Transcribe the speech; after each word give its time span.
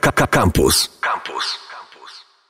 Campus. 0.00 0.90
Campus. 1.00 1.58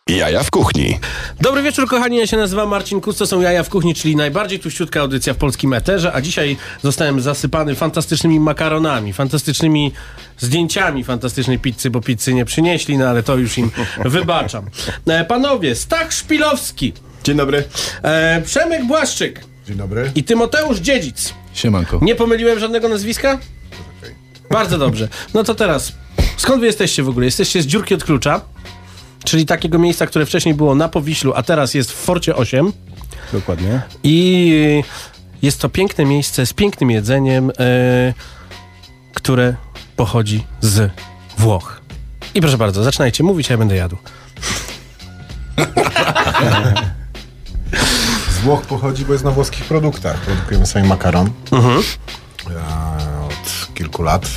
Jaja 0.08 0.42
w 0.42 0.50
kuchni. 0.50 0.98
Dobry 1.40 1.62
wieczór, 1.62 1.88
kochani. 1.88 2.16
Ja 2.16 2.26
się 2.26 2.36
nazywam 2.36 2.68
Marcin 2.68 3.00
Kus. 3.00 3.16
To 3.16 3.26
są 3.26 3.40
Jaja 3.40 3.62
w 3.62 3.68
kuchni, 3.68 3.94
czyli 3.94 4.16
najbardziej 4.16 4.58
tuściutka 4.58 5.00
audycja 5.00 5.34
w 5.34 5.36
polskim 5.36 5.72
eterze. 5.72 6.12
A 6.12 6.20
dzisiaj 6.20 6.56
zostałem 6.82 7.20
zasypany 7.20 7.74
fantastycznymi 7.74 8.40
makaronami, 8.40 9.12
fantastycznymi 9.12 9.92
zdjęciami 10.38 11.04
fantastycznej 11.04 11.58
pizzy, 11.58 11.90
bo 11.90 12.00
pizzy 12.00 12.34
nie 12.34 12.44
przynieśli, 12.44 12.98
no 12.98 13.08
ale 13.08 13.22
to 13.22 13.36
już 13.36 13.58
im 13.58 13.70
wybaczam. 14.04 14.64
E, 15.06 15.24
panowie, 15.24 15.74
Stach 15.74 16.12
Szpilowski. 16.12 16.92
Dzień 17.24 17.36
dobry. 17.36 17.64
E, 18.02 18.42
Przemek 18.44 18.84
Błaszczyk. 18.86 19.40
Dzień 19.66 19.76
dobry. 19.76 20.12
I 20.14 20.24
Tymoteusz 20.24 20.78
Dziedzic. 20.78 21.34
Siemanko. 21.54 21.98
Nie 22.02 22.14
pomyliłem 22.14 22.58
żadnego 22.58 22.88
nazwiska? 22.88 23.38
Bardzo 24.50 24.78
dobrze. 24.78 25.08
No 25.34 25.44
to 25.44 25.54
teraz, 25.54 25.92
skąd 26.36 26.60
wy 26.60 26.66
jesteście 26.66 27.02
w 27.02 27.08
ogóle? 27.08 27.26
Jesteście 27.26 27.62
z 27.62 27.66
dziurki 27.66 27.94
od 27.94 28.04
klucza, 28.04 28.40
czyli 29.24 29.46
takiego 29.46 29.78
miejsca, 29.78 30.06
które 30.06 30.26
wcześniej 30.26 30.54
było 30.54 30.74
na 30.74 30.88
Powiślu, 30.88 31.32
a 31.34 31.42
teraz 31.42 31.74
jest 31.74 31.92
w 31.92 31.94
Forcie 31.94 32.36
8. 32.36 32.72
Dokładnie. 33.32 33.82
I 34.02 34.82
jest 35.42 35.60
to 35.60 35.68
piękne 35.68 36.04
miejsce 36.04 36.46
z 36.46 36.52
pięknym 36.52 36.90
jedzeniem, 36.90 37.50
e, 37.50 37.52
które 39.14 39.54
pochodzi 39.96 40.44
z 40.60 40.90
Włoch. 41.38 41.80
I 42.34 42.40
proszę 42.40 42.58
bardzo, 42.58 42.84
zaczynajcie 42.84 43.24
mówić, 43.24 43.50
a 43.50 43.54
ja 43.54 43.58
będę 43.58 43.76
jadł. 43.76 43.96
Z 48.30 48.38
Włoch 48.38 48.62
pochodzi, 48.62 49.04
bo 49.04 49.12
jest 49.12 49.24
na 49.24 49.30
włoskich 49.30 49.64
produktach. 49.64 50.20
Produkujemy 50.20 50.66
sami 50.66 50.88
makaron. 50.88 51.30
Mhm. 51.52 51.82
E, 52.50 53.24
od 53.26 53.74
kilku 53.74 54.02
lat 54.02 54.28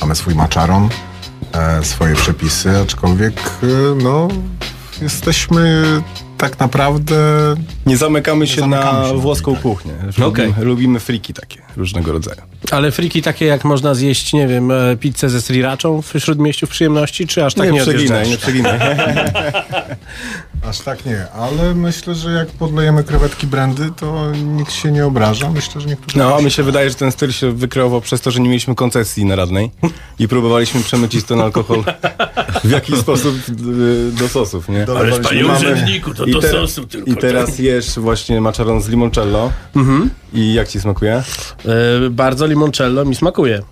mamy 0.00 0.14
swój 0.14 0.34
maczaron, 0.34 0.88
swoje 1.82 2.14
przepisy, 2.14 2.78
aczkolwiek 2.78 3.40
e, 3.62 3.66
no, 4.04 4.28
jesteśmy 5.02 5.84
tak 6.38 6.58
naprawdę... 6.58 7.16
Nie 7.86 7.96
zamykamy 7.96 8.46
się 8.46 8.60
zamykamy 8.60 8.98
na 8.98 9.08
się. 9.08 9.14
na 9.14 9.20
włoską 9.20 9.56
kuchnię. 9.56 9.92
Lubimy, 10.18 10.64
lubimy 10.64 11.00
friki 11.00 11.34
takie 11.34 11.67
różnego 11.76 12.12
rodzaju. 12.12 12.40
Ale 12.70 12.90
friki 12.90 13.22
takie, 13.22 13.46
jak 13.46 13.64
można 13.64 13.94
zjeść, 13.94 14.32
nie 14.32 14.48
wiem, 14.48 14.70
e, 14.70 14.96
pizzę 14.96 15.30
ze 15.30 15.42
sriraczą 15.42 16.02
w 16.02 16.12
Śródmieściu 16.18 16.66
w 16.66 16.70
przyjemności, 16.70 17.26
czy 17.26 17.44
aż 17.44 17.54
tak 17.54 17.66
nie, 17.66 17.72
nie 17.72 17.80
przeginaj, 17.80 18.28
nie 18.28 18.38
przeginaj. 18.38 18.78
Aż 20.68 20.80
tak 20.80 21.06
nie, 21.06 21.30
ale 21.30 21.74
myślę, 21.74 22.14
że 22.14 22.30
jak 22.30 22.48
podlejemy 22.48 23.04
krewetki 23.04 23.46
brandy, 23.46 23.90
to 23.96 24.32
nikt 24.32 24.72
się 24.72 24.92
nie 24.92 25.06
obraża. 25.06 25.50
Myślę, 25.50 25.80
że 25.80 25.86
niektórzy... 25.88 26.18
No, 26.18 26.36
a 26.36 26.42
mi 26.42 26.50
się 26.50 26.62
wydaje, 26.62 26.88
że 26.90 26.94
ten 26.96 27.12
styl 27.12 27.32
się 27.32 27.52
wykreował 27.52 28.00
przez 28.00 28.20
to, 28.20 28.30
że 28.30 28.40
nie 28.40 28.48
mieliśmy 28.48 28.74
koncesji 28.74 29.24
na 29.24 29.36
radnej 29.36 29.70
i 30.18 30.28
próbowaliśmy 30.28 30.82
przemycić 30.82 31.24
ten 31.24 31.40
alkohol 31.40 31.84
w 32.64 32.70
jakiś 32.70 32.98
sposób 32.98 33.34
y, 33.48 34.12
do 34.12 34.28
sosów, 34.28 34.68
nie? 34.68 34.86
Ale 34.98 35.20
panie 35.20 35.42
Mamy- 35.42 35.58
urzędniku, 35.58 36.14
to 36.14 36.26
do 36.26 36.42
sosu 36.42 36.86
tylko, 36.86 37.10
I 37.10 37.16
teraz 37.16 37.58
jesz 37.58 37.98
właśnie 37.98 38.40
maczaron 38.40 38.82
z 38.82 38.88
limoncello. 38.88 39.52
I 40.32 40.54
jak 40.54 40.68
ci 40.68 40.80
smakuje? 40.80 41.12
E, 42.04 42.10
bardzo 42.10 42.46
limoncello 42.46 43.04
mi 43.04 43.14
smakuje. 43.14 43.62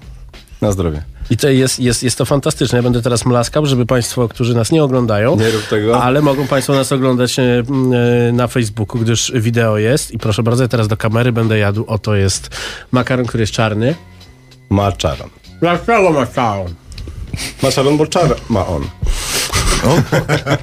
Na 0.61 0.73
zdrowie. 0.73 1.03
I 1.31 1.37
to 1.37 1.49
jest, 1.49 1.81
jest, 1.81 2.03
jest 2.03 2.19
to 2.19 2.25
fantastyczne. 2.25 2.79
Ja 2.79 2.83
będę 2.83 3.03
teraz 3.03 3.25
mlaskał, 3.27 3.67
żeby 3.67 3.87
Państwo, 3.87 4.29
którzy 4.29 4.55
nas 4.55 4.73
nie 4.73 4.85
oglądają, 4.85 5.37
Nie 5.37 5.51
rób 5.51 5.63
tego. 5.67 6.03
ale 6.03 6.23
mogą 6.23 6.47
Państwo 6.47 6.75
nas 6.75 6.93
oglądać 6.93 7.39
e, 7.39 7.43
e, 8.29 8.33
na 8.33 8.47
Facebooku, 8.49 9.01
gdyż 9.01 9.33
wideo 9.35 9.79
jest. 9.79 10.11
I 10.13 10.19
proszę 10.19 10.43
bardzo, 10.43 10.63
ja 10.65 10.69
teraz 10.69 10.89
do 10.89 10.97
kamery 10.97 11.33
będę 11.33 11.59
jadł. 11.59 11.85
Oto 11.89 12.15
jest 12.15 12.49
makaron, 12.93 13.27
który 13.27 13.43
jest 13.43 13.53
czarny. 13.53 13.95
Maczaron. 14.71 15.29
Dlaczego 15.61 16.11
makaron? 16.11 16.75
Maczaron, 17.63 17.97
bo 17.97 18.07
czar 18.07 18.37
ma 18.49 18.67
on. 18.67 18.83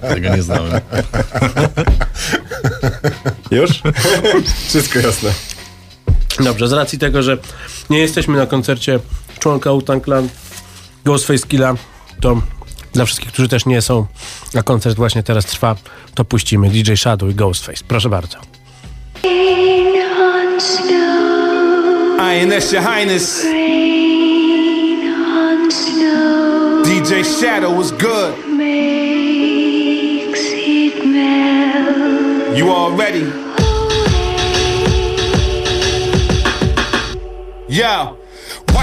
Tego 0.01 0.35
nie 0.35 0.41
znałem. 0.43 0.81
Już? 3.51 3.69
Wszystko 4.67 4.99
jasne. 4.99 5.29
Dobrze, 6.39 6.67
z 6.67 6.73
racji 6.73 6.99
tego, 6.99 7.23
że 7.23 7.37
nie 7.89 7.99
jesteśmy 7.99 8.37
na 8.37 8.45
koncercie 8.45 8.99
członka 9.39 9.71
Wu-Tang 9.71 10.03
Clan 10.03 10.29
Ghostface 11.05 11.47
Killa, 11.47 11.75
to 12.21 12.41
dla 12.93 13.05
wszystkich, 13.05 13.31
którzy 13.31 13.47
też 13.47 13.65
nie 13.65 13.81
są, 13.81 14.05
a 14.57 14.63
koncert 14.63 14.95
właśnie 14.95 15.23
teraz 15.23 15.45
trwa, 15.45 15.75
to 16.13 16.25
puścimy 16.25 16.69
DJ 16.69 16.93
Shadow 16.95 17.29
i 17.29 17.35
Ghostface. 17.35 17.83
Proszę 17.87 18.09
bardzo. 18.09 18.37
that's 22.53 22.71
your 22.71 22.81
highness. 22.83 23.43
DJ 26.83 27.23
Shadow 27.23 27.71
was 27.75 27.91
good. 27.91 28.33
makes 28.57 30.41
it 30.41 31.05
melt. 31.05 32.57
You 32.57 32.69
all 32.69 32.91
ready? 32.95 33.42
Yeah, 37.73 38.13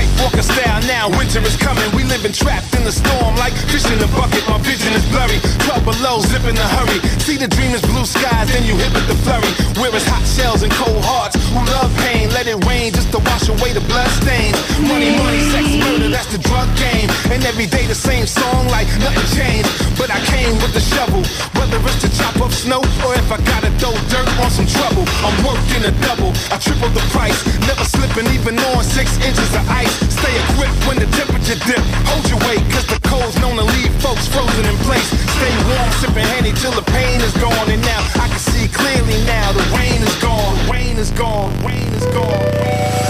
White 0.00 0.16
Walker 0.16 0.40
style 0.40 0.80
now, 0.88 1.12
winter 1.12 1.44
is 1.44 1.60
coming. 1.60 1.84
We 1.92 2.08
living 2.08 2.32
trapped 2.32 2.72
in 2.72 2.88
the 2.88 2.92
storm 2.92 3.36
like 3.36 3.52
fish 3.68 3.84
in 3.84 4.00
a 4.00 4.08
bucket. 4.16 4.40
My 4.48 4.56
vision 4.64 4.96
is 4.96 5.04
blurry. 5.12 5.36
12 5.68 5.84
below, 5.84 6.24
zip 6.24 6.40
in 6.48 6.56
a 6.56 6.68
hurry. 6.72 7.04
See 7.20 7.36
the 7.36 7.48
dream 7.48 7.76
is 7.76 7.84
blue 7.84 8.08
skies, 8.08 8.48
then 8.48 8.64
you 8.64 8.80
hit 8.80 8.88
with 8.96 9.04
the 9.12 9.18
flurry. 9.20 9.52
Where 9.76 9.92
is 9.92 10.06
hot 10.08 10.24
shells 10.24 10.64
and 10.64 10.72
cold 10.72 11.04
hearts 11.04 11.36
who 11.52 11.60
love 11.76 11.92
pain? 12.00 12.32
Let 12.32 12.48
it 12.48 12.64
rain 12.64 12.96
just 12.96 13.12
to 13.12 13.20
wash 13.28 13.52
away 13.52 13.76
the 13.76 13.84
blood 13.92 14.08
stains. 14.24 14.56
Money, 14.80 15.12
money, 15.20 15.44
sex, 15.52 15.68
murder, 15.84 16.08
that's 16.08 16.32
the 16.32 16.40
drug 16.48 16.68
game. 16.80 17.12
And 17.28 17.44
every 17.44 17.68
day 17.68 17.84
the 17.84 18.00
same 18.08 18.24
song 18.24 18.72
like 18.72 18.88
nothing 19.04 19.28
changed. 19.36 19.68
But 20.00 20.08
I 20.08 20.20
came 20.32 20.56
with 20.64 20.72
the 20.72 20.80
shovel, 20.80 21.20
whether 21.60 21.76
it's 21.84 22.00
to 22.00 22.08
chop 22.16 22.40
up 22.40 22.56
snow 22.56 22.80
or 23.04 23.12
if 23.20 23.28
I 23.28 23.36
gotta 23.44 23.68
throw 23.76 23.92
dirt 24.08 24.32
on 24.40 24.48
some 24.48 24.64
trouble. 24.64 25.04
I'm 25.20 25.36
working 25.44 25.84
a 25.84 25.92
double, 26.00 26.32
I 26.48 26.56
triple 26.56 26.88
the 26.88 27.04
price. 27.12 27.36
Never 27.68 27.84
slipping 27.84 28.32
even 28.32 28.56
on 28.72 28.80
six 28.80 29.20
inches 29.20 29.52
of 29.52 29.68
ice. 29.68 29.89
Stay 30.08 30.34
equipped 30.48 30.78
when 30.86 30.98
the 30.98 31.08
temperature 31.16 31.58
dip. 31.66 31.82
Hold 32.10 32.24
your 32.28 32.40
weight, 32.46 32.62
cause 32.72 32.86
the 32.86 33.00
cold's 33.08 33.36
known 33.40 33.56
to 33.56 33.66
leave 33.76 33.92
folks 34.02 34.26
frozen 34.28 34.64
in 34.64 34.76
place. 34.86 35.08
Stay 35.38 35.54
warm, 35.68 35.90
sipping 36.00 36.28
handy 36.34 36.52
till 36.52 36.72
the 36.72 36.86
pain 36.92 37.20
is 37.20 37.34
gone. 37.38 37.68
And 37.70 37.82
now 37.82 38.00
I 38.22 38.28
can 38.28 38.38
see 38.38 38.68
clearly 38.68 39.18
now. 39.26 39.52
The 39.52 39.66
rain 39.76 40.00
is 40.02 40.16
gone, 40.22 40.54
rain 40.70 40.96
is 40.96 41.10
gone, 41.12 41.50
rain 41.64 41.88
is 41.94 42.06
gone. 42.14 42.38
Rain 42.62 43.09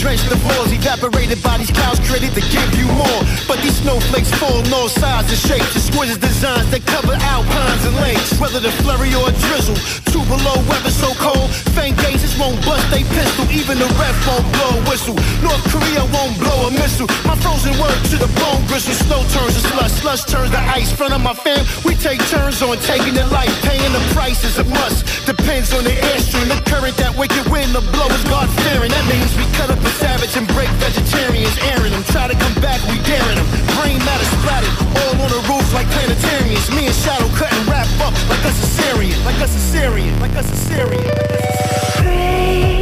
drenched 0.00 0.28
the 0.32 0.40
floors. 0.40 0.72
Evaporated 0.72 1.42
bodies, 1.44 1.70
clouds 1.70 2.00
created 2.08 2.32
to 2.32 2.40
give 2.48 2.70
you 2.74 2.88
more. 2.96 3.20
But 3.46 3.60
these 3.60 3.76
snowflakes 3.84 4.32
fall 4.40 4.64
in 4.64 4.72
all 4.72 4.88
sizes 4.88 5.36
and 5.36 5.40
shapes. 5.44 5.76
Exquisite 5.76 6.20
designs 6.20 6.72
that 6.72 6.82
cover 6.88 7.12
alpines 7.12 7.84
and 7.84 7.94
lakes. 8.00 8.32
Whether 8.40 8.58
the 8.58 8.72
flurry 8.80 9.12
or 9.12 9.28
a 9.28 9.34
drizzle, 9.46 9.76
two 10.08 10.24
below 10.24 10.56
weather 10.66 10.90
so 10.90 11.12
cold. 11.20 11.52
Faint 11.76 12.00
gazes 12.00 12.32
won't 12.40 12.56
bust 12.64 12.82
they 12.88 13.04
pistol. 13.12 13.44
Even 13.52 13.76
the 13.78 13.88
ref 14.00 14.16
won't 14.24 14.48
blow 14.56 14.80
a 14.80 14.82
whistle. 14.88 15.16
North 15.44 15.62
Korea 15.68 16.02
won't 16.16 16.34
blow 16.40 16.66
a 16.66 16.70
missile. 16.72 17.06
My 17.28 17.36
frozen 17.44 17.76
word 17.76 18.00
to 18.10 18.16
the 18.16 18.30
bone 18.40 18.64
gristle. 18.66 18.96
Snow 18.96 19.20
turns 19.36 19.54
to 19.60 19.62
slush, 19.68 19.94
slush 20.00 20.24
turns 20.24 20.50
to 20.56 20.60
ice. 20.72 20.90
Front 20.96 21.12
of 21.12 21.20
my 21.20 21.36
fam, 21.36 21.60
we 21.84 21.92
take 21.94 22.24
turns 22.32 22.64
on 22.64 22.80
taking 22.88 23.12
the 23.12 23.26
life. 23.28 23.52
Paying 23.62 23.92
the 23.92 24.02
price 24.16 24.42
is 24.48 24.56
a 24.56 24.64
must. 24.64 25.04
Depends 25.28 25.72
on 25.76 25.84
the 25.84 25.92
airstream, 25.92 26.48
the 26.48 26.58
current, 26.64 26.96
that 26.96 27.12
wicked 27.16 27.44
wind, 27.52 27.76
the 27.76 27.84
blow 27.92 28.08
is 28.08 28.24
God 28.24 28.48
fearing. 28.64 28.90
That 28.90 29.06
means 29.06 29.30
we 29.36 29.44
cut 29.60 29.70
up 29.70 29.89
savage 29.98 30.36
and 30.36 30.46
break 30.54 30.68
vegetarians, 30.78 31.56
airing 31.72 31.92
them. 31.92 32.04
Try 32.04 32.28
to 32.28 32.36
come 32.36 32.54
back, 32.62 32.80
we 32.88 32.98
daring 33.02 33.36
them. 33.36 33.48
Brain 33.78 33.98
matter 34.04 34.28
splattered, 34.38 34.74
all 35.02 35.14
on 35.18 35.30
the 35.30 35.42
roof 35.48 35.66
like 35.74 35.86
planetarians. 35.90 36.70
Me 36.70 36.86
and 36.86 36.94
Shadow 36.94 37.28
cutting 37.34 37.64
wrap 37.66 37.88
up 38.00 38.14
like 38.28 38.44
a 38.44 38.52
Syrian, 38.52 39.18
like 39.24 39.40
a 39.40 39.48
Syrian, 39.48 40.18
like 40.20 40.34
a 40.34 40.42
Syrian. 40.42 41.04
Like 41.04 41.30
a 41.30 42.04
Rain 42.04 42.79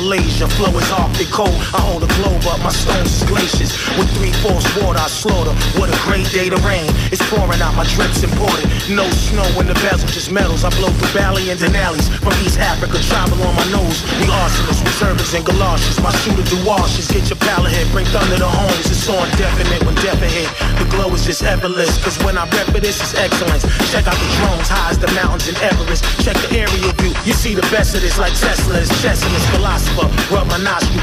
Malaysia. 0.00 0.48
Flow 0.56 0.72
is 0.80 0.90
Arctic 0.96 1.28
cold. 1.28 1.52
I 1.76 1.80
hold 1.84 2.02
a 2.02 2.10
globe 2.16 2.40
up, 2.48 2.60
my 2.64 2.72
stones 2.72 3.20
is 3.20 3.24
glaciers. 3.28 3.70
With 4.00 4.08
three 4.16 4.32
fourths 4.40 4.64
water, 4.80 4.96
I 4.96 5.08
slaughter. 5.12 5.52
What 5.76 5.92
a 5.92 5.98
great 6.08 6.24
day 6.32 6.48
to 6.48 6.56
rain. 6.64 6.88
It's 7.12 7.20
pouring 7.28 7.60
out, 7.60 7.76
my 7.76 7.84
drips 7.92 8.24
imported. 8.24 8.64
No 8.88 9.04
snow 9.28 9.44
in 9.60 9.68
the 9.68 9.76
bezel, 9.84 10.08
just 10.08 10.32
metals. 10.32 10.64
I 10.64 10.70
blow 10.80 10.88
through 10.88 11.12
valley 11.12 11.52
and 11.52 11.60
Denali's. 11.60 12.08
From 12.24 12.32
East 12.40 12.58
Africa, 12.58 12.96
travel 13.12 13.36
on 13.44 13.52
my 13.52 13.66
nose. 13.68 14.00
We 14.16 14.24
arsonists 14.32 14.80
with 14.80 14.96
servants 14.96 15.34
and 15.36 15.44
galoshes. 15.44 16.00
My 16.00 16.12
shooter 16.24 16.48
do 16.48 16.56
washes. 16.64 17.04
Get 17.12 17.28
your 17.28 17.40
pallet 17.44 17.72
hit, 17.72 17.84
bring 17.92 18.06
thunder 18.08 18.40
to 18.40 18.48
homes. 18.48 18.88
It's 18.88 19.04
on 19.08 19.28
definite 19.36 19.84
when 19.84 19.94
death. 20.00 20.20
The 20.20 20.86
glow 20.88 21.12
is 21.12 21.24
just 21.24 21.42
effortless. 21.42 22.02
Cause 22.02 22.16
when 22.24 22.38
I 22.38 22.48
rep 22.56 22.72
it, 22.72 22.80
this 22.80 23.00
is 23.04 23.12
excellence. 23.14 23.64
Check 23.92 24.08
out 24.08 24.16
the 24.16 24.28
drones, 24.40 24.68
high 24.68 24.90
as 24.90 24.98
the 24.98 25.12
mountains 25.12 25.48
in 25.48 25.56
Everest. 25.60 26.04
Check 26.24 26.36
the 26.40 26.56
aerial 26.56 26.92
view. 27.00 27.12
You 27.24 27.32
see 27.32 27.54
the 27.54 27.66
best 27.68 27.94
of 27.94 28.00
this 28.00 28.18
like 28.18 28.32
Tesla's. 28.32 28.88
Chessiness 29.04 29.44
philosopher. 29.90 30.34
Rub 30.34 30.46
my 30.48 30.58
nostril 30.58 31.00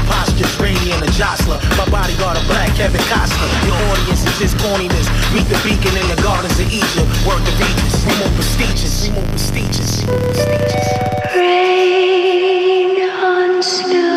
a 1.02 1.06
jostler. 1.12 1.60
My 1.76 1.88
bodyguard 1.90 2.36
a 2.36 2.40
black 2.46 2.74
Kevin 2.76 3.00
Costner. 3.02 3.48
Your 3.66 3.76
audience 3.90 4.24
is 4.26 4.38
just 4.38 4.56
corniness. 4.56 5.08
Meet 5.34 5.48
the 5.48 5.58
beacon 5.64 5.96
in 5.96 6.08
the 6.08 6.20
gardens 6.22 6.58
of 6.58 6.70
Egypt. 6.70 7.08
Work 7.26 7.42
the. 7.44 8.06
We 8.06 8.14
more 8.18 8.32
prestigious. 8.34 9.08
We 9.08 9.14
more 9.14 9.26
prestigious. 9.26 10.02
prestigious. 10.04 10.88
Rain 11.36 13.00
on 13.10 13.62
snow, 13.62 14.14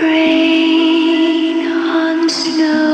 rain 0.00 1.66
on 1.66 2.28
snow 2.28 2.93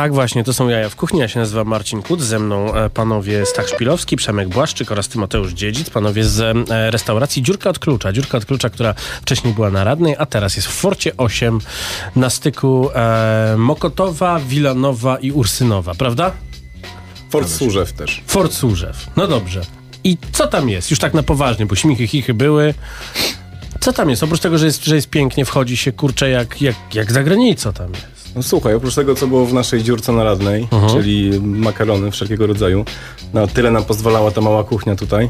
Tak 0.00 0.14
właśnie, 0.14 0.44
to 0.44 0.52
są 0.52 0.68
jaja 0.68 0.88
w 0.88 0.96
kuchni. 0.96 1.20
Ja 1.20 1.28
się 1.28 1.40
nazywam 1.40 1.66
Marcin 1.68 2.02
Kut, 2.02 2.22
ze 2.22 2.38
mną 2.38 2.74
e, 2.74 2.90
panowie 2.90 3.46
Stach 3.46 3.68
Szpilowski, 3.68 4.16
Przemek 4.16 4.48
Błaszczyk 4.48 4.92
oraz 4.92 5.08
Tymoteusz 5.08 5.52
Dziedzic, 5.52 5.90
panowie 5.90 6.24
z 6.24 6.40
e, 6.70 6.90
restauracji 6.90 7.42
Dziurka 7.42 7.70
od 7.70 7.78
Klucza. 7.78 8.12
Dziurka 8.12 8.38
od 8.38 8.44
Klucza, 8.44 8.70
która 8.70 8.94
wcześniej 9.22 9.54
była 9.54 9.70
na 9.70 9.84
Radnej, 9.84 10.14
a 10.18 10.26
teraz 10.26 10.56
jest 10.56 10.68
w 10.68 10.70
Forcie 10.70 11.16
8 11.16 11.58
na 12.16 12.30
styku 12.30 12.90
e, 12.94 13.54
Mokotowa, 13.58 14.40
Wilanowa 14.40 15.18
i 15.18 15.32
Ursynowa, 15.32 15.94
prawda? 15.94 16.32
Fort 17.30 17.48
Służew 17.48 17.92
też. 17.92 18.22
Fort 18.26 18.52
Służew. 18.52 19.06
No 19.16 19.26
dobrze. 19.26 19.60
I 20.04 20.16
co 20.32 20.46
tam 20.46 20.68
jest? 20.68 20.90
Już 20.90 21.00
tak 21.00 21.14
na 21.14 21.22
poważnie, 21.22 21.66
bo 21.66 21.74
śmichy, 21.76 22.06
chichy 22.06 22.34
były. 22.34 22.74
Co 23.80 23.92
tam 23.92 24.10
jest? 24.10 24.22
Oprócz 24.22 24.40
tego, 24.40 24.58
że 24.58 24.66
jest, 24.66 24.84
że 24.84 24.94
jest 24.94 25.10
pięknie, 25.10 25.44
wchodzi 25.44 25.76
się 25.76 25.92
kurczę 25.92 26.30
jak, 26.30 26.62
jak, 26.62 26.76
jak 26.94 27.12
za 27.12 27.22
granicą 27.22 27.72
tam 27.72 27.92
jest. 27.92 28.19
No 28.36 28.42
słuchaj, 28.42 28.74
oprócz 28.74 28.94
tego, 28.94 29.14
co 29.14 29.26
było 29.26 29.46
w 29.46 29.52
naszej 29.52 29.82
dziurce 29.82 30.12
naradnej, 30.12 30.68
czyli 30.90 31.40
makarony 31.40 32.10
wszelkiego 32.10 32.46
rodzaju, 32.46 32.84
na 33.32 33.46
tyle 33.46 33.70
nam 33.70 33.84
pozwalała 33.84 34.30
ta 34.30 34.40
mała 34.40 34.64
kuchnia 34.64 34.96
tutaj. 34.96 35.28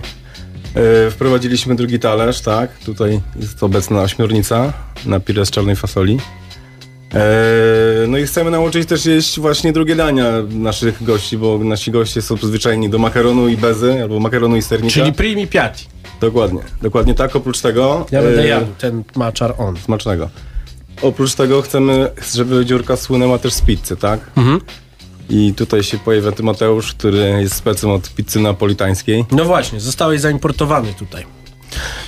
E, 0.74 1.10
wprowadziliśmy 1.10 1.74
drugi 1.76 1.98
talerz, 1.98 2.40
tak, 2.40 2.78
tutaj 2.78 3.20
jest 3.36 3.62
obecna 3.62 4.02
ośmiornica 4.02 4.72
na 5.06 5.20
pire 5.20 5.46
z 5.46 5.50
czarnej 5.50 5.76
fasoli. 5.76 6.18
E, 7.14 8.06
no 8.08 8.18
i 8.18 8.24
chcemy 8.26 8.50
nauczyć 8.50 8.88
też 8.88 9.06
jeść 9.06 9.40
właśnie 9.40 9.72
drugie 9.72 9.96
dania 9.96 10.32
naszych 10.50 11.04
gości, 11.04 11.38
bo 11.38 11.58
nasi 11.58 11.90
goście 11.90 12.22
są 12.22 12.36
przyzwyczajeni 12.36 12.90
do 12.90 12.98
makaronu 12.98 13.48
i 13.48 13.56
bezy, 13.56 14.02
albo 14.02 14.20
makaronu 14.20 14.56
i 14.56 14.62
sernika. 14.62 14.94
Czyli 14.94 15.12
primi 15.12 15.46
piatti. 15.46 15.86
Dokładnie, 16.20 16.60
dokładnie 16.82 17.14
tak. 17.14 17.36
Oprócz 17.36 17.60
tego... 17.60 18.06
Ja 18.10 18.22
będę 18.22 18.42
e, 18.42 18.46
jadł 18.46 18.66
ten 18.78 19.04
maczar 19.16 19.54
on. 19.58 19.76
Smacznego. 19.76 20.28
Oprócz 21.02 21.34
tego 21.34 21.62
chcemy, 21.62 22.10
żeby 22.34 22.66
dziurka 22.66 22.96
słynęła 22.96 23.38
też 23.38 23.52
z 23.52 23.60
pizzy, 23.60 23.96
tak? 23.96 24.20
Mhm. 24.36 24.60
I 25.30 25.54
tutaj 25.56 25.82
się 25.82 25.98
pojawia 25.98 26.32
Tymoteusz, 26.32 26.94
który 26.94 27.18
jest 27.18 27.54
specem 27.54 27.90
od 27.90 28.10
pizzy 28.14 28.40
napolitańskiej. 28.40 29.24
No 29.32 29.44
właśnie, 29.44 29.80
zostałeś 29.80 30.20
zaimportowany 30.20 30.94
tutaj. 30.98 31.24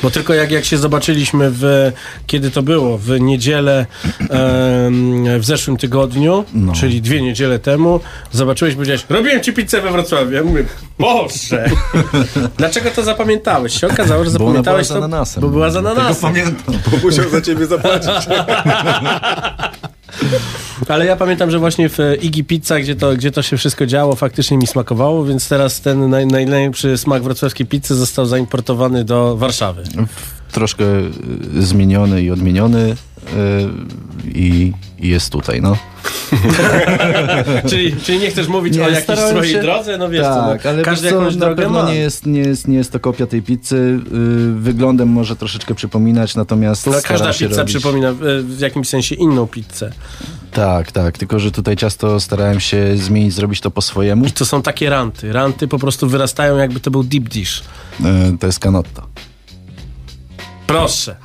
Bo 0.03 0.11
tylko 0.11 0.35
jak, 0.35 0.51
jak 0.51 0.65
się 0.65 0.79
zobaczyliśmy 0.79 1.49
w, 1.53 1.93
kiedy 2.27 2.51
to 2.51 2.63
było, 2.63 2.99
w 2.99 3.21
niedzielę 3.21 3.87
em, 4.21 5.41
w 5.41 5.45
zeszłym 5.45 5.77
tygodniu, 5.77 6.45
czyli 6.75 7.01
dwie 7.03 7.23
niedziele 7.23 7.59
temu, 7.59 8.01
zobaczyłeś, 8.33 8.75
powiedziałeś, 8.75 9.05
robiłem 9.09 9.43
ci 9.43 9.53
pizzę 9.53 9.81
we 9.81 9.93
Wrocławiu. 9.93 10.33
Ja 10.33 10.45
mówię, 10.45 10.65
Boże! 10.99 11.71
Dlaczego 12.59 12.91
to 12.91 13.03
zapamiętałeś? 13.05 13.81
Się 13.81 13.87
okazało, 13.87 14.25
że 14.25 14.31
Bo 14.31 14.39
zapamiętałeś 14.39 14.89
była 14.89 14.97
z 14.97 15.01
to, 15.01 15.05
ananasem. 15.05 15.41
bo 15.41 15.49
była 15.49 15.71
z 15.71 15.75
Tego 15.75 15.91
ananasem. 15.91 16.23
pamiętam. 16.33 16.75
Bo 16.91 16.97
musiał 17.07 17.31
za 17.31 17.41
ciebie 17.41 17.67
zapłacić. 17.67 18.11
Ale 20.89 21.07
ja 21.07 21.17
pamiętam, 21.17 21.51
że 21.51 21.59
właśnie 21.59 21.89
w 21.89 21.99
Iggy 22.23 22.45
Pizza, 22.45 22.81
gdzie 22.81 22.97
to, 22.97 23.15
gdzie 23.15 23.31
to 23.31 23.43
się 23.43 23.57
wszystko 23.57 23.87
działo, 23.87 24.17
faktycznie 24.17 24.59
mi 24.59 24.67
smakowało, 24.67 25.25
więc 25.25 25.49
teraz 25.49 25.81
ten 25.81 26.11
naj, 26.11 26.27
najlepszy 26.27 26.99
smak 26.99 27.23
wrocławskiej 27.23 27.67
pizzy 27.67 27.95
został 27.95 28.27
zaimportowany 28.27 29.05
do 29.05 29.37
Warszawy. 29.37 29.83
Troszkę 30.53 30.85
y, 31.55 31.63
zmieniony 31.63 32.23
i 32.23 32.31
odmieniony 32.31 32.79
y, 32.89 32.95
i, 34.35 34.73
i 34.99 35.09
jest 35.09 35.33
tutaj, 35.33 35.61
no. 35.61 35.77
czyli, 37.71 37.97
czyli 37.97 38.19
nie 38.19 38.31
chcesz 38.31 38.49
mówić 38.49 38.79
o 38.79 38.89
jakiejś 38.89 39.19
swojej 39.19 39.53
się- 39.53 39.61
drodze? 39.61 39.99
No 39.99 40.09
wiesz, 40.09 40.23
tak, 40.23 40.63
co, 40.63 40.69
no, 40.69 40.71
ale 40.71 40.83
każdy 40.83 41.11
co, 41.11 41.17
jakąś 41.17 41.37
drogę 41.37 41.69
ma. 41.69 41.91
nie 41.91 41.95
jest, 41.95 42.27
nie, 42.27 42.41
jest, 42.41 42.69
nie 42.69 42.77
jest 42.77 42.93
to 42.93 43.01
kopia 43.01 43.27
tej 43.27 43.43
pizzy. 43.43 43.77
Y, 43.77 44.01
wyglądem 44.61 45.09
może 45.09 45.37
troszeczkę 45.37 45.75
przypominać, 45.75 46.35
natomiast 46.35 46.87
No, 46.87 46.93
każda 47.05 47.33
pizza 47.33 47.57
robić... 47.57 47.75
przypomina 47.75 48.09
e, 48.09 48.15
w 48.43 48.61
jakimś 48.61 48.89
sensie 48.89 49.15
inną 49.15 49.47
pizzę. 49.47 49.93
Tak, 50.53 50.93
tak, 50.93 51.19
tylko 51.19 51.39
że 51.39 51.51
tutaj 51.51 51.77
ciasto 51.77 52.21
starałem 52.21 52.61
się 52.61 52.97
zmienić, 52.97 53.35
zrobić 53.35 53.61
to 53.61 53.71
po 53.71 53.83
swojemu. 53.83 54.25
I 54.25 54.31
to 54.31 54.45
są 54.47 54.63
takie 54.63 54.91
ranty. 54.91 55.33
Ranty 55.33 55.69
po 55.69 55.79
prostu 55.79 56.09
wyrastają 56.09 56.57
jakby 56.57 56.81
to 56.81 56.91
był 56.91 57.03
deep 57.05 57.25
dish. 57.25 57.63
Y, 58.01 58.39
to 58.39 58.47
jest 58.47 58.59
canotto. 58.59 59.07
Proszę. 60.67 61.17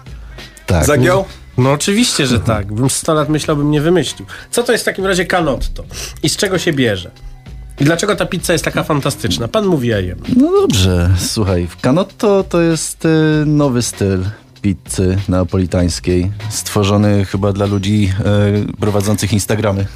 Tak. 0.65 0.85
Zagiął? 0.85 1.25
No 1.57 1.71
oczywiście, 1.71 2.27
że 2.27 2.39
tak. 2.39 2.73
Bym 2.73 2.89
100 2.89 3.13
lat 3.13 3.29
myślał, 3.29 3.57
bym 3.57 3.71
nie 3.71 3.81
wymyślił. 3.81 4.27
Co 4.51 4.63
to 4.63 4.71
jest 4.71 4.83
w 4.83 4.85
takim 4.85 5.05
razie 5.05 5.25
canotto? 5.25 5.83
I 6.23 6.29
z 6.29 6.37
czego 6.37 6.57
się 6.57 6.73
bierze? 6.73 7.11
I 7.79 7.85
dlaczego 7.85 8.15
ta 8.15 8.25
pizza 8.25 8.53
jest 8.53 8.65
taka 8.65 8.83
fantastyczna? 8.83 9.47
Pan 9.47 9.65
mówi, 9.65 9.87
ja 9.87 9.99
jem. 9.99 10.19
No 10.35 10.51
dobrze, 10.61 11.09
słuchaj, 11.17 11.67
canotto 11.81 12.43
to 12.43 12.61
jest 12.61 13.05
y, 13.05 13.43
nowy 13.45 13.81
styl 13.81 14.23
pizzy 14.75 15.17
neapolitańskiej, 15.29 16.31
stworzony 16.49 17.25
chyba 17.25 17.53
dla 17.53 17.65
ludzi 17.65 18.11
y, 18.69 18.77
prowadzących 18.79 19.33
Instagramy. 19.33 19.85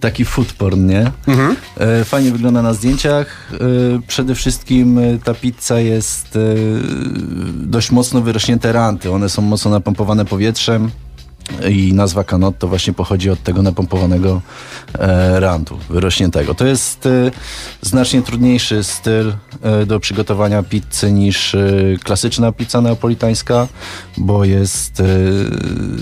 Taki 0.00 0.24
food 0.24 0.52
porn, 0.52 0.86
nie? 0.86 1.10
E, 1.80 2.04
Fajnie 2.04 2.30
wygląda 2.30 2.62
na 2.62 2.74
zdjęciach. 2.74 3.52
E, 3.54 3.56
Przede 4.06 4.34
wszystkim 4.34 4.98
e, 4.98 5.18
ta 5.24 5.34
pizza 5.34 5.80
jest 5.80 6.36
e, 6.36 6.40
dość 7.54 7.90
mocno 7.90 8.20
wyrośnięte 8.20 8.72
ranty. 8.72 9.10
One 9.10 9.28
są 9.28 9.42
mocno 9.42 9.70
napompowane 9.70 10.24
powietrzem 10.24 10.90
i 11.68 11.92
nazwa 11.92 12.24
canotto 12.24 12.68
właśnie 12.68 12.92
pochodzi 12.92 13.30
od 13.30 13.42
tego 13.42 13.62
napompowanego 13.62 14.40
e, 14.98 15.40
rantu, 15.40 15.78
wyrośniętego. 15.90 16.54
To 16.54 16.66
jest 16.66 17.06
e, 17.06 17.30
znacznie 17.82 18.22
trudniejszy 18.22 18.84
styl 18.84 19.32
e, 19.62 19.86
do 19.86 20.00
przygotowania 20.00 20.62
pizzy 20.62 21.12
niż 21.12 21.54
e, 21.54 21.60
klasyczna 22.04 22.52
pizza 22.52 22.80
neapolitańska, 22.80 23.68
bo 24.16 24.44
jest, 24.44 25.00
e, 25.00 25.04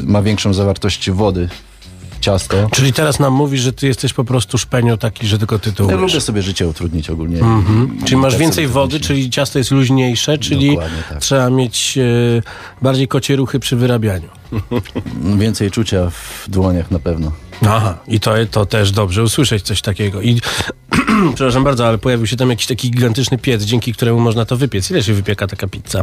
ma 0.05 0.23
większą 0.23 0.55
zawartość 0.55 1.11
wody 1.11 1.49
ciasto. 2.20 2.68
Czyli 2.70 2.92
teraz 2.92 3.18
nam 3.18 3.32
mówisz, 3.32 3.60
że 3.60 3.72
ty 3.72 3.87
jesteś 3.87 4.12
po 4.12 4.25
prostu 4.25 4.58
szpenio 4.58 4.96
taki, 4.96 5.26
że 5.26 5.38
tylko 5.38 5.58
ty 5.58 5.72
to 5.72 5.90
Ja 5.90 5.96
lubię 5.96 6.20
sobie 6.20 6.42
życie 6.42 6.68
utrudnić 6.68 7.10
ogólnie. 7.10 7.40
Mhm. 7.40 7.98
Czyli 8.04 8.16
masz 8.16 8.32
tak 8.32 8.40
więcej 8.40 8.66
wody, 8.66 9.00
czyli 9.00 9.30
ciasto 9.30 9.58
jest 9.58 9.70
luźniejsze, 9.70 10.38
czyli 10.38 10.78
tak. 11.08 11.18
trzeba 11.18 11.50
mieć 11.50 11.98
e, 11.98 12.82
bardziej 12.82 13.08
kocie 13.08 13.37
ruchy 13.37 13.60
przy 13.60 13.76
wyrabianiu. 13.76 14.28
Więcej 15.38 15.70
czucia 15.70 16.10
w 16.10 16.44
dłoniach 16.48 16.90
na 16.90 16.98
pewno. 16.98 17.32
Aha, 17.62 17.98
i 18.08 18.20
to, 18.20 18.34
to 18.50 18.66
też 18.66 18.92
dobrze 18.92 19.22
usłyszeć 19.22 19.62
coś 19.62 19.82
takiego. 19.82 20.22
I 20.22 20.40
przepraszam 21.34 21.64
bardzo, 21.64 21.88
ale 21.88 21.98
pojawił 21.98 22.26
się 22.26 22.37
tam 22.37 22.50
jakiś 22.50 22.66
taki 22.66 22.90
gigantyczny 22.90 23.38
piec, 23.38 23.62
dzięki 23.62 23.92
któremu 23.92 24.20
można 24.20 24.44
to 24.44 24.56
wypiec. 24.56 24.90
Ile 24.90 25.02
się 25.02 25.14
wypieka 25.14 25.46
taka 25.46 25.66
pizza? 25.66 26.02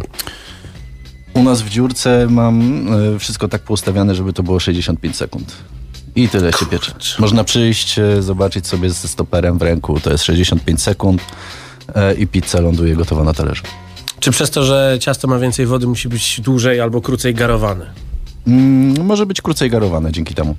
U 1.34 1.44
nas 1.44 1.62
w 1.62 1.70
dziurce 1.70 2.28
mam 2.30 2.88
e, 3.16 3.20
wszystko 3.20 3.48
tak 3.48 3.62
poustawiane, 3.62 4.16
żeby 4.16 4.34
to 4.34 4.44
było 4.44 4.60
65 4.60 5.16
sekund. 5.16 5.56
I 6.16 6.30
tyle 6.30 6.54
się 6.54 6.66
piecze. 6.66 6.92
Można 7.20 7.44
przyjść, 7.44 8.00
e, 8.00 8.22
zobaczyć 8.22 8.68
sobie 8.68 8.90
ze 8.90 9.08
stoperem 9.08 9.58
w 9.58 9.62
ręku, 9.62 10.00
to 10.00 10.12
jest 10.12 10.24
65 10.24 10.82
sekund 10.82 11.22
e, 11.96 12.14
i 12.14 12.28
pizza 12.28 12.60
ląduje 12.62 12.96
gotowa 12.96 13.24
na 13.24 13.34
talerzu. 13.34 13.64
Czy 14.20 14.32
przez 14.32 14.52
to, 14.52 14.64
że 14.64 14.98
ciasto 15.02 15.28
ma 15.28 15.40
więcej 15.40 15.66
wody, 15.66 15.88
musi 15.88 16.10
być 16.10 16.42
dłużej 16.42 16.80
albo 16.82 17.02
krócej 17.02 17.34
garowane? 17.34 17.94
Mm, 18.48 19.06
może 19.06 19.26
być 19.26 19.42
krócej 19.42 19.70
garowane 19.70 20.12
dzięki 20.12 20.36
temu. 20.36 20.56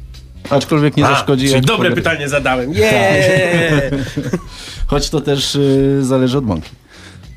Aczkolwiek 0.51 0.97
nie 0.97 1.07
A, 1.07 1.09
zaszkodzi. 1.09 1.49
czyli 1.49 1.61
dobre 1.61 1.91
pogar- 1.91 1.95
pytanie 1.95 2.29
zadałem. 2.29 2.73
Yeah! 2.73 3.83
Choć 4.87 5.11
to 5.11 5.21
też 5.21 5.55
y, 5.55 5.99
zależy 6.05 6.39
od 6.39 6.45
mąki. 6.47 6.71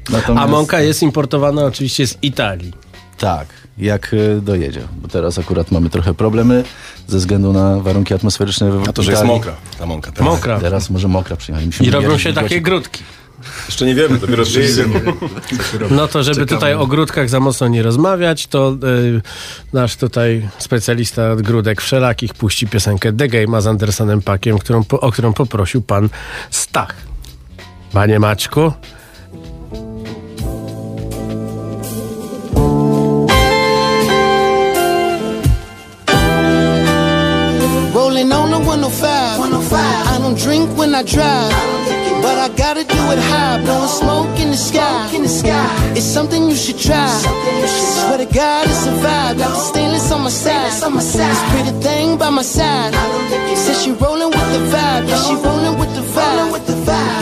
Natomiast, 0.10 0.48
A 0.48 0.48
mąka 0.48 0.82
jest 0.82 1.04
importowana 1.04 1.64
oczywiście 1.66 2.08
z 2.08 2.18
Italii. 2.22 2.74
Tak, 3.20 3.48
jak 3.78 4.12
e, 4.38 4.42
dojedzie. 4.42 4.82
Bo 5.02 5.08
teraz 5.08 5.40
akurat 5.40 5.72
mamy 5.72 5.90
trochę 5.90 6.14
problemy 6.14 6.64
ze 7.08 7.18
względu 7.18 7.54
na 7.54 7.80
warunki 7.80 8.14
atmosferyczne 8.14 8.72
w 8.72 8.90
A 8.90 8.94
to, 8.94 9.04
że 9.04 9.12
jest 9.12 9.24
Italii. 9.24 9.40
mokra, 9.40 9.56
ta 9.80 9.86
mąka. 9.86 10.12
Teraz. 10.12 10.26
Mokra. 10.34 10.60
Teraz 10.60 10.90
może 10.90 11.08
mokra 11.08 11.36
przyjechać. 11.36 11.66
Musimy 11.66 11.88
I 11.88 11.92
robią 11.92 12.18
się 12.18 12.34
takie 12.34 12.62
grudki. 12.62 13.04
Jeszcze 13.66 13.86
nie 13.86 13.96
wiemy, 13.96 14.18
dopiero 14.18 14.44
przyjedziemy. 14.44 15.02
No 15.92 16.08
to 16.08 16.24
żeby 16.24 16.46
tutaj 16.46 16.74
o 16.74 16.88
grudkach 16.88 17.30
za 17.30 17.40
mocno 17.40 17.68
nie 17.68 17.84
rozmawiać, 17.84 18.48
to 18.48 18.78
y, 18.84 19.22
nasz 19.74 19.96
tutaj 19.96 20.50
specjalista 20.58 21.32
od 21.32 21.42
grudek 21.42 21.82
wszelakich 21.82 22.34
puści 22.34 22.68
piosenkę 22.68 23.14
The 23.14 23.28
Game'a 23.28 23.62
z 23.62 23.68
Andersonem 23.68 24.22
Pakiem, 24.22 24.58
którą, 24.60 24.84
po- 24.84 25.00
o 25.00 25.12
którą 25.12 25.34
poprosił 25.34 25.82
pan 25.82 26.10
Stach. 26.52 26.96
Panie 27.94 28.20
Maćku, 28.20 28.72
I 41.00 41.04
drive. 41.04 41.54
But 42.22 42.38
I 42.38 42.50
gotta 42.58 42.84
do 42.84 43.02
it 43.14 43.20
high, 43.32 43.64
blowing 43.64 43.88
smoke 43.88 44.38
in 44.38 44.50
the 44.52 44.58
sky. 44.58 45.16
In 45.16 45.22
the 45.22 45.30
sky. 45.30 45.94
It's 45.96 46.04
something 46.06 46.50
you 46.50 46.58
should 46.58 46.78
try. 46.78 47.08
Swear 48.04 48.18
to 48.18 48.26
God, 48.26 48.68
it's 48.68 48.86
a 48.86 48.92
vibe. 49.00 49.38
Got 49.38 49.48
the 49.48 49.62
stainless 49.72 50.12
on 50.12 50.24
my 50.24 50.30
side. 50.30 50.84
On 50.84 50.96
my 50.96 51.00
side. 51.00 51.32
This 51.32 51.44
pretty 51.52 51.72
thing 51.80 52.18
by 52.18 52.30
my 52.30 52.42
side. 52.42 52.94
Says 53.56 53.82
she 53.82 53.92
rolling 53.92 54.28
with 54.28 54.50
the 54.52 54.60
vibe. 54.76 55.08
Yeah, 55.08 55.24
she 55.24 55.36
rolling 55.36 55.80
with 55.80 55.96
the 55.96 56.02
vibe. 56.02 57.19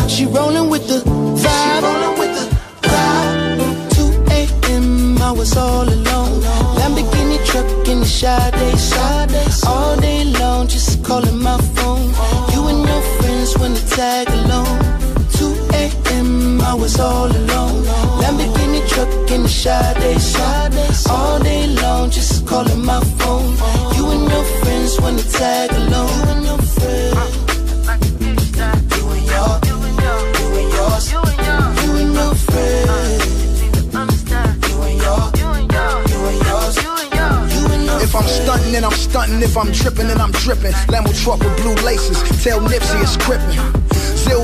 Stunting. 39.38 39.50
If 39.50 39.58
I'm 39.58 39.72
tripping, 39.72 40.08
then 40.08 40.20
I'm 40.20 40.32
dripping. 40.32 40.72
Lambo 40.88 41.14
truck 41.24 41.40
with 41.40 41.56
blue 41.62 41.76
laces. 41.86 42.22
Tell 42.44 42.60
Nipsey 42.60 43.02
it's 43.02 43.18
crippin'. 43.18 43.84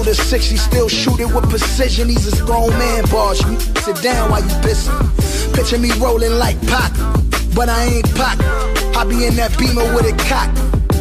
To 0.03 0.13
60, 0.13 0.57
still 0.57 0.89
shoot 0.89 1.21
it 1.21 1.33
with 1.33 1.49
precision. 1.49 2.09
He's 2.09 2.27
a 2.27 2.45
grown 2.45 2.71
man 2.71 3.05
bars. 3.09 3.39
You 3.41 3.57
sit 3.83 4.01
down 4.03 4.31
while 4.31 4.41
you 4.41 4.49
pissing. 4.59 4.91
Picture 5.55 5.77
me 5.77 5.91
rolling 5.93 6.33
like 6.33 6.59
Pac, 6.67 6.91
but 7.55 7.69
I 7.69 7.83
ain't 7.85 8.15
Pac. 8.15 8.37
I 8.97 9.05
be 9.05 9.25
in 9.25 9.35
that 9.37 9.57
beamer 9.57 9.93
with 9.95 10.03
a 10.03 10.15
cock. 10.27 10.51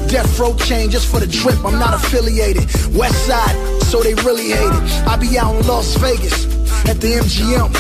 Death 0.09 0.39
row 0.39 0.55
chain 0.55 0.89
just 0.89 1.11
for 1.11 1.19
the 1.19 1.27
drip. 1.27 1.65
I'm 1.65 1.81
not 1.81 1.95
affiliated. 1.95 2.63
West 2.95 3.27
side, 3.27 3.83
so 3.83 4.03
they 4.03 4.15
really 4.23 4.51
hate 4.51 4.71
it. 4.71 5.07
I 5.09 5.17
be 5.17 5.37
out 5.37 5.57
in 5.57 5.67
Las 5.67 5.97
Vegas 5.97 6.47
at 6.87 7.01
the 7.01 7.19
MGM 7.19 7.73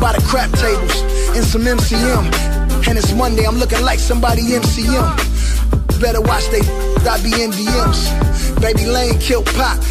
by 0.00 0.12
the 0.12 0.22
crap 0.26 0.50
tables 0.58 1.02
and 1.36 1.44
some 1.44 1.62
MCM. 1.62 2.88
And 2.88 2.98
it's 2.98 3.12
Monday, 3.12 3.46
I'm 3.46 3.58
looking 3.58 3.82
like 3.82 4.00
somebody 4.00 4.42
MCM. 4.42 5.33
Better 6.04 6.20
watch 6.20 6.46
they 6.50 6.60
I 7.08 7.16
be 7.22 7.32
in 7.42 7.50
DMs. 7.50 8.60
Baby 8.60 8.84
Lane 8.84 9.18
killed 9.20 9.46
Pop, 9.56 9.82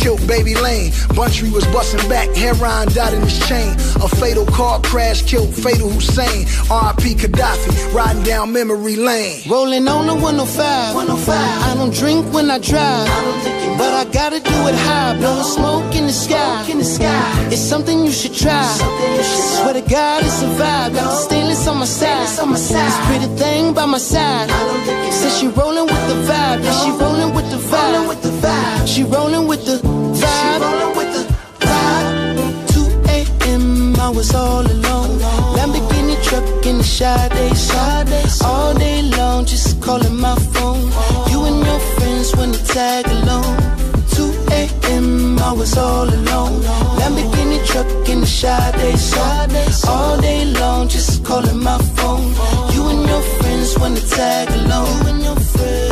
killed 0.00 0.18
Baby 0.26 0.56
Lane. 0.56 0.90
Buntry 1.14 1.48
was 1.52 1.64
busting 1.66 2.08
back, 2.08 2.28
heroin 2.30 2.88
died 2.88 3.14
in 3.14 3.22
his 3.22 3.38
chain. 3.46 3.74
A 4.02 4.08
fatal 4.08 4.44
car 4.46 4.80
crash 4.82 5.22
killed 5.22 5.54
Fatal 5.54 5.88
Hussein. 5.88 6.48
R.I.P. 6.68 7.14
Gaddafi, 7.14 7.94
riding 7.94 8.24
down 8.24 8.52
memory 8.52 8.96
lane. 8.96 9.48
Rolling 9.48 9.86
on 9.86 10.08
the 10.08 10.14
105. 10.14 10.92
105. 10.96 11.36
I 11.38 11.74
don't 11.76 11.94
drink 11.94 12.26
when 12.34 12.50
I 12.50 12.58
drive. 12.58 13.69
But 13.80 13.94
I 13.94 14.04
gotta 14.12 14.40
do 14.40 14.58
it 14.70 14.74
high. 14.86 15.16
Blowing 15.16 15.42
smoke 15.42 15.94
in 15.96 16.04
the 16.06 16.12
sky. 16.12 16.68
In 16.68 16.76
the 16.76 16.84
sky. 16.84 17.48
It's 17.50 17.62
something 17.72 18.04
you 18.04 18.12
should 18.12 18.34
try. 18.34 18.68
Swear 19.56 19.72
to 19.72 19.80
God, 19.80 20.22
it's 20.22 20.42
a 20.42 20.48
vibe. 20.60 20.92
Got 20.96 21.08
the 21.12 21.20
stainless 21.26 21.66
on 21.66 21.78
my 21.78 21.86
side. 21.86 22.28
on 22.42 22.50
my 22.50 22.58
side. 22.58 22.90
This 22.90 23.00
pretty 23.08 23.28
thing 23.40 23.72
by 23.72 23.86
my 23.86 23.96
side. 23.96 24.50
Says 25.20 25.38
she 25.38 25.48
rolling 25.48 25.86
with 25.92 26.04
the 26.12 26.18
vibe. 26.28 26.62
Yeah, 26.62 26.76
she 26.82 26.90
rolling 27.02 27.32
with 27.34 27.48
the 27.50 27.60
vibe. 27.72 28.06
with 28.10 28.22
the 28.22 28.32
vibe. 28.44 28.86
She 28.86 29.02
rolling 29.02 29.46
with 29.48 29.64
the 29.64 29.76
vibe. 30.22 30.96
with 30.98 31.10
the 31.16 31.24
vibe. 31.64 32.74
2 32.74 33.10
a.m. 33.16 33.96
I 33.98 34.10
was 34.10 34.34
all 34.34 34.60
alone. 34.60 35.12
Lamborghini 35.56 36.22
truck 36.22 36.66
in 36.66 36.76
the 36.76 36.84
Sade. 36.84 38.44
All 38.44 38.74
day 38.74 39.00
long, 39.16 39.46
just 39.46 39.80
calling 39.80 40.16
my 40.16 40.34
phone. 40.52 41.29
You 42.00 42.06
friends 42.06 42.36
when 42.36 42.52
to 42.52 42.64
tag 42.64 43.06
along. 43.06 43.56
2 44.08 44.32
a.m. 44.52 45.38
I 45.38 45.52
was 45.52 45.76
all 45.76 46.08
alone. 46.08 46.62
Lamborghini 46.98 47.64
truck 47.66 48.08
in 48.08 48.20
the 48.20 48.26
Sade. 48.26 49.88
All 49.88 50.18
day 50.20 50.46
long, 50.46 50.88
just 50.88 51.22
calling 51.24 51.62
my 51.62 51.78
phone. 51.96 52.32
You 52.72 52.88
and 52.88 53.06
your 53.06 53.22
friends 53.22 53.78
when 53.78 53.94
to 53.94 54.08
tag 54.08 54.48
along. 54.48 54.88
You 55.02 55.08
and 55.08 55.22
your 55.22 55.36
friends. 55.36 55.89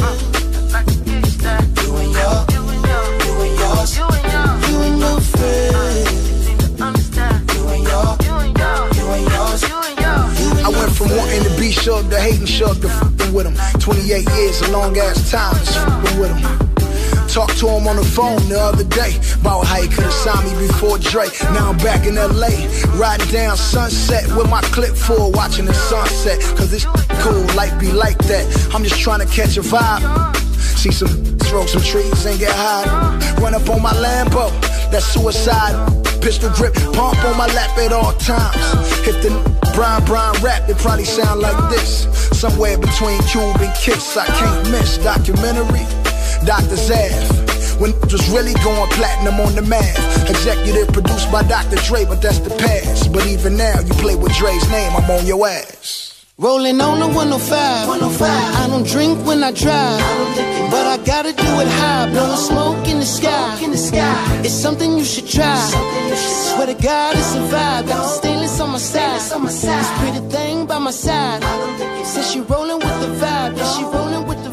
Wanting 11.16 11.42
to 11.44 11.52
be 11.58 11.70
Shug 11.70 12.10
to 12.10 12.20
hating 12.20 12.46
Shug 12.46 12.80
to 12.82 12.88
fing 12.88 13.32
with 13.32 13.46
him. 13.46 13.56
28 13.80 14.28
years, 14.36 14.60
a 14.62 14.70
long 14.70 14.96
ass 14.98 15.30
time, 15.30 15.54
just 15.56 15.78
fing 15.78 16.20
with 16.20 16.36
him. 16.36 16.68
Talked 17.28 17.58
to 17.58 17.68
him 17.68 17.86
on 17.86 17.96
the 17.96 18.04
phone 18.04 18.40
the 18.48 18.58
other 18.58 18.84
day 18.84 19.14
about 19.40 19.66
how 19.66 19.82
he 19.82 19.88
could've 19.88 20.12
signed 20.12 20.50
me 20.50 20.66
before 20.66 20.98
Dre. 20.98 21.28
Now 21.52 21.70
I'm 21.70 21.76
back 21.78 22.06
in 22.06 22.16
LA, 22.16 22.48
riding 22.98 23.28
down 23.28 23.56
Sunset 23.56 24.26
with 24.34 24.48
my 24.48 24.62
clip 24.72 24.96
full, 24.96 25.30
watching 25.32 25.66
the 25.66 25.74
sunset. 25.74 26.40
Cause 26.56 26.70
this 26.70 26.84
cool, 27.20 27.44
life 27.54 27.78
be 27.78 27.92
like 27.92 28.18
that. 28.26 28.72
I'm 28.74 28.82
just 28.82 29.00
trying 29.00 29.20
to 29.20 29.26
catch 29.26 29.56
a 29.56 29.60
vibe. 29.60 30.36
See 30.56 30.90
some, 30.90 31.08
throw 31.48 31.66
some 31.66 31.82
trees 31.82 32.24
and 32.24 32.38
get 32.38 32.52
high. 32.52 32.86
Run 33.40 33.54
up 33.54 33.68
on 33.68 33.82
my 33.82 33.92
Lambo, 33.92 34.50
that's 34.90 35.04
suicide. 35.04 35.97
Pistol 36.20 36.50
grip, 36.50 36.74
pump 36.92 37.22
on 37.24 37.36
my 37.36 37.46
lap 37.46 37.76
at 37.78 37.92
all 37.92 38.12
times. 38.14 38.56
If 39.06 39.22
the 39.22 39.30
Brian 39.74 40.04
Brian 40.04 40.34
rap, 40.42 40.68
it 40.68 40.76
probably 40.78 41.04
sound 41.04 41.40
like 41.40 41.70
this. 41.70 42.06
Somewhere 42.38 42.76
between 42.76 43.22
Cube 43.24 43.56
and 43.60 43.74
Kiss, 43.76 44.16
I 44.16 44.26
can't 44.26 44.70
miss. 44.70 44.98
Documentary, 44.98 45.86
Dr. 46.44 46.76
Zav. 46.76 47.80
When 47.80 47.90
it 47.90 48.12
was 48.12 48.28
really 48.30 48.54
going 48.64 48.90
platinum 48.90 49.40
on 49.40 49.54
the 49.54 49.62
math. 49.62 50.28
Executive 50.28 50.88
produced 50.92 51.30
by 51.30 51.42
Dr. 51.44 51.76
Dre, 51.86 52.04
but 52.04 52.20
that's 52.20 52.40
the 52.40 52.50
past. 52.56 53.12
But 53.12 53.26
even 53.26 53.56
now, 53.56 53.80
you 53.80 53.94
play 53.94 54.16
with 54.16 54.34
Dre's 54.34 54.68
name, 54.70 54.92
I'm 54.96 55.10
on 55.10 55.26
your 55.26 55.46
ass. 55.46 56.07
Rolling 56.40 56.80
on 56.80 57.00
the 57.00 57.08
105. 57.08 57.88
105. 57.88 58.30
I 58.30 58.68
don't 58.68 58.86
drink 58.86 59.26
when 59.26 59.42
I 59.42 59.50
drive. 59.50 59.98
But 60.70 60.86
I 60.86 60.96
gotta 61.04 61.32
do 61.32 61.42
it 61.42 61.66
high. 61.66 62.08
Blowing 62.12 62.36
smoke 62.36 62.86
in 62.86 63.00
the 63.00 63.06
sky. 63.06 63.58
In 63.60 63.72
the 63.72 63.76
sky. 63.76 64.40
It's 64.44 64.54
something 64.54 64.96
you 64.96 65.04
should 65.04 65.26
try. 65.26 65.58
Swear 66.54 66.68
to 66.68 66.74
God, 66.74 67.16
it's 67.16 67.34
a 67.34 67.40
vibe. 67.50 67.88
Got 67.88 68.02
the 68.02 68.08
stainless 68.20 68.60
on 68.60 68.70
my 68.70 68.78
side. 68.78 69.32
on 69.32 69.42
my 69.42 69.50
side. 69.50 69.82
This 69.82 69.90
pretty 69.98 70.28
thing 70.28 70.66
by 70.66 70.78
my 70.78 70.92
side. 70.92 71.42
Says 72.06 72.30
she 72.30 72.38
rolling 72.38 72.78
with 72.78 73.00
the 73.00 73.08
vibe. 73.18 73.56
Yeah, 73.56 73.72
she 73.74 73.82
rolling 73.82 74.24
with 74.28 74.44
the 74.44 74.47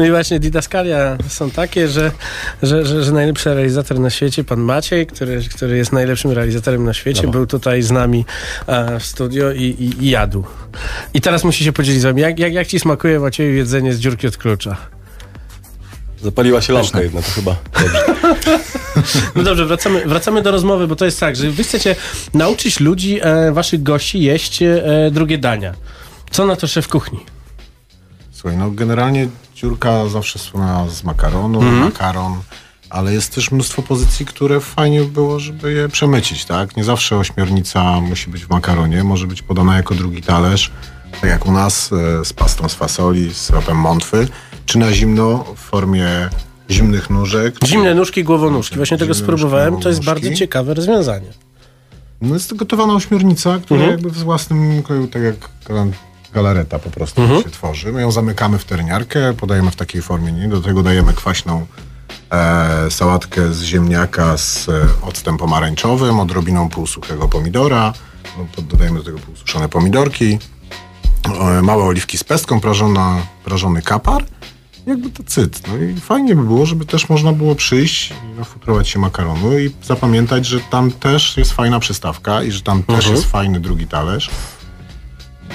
No 0.00 0.06
i 0.06 0.10
właśnie 0.10 0.40
didaskalia 0.40 1.16
są 1.28 1.50
takie, 1.50 1.88
że, 1.88 2.12
że, 2.62 2.86
że, 2.86 3.04
że 3.04 3.12
najlepszy 3.12 3.54
realizator 3.54 4.00
na 4.00 4.10
świecie, 4.10 4.44
pan 4.44 4.60
Maciej, 4.60 5.06
który, 5.06 5.42
który 5.54 5.76
jest 5.76 5.92
najlepszym 5.92 6.30
realizatorem 6.30 6.84
na 6.84 6.94
świecie, 6.94 7.28
był 7.28 7.46
tutaj 7.46 7.82
z 7.82 7.90
nami 7.90 8.24
e, 8.66 9.00
w 9.00 9.04
studio 9.04 9.52
i, 9.52 9.62
i, 9.62 10.04
i 10.04 10.10
jadł. 10.10 10.44
I 11.14 11.20
teraz 11.20 11.44
musi 11.44 11.64
się 11.64 11.72
podzielić 11.72 12.00
z 12.00 12.04
wami, 12.04 12.22
jak, 12.22 12.38
jak, 12.38 12.52
jak 12.52 12.66
ci 12.66 12.80
smakuje 12.80 13.20
Macieju 13.20 13.54
jedzenie 13.54 13.92
z 13.92 13.98
dziurki 13.98 14.26
od 14.26 14.36
klucza? 14.36 14.76
Zapaliła 16.22 16.60
się 16.60 16.72
lampka 16.72 17.02
jedna, 17.02 17.22
to 17.22 17.30
chyba. 17.30 17.56
No 19.34 19.42
dobrze, 19.42 19.66
wracamy, 19.66 20.06
wracamy 20.06 20.42
do 20.42 20.50
rozmowy, 20.50 20.86
bo 20.86 20.96
to 20.96 21.04
jest 21.04 21.20
tak, 21.20 21.36
że 21.36 21.50
wy 21.50 21.64
chcecie 21.64 21.96
nauczyć 22.34 22.80
ludzi, 22.80 23.20
e, 23.22 23.52
waszych 23.52 23.82
gości 23.82 24.20
jeść 24.20 24.62
e, 24.62 24.82
drugie 25.10 25.38
dania. 25.38 25.74
Co 26.30 26.46
na 26.46 26.56
to 26.56 26.66
szef 26.66 26.88
kuchni? 26.88 27.18
Słuchaj, 28.40 28.58
no 28.58 28.70
generalnie 28.70 29.28
dziurka 29.54 30.08
zawsze 30.08 30.38
słynęła 30.38 30.88
z 30.88 31.04
makaronu, 31.04 31.62
makaron, 31.62 32.34
ale 32.90 33.12
jest 33.12 33.34
też 33.34 33.50
mnóstwo 33.50 33.82
pozycji, 33.82 34.26
które 34.26 34.60
fajnie 34.60 35.02
było, 35.02 35.40
żeby 35.40 35.72
je 35.72 35.88
przemycić, 35.88 36.44
tak? 36.44 36.76
Nie 36.76 36.84
zawsze 36.84 37.16
ośmiornica 37.16 38.00
musi 38.00 38.30
być 38.30 38.44
w 38.46 38.50
makaronie, 38.50 39.04
może 39.04 39.26
być 39.26 39.42
podana 39.42 39.76
jako 39.76 39.94
drugi 39.94 40.22
talerz, 40.22 40.70
tak 41.20 41.30
jak 41.30 41.46
u 41.46 41.52
nas, 41.52 41.90
e, 41.92 42.24
z 42.24 42.32
pastą 42.32 42.68
z 42.68 42.74
fasoli, 42.74 43.34
z 43.34 43.36
syropem 43.36 43.76
mątwy, 43.76 44.28
czy 44.66 44.78
na 44.78 44.92
zimno 44.92 45.44
w 45.56 45.60
formie 45.60 46.06
zimnych 46.70 47.10
nóżek. 47.10 47.54
Zimne 47.66 47.94
nóżki, 47.94 48.24
głowonóżki. 48.24 48.76
Właśnie 48.76 48.98
tego 48.98 49.14
spróbowałem. 49.14 49.70
nóżki, 49.70 49.82
To 49.82 49.88
jest 49.88 50.04
bardzo 50.04 50.34
ciekawe 50.34 50.74
rozwiązanie. 50.74 51.28
No 52.20 52.34
jest 52.34 52.50
to 52.50 52.56
gotowana 52.56 52.94
ośmiornica, 52.94 53.58
która 53.58 53.80
Mhm. 53.80 53.90
jakby 53.90 54.10
w 54.10 54.18
własnym 54.24 54.82
kroju, 54.82 55.06
tak 55.08 55.22
jak 55.22 55.36
galareta 56.32 56.78
po 56.78 56.90
prostu 56.90 57.22
Mhm. 57.22 57.42
się 57.42 57.50
tworzy. 57.50 57.92
My 57.92 58.00
ją 58.00 58.12
zamykamy 58.12 58.58
w 58.58 58.64
terniarkę, 58.64 59.34
podajemy 59.34 59.70
w 59.70 59.76
takiej 59.76 60.02
formie, 60.02 60.32
nie? 60.32 60.48
do 60.48 60.60
tego 60.60 60.82
dajemy 60.82 61.12
kwaśną 61.12 61.66
e, 62.30 62.90
sałatkę 62.90 63.52
z 63.54 63.62
ziemniaka 63.62 64.36
z 64.38 64.68
e, 64.68 64.72
octem 65.02 65.36
pomarańczowym, 65.36 66.20
odrobiną 66.20 66.68
półsuchego 66.68 67.28
pomidora, 67.28 67.92
no, 68.38 68.62
dodajemy 68.62 68.98
do 68.98 69.04
tego 69.04 69.18
półsuszone 69.18 69.68
pomidorki, 69.68 70.38
e, 71.40 71.62
małe 71.62 71.84
oliwki 71.84 72.18
z 72.18 72.24
pestką, 72.24 72.60
prażona, 72.60 73.16
prażony 73.44 73.82
kapar, 73.82 74.24
jakby 74.86 75.10
to 75.10 75.22
cyt. 75.22 75.62
No 75.68 75.76
i 75.76 76.00
fajnie 76.00 76.36
by 76.36 76.42
było, 76.42 76.66
żeby 76.66 76.84
też 76.86 77.08
można 77.08 77.32
było 77.32 77.54
przyjść 77.54 78.10
i 78.10 78.38
nafutrować 78.38 78.88
się 78.88 78.98
makaronu 78.98 79.58
i 79.58 79.70
zapamiętać, 79.84 80.46
że 80.46 80.60
tam 80.60 80.90
też 80.92 81.36
jest 81.36 81.52
fajna 81.52 81.80
przystawka 81.80 82.42
i 82.42 82.50
że 82.52 82.60
tam 82.62 82.82
też 82.82 82.96
Mhm. 82.96 83.14
jest 83.16 83.30
fajny 83.30 83.60
drugi 83.60 83.86
talerz. 83.86 84.30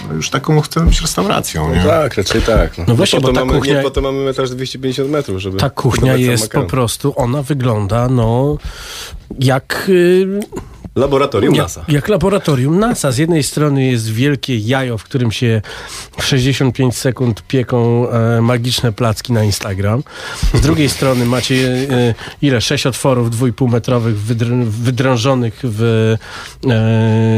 No 0.08 0.14
już 0.14 0.30
taką 0.30 0.62
chcemy 0.62 0.86
być 0.86 1.02
restauracją, 1.02 1.76
nie? 1.76 1.84
Tak, 1.84 2.16
raczej 2.16 2.42
tak. 2.42 2.88
No 2.88 2.96
właśnie, 2.96 3.22
po 3.22 3.28
bo 3.28 3.34
to 3.34 3.40
ta 3.40 3.46
mamy, 3.46 3.60
kuchnia- 3.60 3.76
Nie, 3.78 3.84
po 3.84 3.92
to 3.92 4.02
mamy 4.02 4.20
metraż 4.26 4.50
250 4.50 5.10
metrów, 5.10 5.40
żeby 5.42 5.58
Ta 5.58 5.70
kuchnia 5.70 6.16
jest 6.16 6.52
po 6.52 6.64
prostu, 6.64 7.14
ona 7.16 7.42
wygląda 7.44 8.08
no 8.10 8.58
jak, 9.40 9.86
y, 9.90 10.40
Laboratorium 10.96 11.56
NASA. 11.56 11.86
jak 11.88 12.08
laboratorium 12.08 12.80
NASA. 12.80 13.12
Z 13.12 13.18
jednej 13.18 13.44
strony 13.44 13.86
jest 13.86 14.10
wielkie 14.12 14.58
jajo, 14.58 14.98
w 14.98 15.04
którym 15.04 15.32
się 15.32 15.62
w 16.20 16.24
65 16.24 16.98
sekund 16.98 17.42
pieką 17.48 18.10
e, 18.10 18.42
magiczne 18.42 18.92
placki 18.94 19.34
na 19.34 19.44
Instagram. 19.44 20.04
Z 20.54 20.62
drugiej 20.62 20.90
strony 20.96 21.26
macie 21.26 21.56
e, 21.92 22.14
ile? 22.42 22.62
Sześć 22.62 22.86
otworów 22.88 23.32
dwójpół 23.32 23.68
metrowych 23.68 24.16
wydr- 24.18 24.64
wydrążonych 24.66 25.60
w 25.64 26.16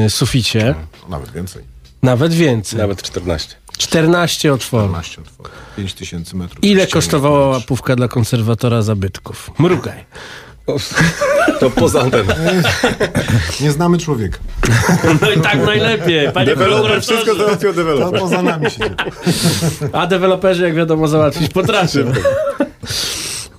e, 0.06 0.10
suficie. 0.10 0.76
Nawet 1.10 1.32
więcej. 1.32 1.77
Nawet 2.02 2.34
więcej. 2.34 2.80
Nawet 2.80 3.02
14. 3.02 3.56
14 3.78 4.54
otworów. 4.54 4.90
12 4.90 5.22
otworów. 5.22 5.52
5000 5.78 6.38
metrów. 6.38 6.64
Ile 6.64 6.88
kosztowała 6.88 7.48
wnętrz. 7.50 7.64
łapówka 7.64 7.96
dla 7.96 8.08
konserwatora 8.08 8.82
zabytków? 8.82 9.52
Mrugaj. 9.60 10.06
To 11.60 11.70
poza 11.70 12.02
anteną. 12.02 12.34
Nie 13.62 13.72
znamy 13.72 13.98
człowieka. 13.98 14.38
No 15.22 15.32
i 15.32 15.42
tak 15.42 15.66
najlepiej. 15.66 16.32
Panie 16.32 16.46
Deweloper 16.46 17.02
wszystko 17.02 17.36
załatwił 17.36 17.70
To 17.70 17.76
deweloper. 17.76 18.20
poza 18.20 18.42
nami 18.42 18.72
się 18.72 18.80
A 19.94 20.08
deweloperzy, 20.08 20.64
jak 20.64 20.76
wiadomo, 20.76 21.08
załatwić 21.08 21.54
potrafią. 21.54 22.00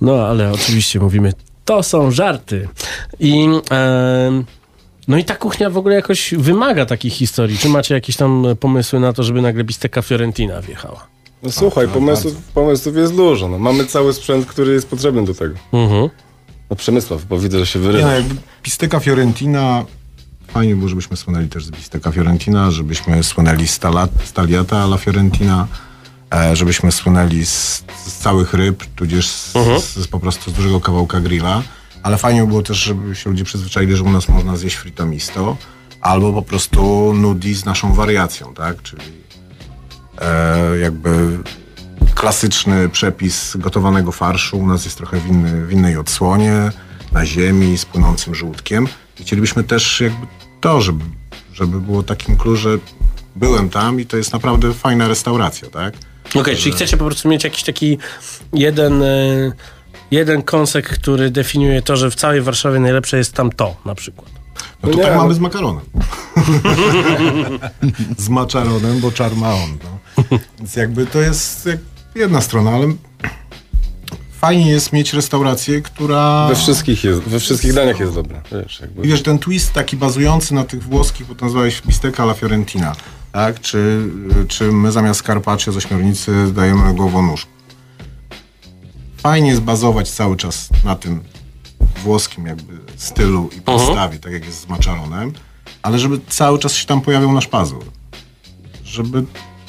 No, 0.01 0.27
ale 0.27 0.51
oczywiście 0.51 0.99
mówimy, 0.99 1.33
to 1.65 1.83
są 1.83 2.11
żarty. 2.11 2.67
I... 3.19 3.45
em, 3.69 4.45
no 5.09 5.17
i 5.17 5.23
ta 5.25 5.35
kuchnia 5.35 5.69
w 5.69 5.77
ogóle 5.77 5.95
jakoś 5.95 6.33
wymaga 6.37 6.85
takich 6.85 7.13
historii. 7.13 7.57
Czy 7.57 7.69
macie 7.69 7.93
jakieś 7.95 8.15
tam 8.15 8.43
pomysły 8.59 8.99
na 8.99 9.13
to, 9.13 9.23
żeby 9.23 9.41
nagle 9.41 9.63
bisteka 9.63 10.01
Fiorentina 10.01 10.61
wjechała? 10.61 11.07
No 11.43 11.51
słuchaj, 11.51 11.87
pomysłów, 11.87 12.35
pomysłów 12.53 12.95
jest 12.95 13.15
dużo. 13.15 13.47
No, 13.47 13.59
mamy 13.59 13.85
cały 13.85 14.13
sprzęt, 14.13 14.45
który 14.45 14.73
jest 14.73 14.87
potrzebny 14.87 15.25
do 15.25 15.33
tego. 15.33 15.55
Mhm. 15.73 16.09
No 16.69 16.75
Przemysław, 16.75 17.25
bo 17.25 17.39
widzę, 17.39 17.59
że 17.59 17.65
się 17.65 17.79
Nie, 17.79 17.85
no, 17.85 17.91
wyrywa. 17.91 18.13
jakby 18.13 18.35
bisteka 18.63 18.99
Fiorentina, 18.99 19.85
fajnie 20.47 20.75
było, 20.75 20.89
żebyśmy 20.89 21.17
słynęli 21.17 21.47
też 21.49 21.65
z 21.65 21.71
bisteka 21.71 22.11
Fiorentina, 22.11 22.71
żebyśmy 22.71 23.23
słynęli 23.23 23.67
z 23.67 23.79
tala- 23.79 24.07
z 24.25 24.33
tagliata 24.33 24.77
alla 24.77 24.97
Fiorentina, 24.97 25.67
e, 26.33 26.55
żebyśmy 26.55 26.91
słynęli 26.91 27.45
z, 27.45 27.83
z 28.05 28.13
całych 28.17 28.53
ryb, 28.53 28.83
tudzież 28.95 29.27
z, 29.29 29.53
z, 29.95 30.07
po 30.07 30.19
prostu 30.19 30.51
z 30.51 30.53
dużego 30.53 30.79
kawałka 30.79 31.19
grilla, 31.19 31.63
ale 32.03 32.17
fajnie 32.17 32.41
by 32.41 32.47
było 32.47 32.61
też, 32.61 32.77
żeby 32.77 33.15
się 33.15 33.29
ludzie 33.29 33.43
przyzwyczaili, 33.43 33.95
że 33.95 34.03
u 34.03 34.09
nas 34.09 34.29
można 34.29 34.57
zjeść 34.57 34.75
frito 34.75 35.05
misto, 35.05 35.57
albo 36.01 36.33
po 36.33 36.41
prostu 36.41 37.13
nudi 37.13 37.55
z 37.55 37.65
naszą 37.65 37.93
wariacją, 37.93 38.53
tak, 38.53 38.81
czyli 38.81 39.01
e, 40.21 40.77
jakby 40.77 41.39
klasyczny 42.15 42.89
przepis 42.89 43.57
gotowanego 43.57 44.11
farszu 44.11 44.57
u 44.57 44.67
nas 44.67 44.85
jest 44.85 44.97
trochę 44.97 45.19
w, 45.19 45.27
inny, 45.27 45.65
w 45.65 45.71
innej 45.71 45.97
odsłonie, 45.97 46.71
na 47.11 47.25
ziemi, 47.25 47.77
z 47.77 47.85
płynącym 47.85 48.35
żółtkiem. 48.35 48.87
I 49.19 49.23
chcielibyśmy 49.23 49.63
też 49.63 50.01
jakby 50.01 50.27
to, 50.61 50.81
żeby, 50.81 51.05
żeby 51.53 51.81
było 51.81 52.03
takim 52.03 52.37
clue, 52.37 52.55
że 52.55 52.77
byłem 53.35 53.69
tam 53.69 53.99
i 53.99 54.05
to 54.05 54.17
jest 54.17 54.33
naprawdę 54.33 54.73
fajna 54.73 55.07
restauracja, 55.07 55.69
tak? 55.69 55.93
Okej, 56.35 56.57
czyli 56.57 56.71
chcecie 56.71 56.97
po 56.97 57.05
prostu 57.05 57.29
mieć 57.29 57.43
jakiś 57.43 57.63
taki 57.63 57.97
jeden, 58.53 59.03
e, 59.03 59.51
jeden 60.11 60.41
kąsek, 60.41 60.89
który 60.89 61.31
definiuje 61.31 61.81
to, 61.81 61.97
że 61.97 62.11
w 62.11 62.15
całej 62.15 62.41
Warszawie 62.41 62.79
najlepsze 62.79 63.17
jest 63.17 63.33
tam 63.33 63.51
to, 63.51 63.75
na 63.85 63.95
przykład. 63.95 64.29
No 64.83 64.89
to 64.89 64.97
nie, 64.97 65.03
tak 65.03 65.13
no- 65.13 65.21
mamy 65.21 65.33
z 65.33 65.39
makaronem. 65.39 65.85
z 68.17 68.29
maczaronem, 68.29 68.99
bo 68.99 69.11
czar 69.11 69.35
ma 69.35 69.53
on. 69.53 69.77
No. 69.83 69.99
Więc 70.59 70.75
jakby 70.75 71.05
to 71.05 71.21
jest 71.21 71.65
jak 71.65 71.79
jedna 72.15 72.41
strona, 72.41 72.71
ale 72.71 72.87
fajnie 74.31 74.71
jest 74.71 74.93
mieć 74.93 75.13
restaurację, 75.13 75.81
która... 75.81 76.47
We 76.49 76.55
wszystkich, 76.55 77.03
jest, 77.03 77.21
we 77.21 77.39
wszystkich 77.39 77.73
daniach 77.73 77.99
jest 77.99 78.13
dobra. 78.13 78.41
Wiesz, 78.51 78.79
jakby. 78.79 79.01
I 79.01 79.07
wiesz, 79.07 79.23
ten 79.23 79.39
twist 79.39 79.73
taki 79.73 79.97
bazujący 79.97 80.53
na 80.53 80.63
tych 80.63 80.83
włoskich, 80.83 81.27
bo 81.27 81.35
to 81.35 81.45
nazwałeś 81.45 81.81
bisteka 81.81 82.23
alla 82.23 82.33
Fiorentina, 82.33 82.95
tak? 83.31 83.59
Czy, 83.59 84.09
czy 84.47 84.71
my 84.71 84.91
zamiast 84.91 85.21
carpaccio 85.21 85.71
z 85.71 85.77
ośmiornicy 85.77 86.53
dajemy 86.53 86.93
głowonóż. 86.93 87.47
Fajnie 89.21 89.49
jest 89.49 89.61
bazować 89.61 90.09
cały 90.09 90.37
czas 90.37 90.69
na 90.83 90.95
tym 90.95 91.23
włoskim 92.03 92.45
jakby 92.45 92.73
stylu 92.95 93.49
i 93.57 93.61
podstawie, 93.61 94.19
tak 94.19 94.33
jak 94.33 94.45
jest 94.45 94.61
z 94.61 94.67
maczaronem, 94.67 95.33
ale 95.81 95.99
żeby 95.99 96.19
cały 96.27 96.59
czas 96.59 96.73
się 96.73 96.85
tam 96.85 97.01
pojawiał 97.01 97.33
nasz 97.33 97.47
pazur. 97.47 97.85
Żeby 98.83 99.23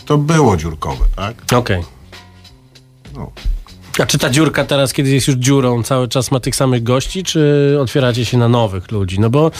to 0.06 0.18
było 0.18 0.56
dziurkowe, 0.56 1.04
tak? 1.16 1.52
Okej. 1.52 1.84
No. 3.14 3.30
A 3.98 4.06
czy 4.06 4.18
ta 4.18 4.30
dziurka 4.30 4.64
teraz, 4.64 4.92
kiedy 4.92 5.10
jest 5.10 5.28
już 5.28 5.36
dziurą, 5.36 5.82
cały 5.82 6.08
czas 6.08 6.30
ma 6.30 6.40
tych 6.40 6.56
samych 6.56 6.82
gości, 6.82 7.22
czy 7.22 7.76
otwieracie 7.80 8.24
się 8.24 8.38
na 8.38 8.48
nowych 8.48 8.90
ludzi? 8.90 9.20
No 9.20 9.30
bo 9.30 9.50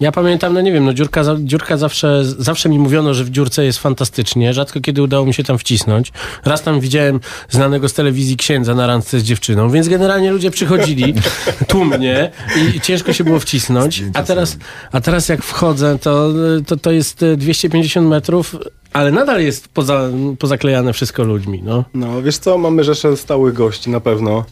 ja 0.00 0.12
pamiętam, 0.12 0.54
no 0.54 0.60
nie 0.60 0.72
wiem, 0.72 0.84
no 0.84 0.94
dziurka, 0.94 1.22
dziurka 1.38 1.76
zawsze, 1.76 2.24
zawsze 2.24 2.68
mi 2.68 2.78
mówiono, 2.78 3.14
że 3.14 3.24
w 3.24 3.30
dziurce 3.30 3.64
jest 3.64 3.78
fantastycznie. 3.78 4.54
Rzadko 4.54 4.80
kiedy 4.80 5.02
udało 5.02 5.26
mi 5.26 5.34
się 5.34 5.44
tam 5.44 5.58
wcisnąć. 5.58 6.12
Raz 6.44 6.62
tam 6.62 6.80
widziałem 6.80 7.20
znanego 7.48 7.88
z 7.88 7.92
telewizji 7.92 8.36
księdza 8.36 8.74
na 8.74 8.86
randce 8.86 9.20
z 9.20 9.22
dziewczyną, 9.22 9.70
więc 9.70 9.88
generalnie 9.88 10.30
ludzie 10.30 10.50
przychodzili 10.50 11.14
tłumnie 11.68 12.30
i 12.76 12.80
ciężko 12.80 13.12
się 13.12 13.24
było 13.24 13.40
wcisnąć. 13.40 14.04
A 14.14 14.22
teraz, 14.22 14.56
a 14.92 15.00
teraz 15.00 15.28
jak 15.28 15.42
wchodzę, 15.42 15.98
to, 15.98 16.28
to, 16.66 16.76
to 16.76 16.90
jest 16.90 17.22
e, 17.22 17.36
250 17.36 18.08
metrów, 18.08 18.56
ale 18.92 19.12
nadal 19.12 19.42
jest 19.42 19.68
poza, 19.68 20.08
pozaklejane 20.38 20.92
wszystko 20.92 21.24
ludźmi, 21.24 21.62
no. 21.64 21.84
No 21.94 22.22
wiesz 22.22 22.38
co, 22.38 22.58
mamy 22.58 22.84
rzeszę 22.84 23.16
stałych 23.16 23.54
gości 23.54 23.90
na 23.90 24.00
pewno. 24.00 24.44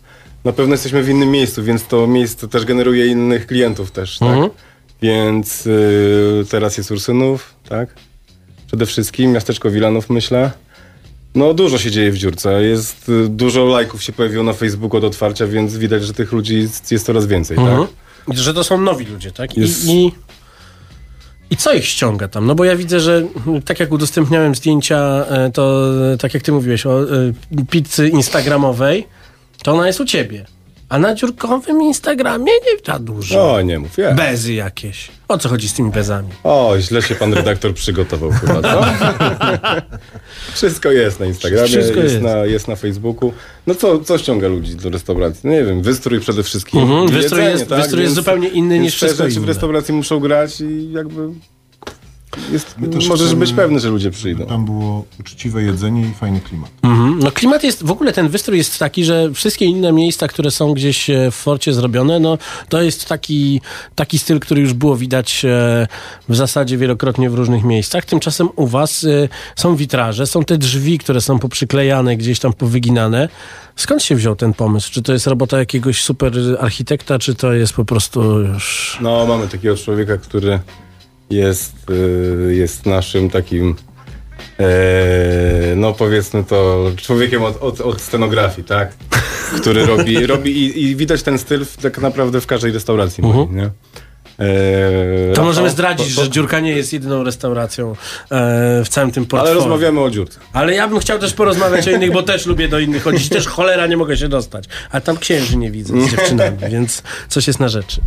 Na 0.45 0.53
pewno 0.53 0.75
jesteśmy 0.75 1.03
w 1.03 1.09
innym 1.09 1.31
miejscu, 1.31 1.63
więc 1.63 1.87
to 1.87 2.07
miejsce 2.07 2.49
też 2.49 2.65
generuje 2.65 3.07
innych 3.07 3.47
klientów 3.47 3.91
też, 3.91 4.19
tak? 4.19 4.29
Mhm. 4.29 4.51
Więc 5.03 5.67
y, 5.67 6.45
teraz 6.51 6.79
jest 6.79 6.91
Ursynów, 6.91 7.55
tak? 7.69 7.95
Przede 8.67 8.87
wszystkim 8.87 9.33
miasteczko 9.33 9.71
Wilanów, 9.71 10.11
myślę. 10.11 10.51
No 11.35 11.55
dużo 11.55 11.79
się 11.79 11.91
dzieje 11.91 12.13
w 12.13 12.19
dziurce. 12.19 12.63
Jest 12.63 13.09
y, 13.09 13.29
dużo 13.29 13.65
lajków 13.65 14.03
się 14.03 14.13
pojawiło 14.13 14.45
na 14.45 14.53
Facebooku 14.53 14.99
od 14.99 15.05
otwarcia, 15.05 15.47
więc 15.47 15.77
widać, 15.77 16.05
że 16.05 16.13
tych 16.15 16.33
ludzi 16.33 16.59
jest, 16.61 16.93
jest 16.93 17.07
coraz 17.07 17.27
więcej, 17.27 17.57
Mhm. 17.59 17.87
tak? 18.27 18.37
Że 18.39 18.55
to 18.55 18.65
są 18.65 18.81
nowi 18.81 19.05
ludzie, 19.05 19.31
tak? 19.33 19.57
I, 19.57 19.61
Jest- 19.61 19.89
i, 19.89 20.13
I 21.51 21.57
co 21.57 21.73
ich 21.73 21.85
ściąga 21.87 22.29
tam? 22.29 22.47
No 22.47 22.55
bo 22.55 22.65
ja 22.65 22.77
widzę, 22.77 23.01
że 23.01 23.27
mm, 23.47 23.63
tak 23.63 23.81
jak 23.81 23.93
udostępniałem 23.93 24.55
zdjęcia, 24.55 25.25
e, 25.29 25.51
to 25.51 25.85
e, 26.13 26.17
tak 26.19 26.35
jak 26.35 26.43
ty 26.43 26.53
mówiłeś 26.53 26.87
o 26.87 27.03
e, 27.03 27.07
pizzy 27.71 28.09
instagramowej, 28.09 29.07
to 29.63 29.73
ona 29.73 29.87
jest 29.87 30.01
u 30.01 30.05
ciebie. 30.05 30.47
A 30.89 30.99
na 30.99 31.15
dziurkowym 31.15 31.83
Instagramie 31.83 32.45
nie 32.53 32.93
za 32.93 32.99
dużo. 32.99 33.55
O, 33.55 33.63
nie 33.63 33.79
mów, 33.79 33.99
ja. 33.99 34.15
Bezy 34.15 34.53
jakieś. 34.53 35.09
O 35.29 35.39
co 35.39 35.49
chodzi 35.49 35.69
z 35.69 35.75
tymi 35.75 35.91
bezami? 35.91 36.29
O, 36.45 36.75
źle 36.81 37.03
się 37.03 37.15
pan 37.15 37.35
redaktor 37.35 37.75
przygotował 37.75 38.31
chyba, 38.31 38.63
co? 38.63 38.85
Wszystko 40.55 40.91
jest 40.91 41.21
na 41.21 41.27
Instagramie, 41.27 41.71
jest, 41.75 41.97
jest. 41.97 42.21
Na, 42.21 42.37
jest 42.37 42.69
na 42.69 42.77
Facebooku. 42.77 43.33
No 43.67 43.75
co, 43.75 43.99
co 44.01 44.19
ściąga 44.19 44.49
ludzi 44.49 44.77
do 44.77 44.91
restauracji? 44.91 45.41
No 45.45 45.51
nie 45.53 45.65
wiem, 45.65 45.83
wystrój 45.83 46.21
przede 46.21 46.43
wszystkim. 46.43 46.81
Mhm, 46.81 47.09
wystrój 47.09 47.41
jedzenie, 47.43 47.51
jest- 47.61 47.75
wystrój 47.75 48.03
jest 48.03 48.15
zupełnie 48.15 48.49
inny 48.49 48.79
niż 48.79 48.95
wszystko 48.95 49.23
rzeczy 49.25 49.35
w 49.35 49.39
inne. 49.43 49.47
restauracji 49.47 49.95
muszą 49.95 50.21
grać 50.21 50.61
i 50.61 50.93
jakby 50.93 51.29
jest, 52.53 52.75
My 52.79 52.89
też 52.89 53.09
możesz 53.09 53.27
chcemy- 53.27 53.41
być 53.41 53.53
pewny, 53.53 53.81
że 53.81 53.89
ludzie 53.89 54.11
przyjdą. 54.11 54.47
Tam 54.47 54.65
było 54.65 55.05
uczciwe 55.21 55.63
jedzenie 55.63 56.09
i 56.09 56.15
fajny 56.15 56.41
klimat. 56.41 56.71
Mhm. 56.83 57.19
No 57.19 57.33
klimat 57.33 57.65
jest, 57.65 57.85
w 57.85 57.91
ogóle 57.91 58.13
ten 58.13 58.29
wystrój 58.29 58.59
jest 58.59 58.79
taki, 58.79 59.05
że 59.05 59.33
wszystkie 59.33 59.65
inne 59.65 59.93
miejsca, 59.93 60.29
które 60.29 60.51
są 60.51 60.73
gdzieś 60.73 61.11
e, 61.11 61.31
w 61.31 61.35
forcie 61.35 61.73
zrobione, 61.73 62.21
no 62.21 62.39
to 62.69 62.83
jest 62.83 63.09
taki, 63.09 63.61
taki 63.95 64.19
styl, 64.19 64.41
który 64.41 64.61
już 64.61 64.73
było 64.73 64.97
widać 64.97 65.45
e, 65.45 65.87
w 66.29 66.37
zasadzie 66.37 66.79
wielokrotnie 66.79 67.31
w 67.31 67.35
różnych 67.35 67.65
miejscach. 67.65 68.05
Tymczasem 68.05 68.49
u 68.57 68.67
was 68.67 69.05
e, 69.05 69.29
są 69.57 69.77
witraże, 69.77 70.27
są 70.27 70.45
te 70.45 70.59
drzwi, 70.59 70.99
które 70.99 71.21
są 71.21 71.39
poprzyklejane, 71.39 72.17
gdzieś 72.17 72.39
tam 72.39 72.53
powyginane. 72.53 73.29
Skąd 73.77 74.03
się 74.03 74.15
wziął 74.15 74.37
ten 74.37 74.55
pomysł? 74.55 74.93
Czy 74.93 75.03
to 75.03 75.13
jest 75.13 75.27
robota 75.27 75.59
jakiegoś 75.59 76.03
super 76.03 76.33
architekta, 76.61 77.19
czy 77.19 77.35
to 77.35 77.53
jest 77.53 77.73
po 77.73 77.85
prostu 77.85 78.41
już... 78.41 78.99
No, 79.01 79.27
mamy 79.27 79.49
takiego 79.49 79.77
człowieka, 79.77 80.19
który 80.19 80.61
jest, 81.31 81.73
y, 81.91 82.55
jest 82.55 82.87
naszym 82.87 83.31
takim, 83.31 83.75
e, 84.61 84.65
no 85.77 85.93
powiedzmy 85.93 86.45
to, 86.45 86.91
człowiekiem 86.97 87.43
od, 87.45 87.63
od, 87.63 87.81
od 87.81 88.01
scenografii, 88.01 88.67
tak? 88.69 88.93
Który 89.61 89.87
robi, 89.87 90.27
robi 90.33 90.51
i, 90.59 90.83
i 90.83 90.97
widać 90.97 91.23
ten 91.23 91.39
styl 91.39 91.65
w, 91.65 91.77
tak 91.77 91.99
naprawdę 91.99 92.41
w 92.41 92.47
każdej 92.47 92.73
restauracji, 92.73 93.23
mojej, 93.25 93.49
nie? 93.51 93.71
E, 94.39 95.33
To 95.35 95.45
możemy 95.45 95.71
zdradzić, 95.71 96.15
to- 96.17 96.25
że 96.25 96.31
Dziurka 96.31 96.61
nie 96.61 96.73
jest 96.73 96.93
jedyną 96.93 97.25
restauracją 97.25 97.91
e, 97.93 97.95
w 98.85 98.89
całym 98.89 99.11
tym 99.13 99.23
Ale 99.23 99.29
portfolio. 99.29 99.55
rozmawiamy 99.55 100.01
o 100.01 100.11
dziurce. 100.11 100.39
Ale 100.53 100.75
ja 100.75 100.89
bym 100.89 100.99
chciał 100.99 101.19
też 101.19 101.33
porozmawiać 101.35 101.89
o 101.89 101.91
innych, 101.91 102.13
bo 102.13 102.23
też 102.23 102.47
lubię 102.47 102.69
do 102.69 102.79
innych 102.79 103.03
chodzić. 103.03 103.29
Też 103.29 103.47
cholera 103.47 103.87
nie 103.87 103.97
mogę 103.97 104.17
się 104.17 104.29
dostać. 104.29 104.65
A 104.91 105.01
tam 105.01 105.17
księży 105.17 105.57
nie 105.57 105.71
widzę 105.71 106.01
z 106.03 106.11
dziewczynami, 106.11 106.57
więc 106.73 107.03
coś 107.29 107.47
jest 107.47 107.61
na 107.61 107.69
rzeczy. 107.69 108.01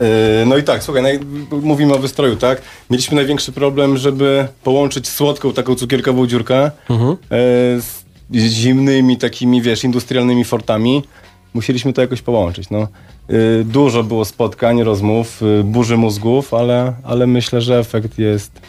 E, 0.00 0.46
No 0.46 0.56
i 0.56 0.62
tak, 0.62 0.82
słuchaj, 0.82 1.20
mówimy 1.62 1.94
o 1.94 1.98
wystroju, 1.98 2.36
tak? 2.36 2.62
Mieliśmy 2.90 3.16
największy 3.16 3.52
problem, 3.52 3.96
żeby 3.96 4.48
połączyć 4.64 5.08
słodką, 5.08 5.52
taką 5.52 5.74
cukierkową 5.74 6.26
dziurkę 6.26 6.64
e, 6.64 6.70
z, 7.80 8.04
zimnymi, 8.34 9.16
takimi, 9.16 9.62
wiesz, 9.62 9.84
industrialnymi 9.84 10.44
fortami. 10.44 11.02
Musieliśmy 11.54 11.92
to 11.92 12.00
jakoś 12.00 12.22
połączyć, 12.22 12.70
no. 12.70 12.78
E, 12.80 13.64
Dużo 13.64 14.02
było 14.04 14.24
spotkań, 14.24 14.82
rozmów, 14.82 15.40
burzy 15.64 15.96
mózgów, 15.96 16.54
ale, 16.54 16.92
ale 17.04 17.26
myślę, 17.26 17.60
że 17.60 17.78
efekt 17.78 18.18
jest, 18.18 18.60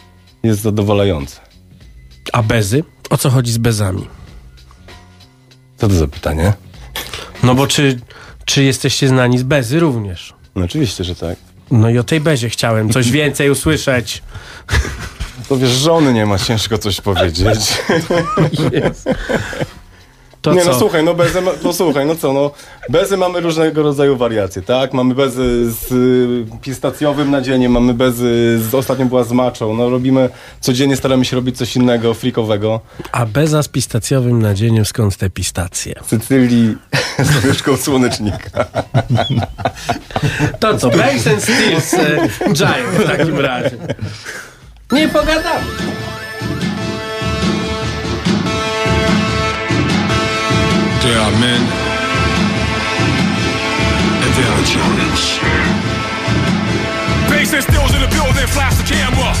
jest 0.42 0.60
zadowalający. 0.60 1.36
A 2.32 2.42
bezy? 2.42 2.84
O 3.10 3.16
co 3.16 3.30
chodzi 3.30 3.52
z 3.52 3.58
bezami? 3.58 4.06
Co 5.76 5.88
to 5.88 5.94
za 5.94 6.08
pytanie? 6.08 6.52
No 7.42 7.54
bo 7.54 7.66
czy, 7.66 8.00
czy 8.44 8.64
jesteście 8.64 9.08
znani 9.08 9.38
z 9.38 9.42
bezy 9.42 9.80
również? 9.80 10.34
No 10.58 10.64
oczywiście, 10.64 11.04
że 11.04 11.14
tak. 11.14 11.36
No 11.70 11.90
i 11.90 11.98
o 11.98 12.04
tej 12.04 12.20
bezie 12.20 12.48
chciałem 12.48 12.90
coś 12.90 13.10
więcej 13.20 13.50
usłyszeć. 13.50 14.22
To 15.48 15.56
wiesz, 15.56 15.70
żony 15.70 16.12
nie 16.12 16.26
ma, 16.26 16.38
ciężko 16.38 16.78
coś 16.78 17.00
powiedzieć. 17.00 17.58
To 20.42 20.54
nie 20.54 20.62
co? 20.62 20.70
no 20.72 20.78
słuchaj, 20.78 21.04
no 21.04 21.14
bezy, 21.14 21.42
no 21.64 21.72
słuchaj, 21.72 22.06
no 22.06 22.16
co, 22.16 22.32
no 22.32 22.50
bezy 22.88 23.16
mamy 23.16 23.40
różnego 23.40 23.82
rodzaju 23.82 24.16
wariacje, 24.16 24.62
tak? 24.62 24.92
Mamy 24.92 25.14
bezy 25.14 25.72
z 25.72 25.92
y, 25.92 26.58
pistacjowym 26.62 27.30
nadzieniem, 27.30 27.72
mamy 27.72 27.94
bezy 27.94 28.60
z, 28.70 28.74
ostatnio 28.74 29.06
była 29.06 29.24
z 29.24 29.32
maczą, 29.32 29.76
no 29.76 29.90
robimy, 29.90 30.28
codziennie 30.60 30.96
staramy 30.96 31.24
się 31.24 31.36
robić 31.36 31.56
coś 31.56 31.76
innego, 31.76 32.14
frikowego. 32.14 32.80
A 33.12 33.26
beza 33.26 33.62
z 33.62 33.68
pistacjowym 33.68 34.42
nadzieniem, 34.42 34.84
skąd 34.84 35.16
te 35.16 35.30
pistacje? 35.30 35.94
W 36.04 36.08
Sycylii 36.08 36.76
z 37.40 37.44
łyżką 37.44 37.76
słonecznika. 37.76 38.64
To 40.60 40.78
co, 40.78 40.90
Banks 40.90 41.26
and 41.26 41.42
Steels 41.42 41.94
e, 41.94 42.28
Giant 42.52 42.88
w 42.98 43.06
takim 43.06 43.40
razie. 43.40 43.76
Nie 44.92 45.08
pogadamy. 45.08 45.64
There 51.08 51.16
are 51.16 51.32
men, 51.40 51.62
and 54.20 54.32
there 54.36 54.50
are 54.52 54.64
giants. 54.68 55.40
Bass 57.32 57.48
and 57.56 57.64
stills 57.64 57.96
in 57.96 58.04
the 58.04 58.12
building, 58.12 58.44
flash 58.52 58.76
the 58.76 58.84
camera. 58.84 59.32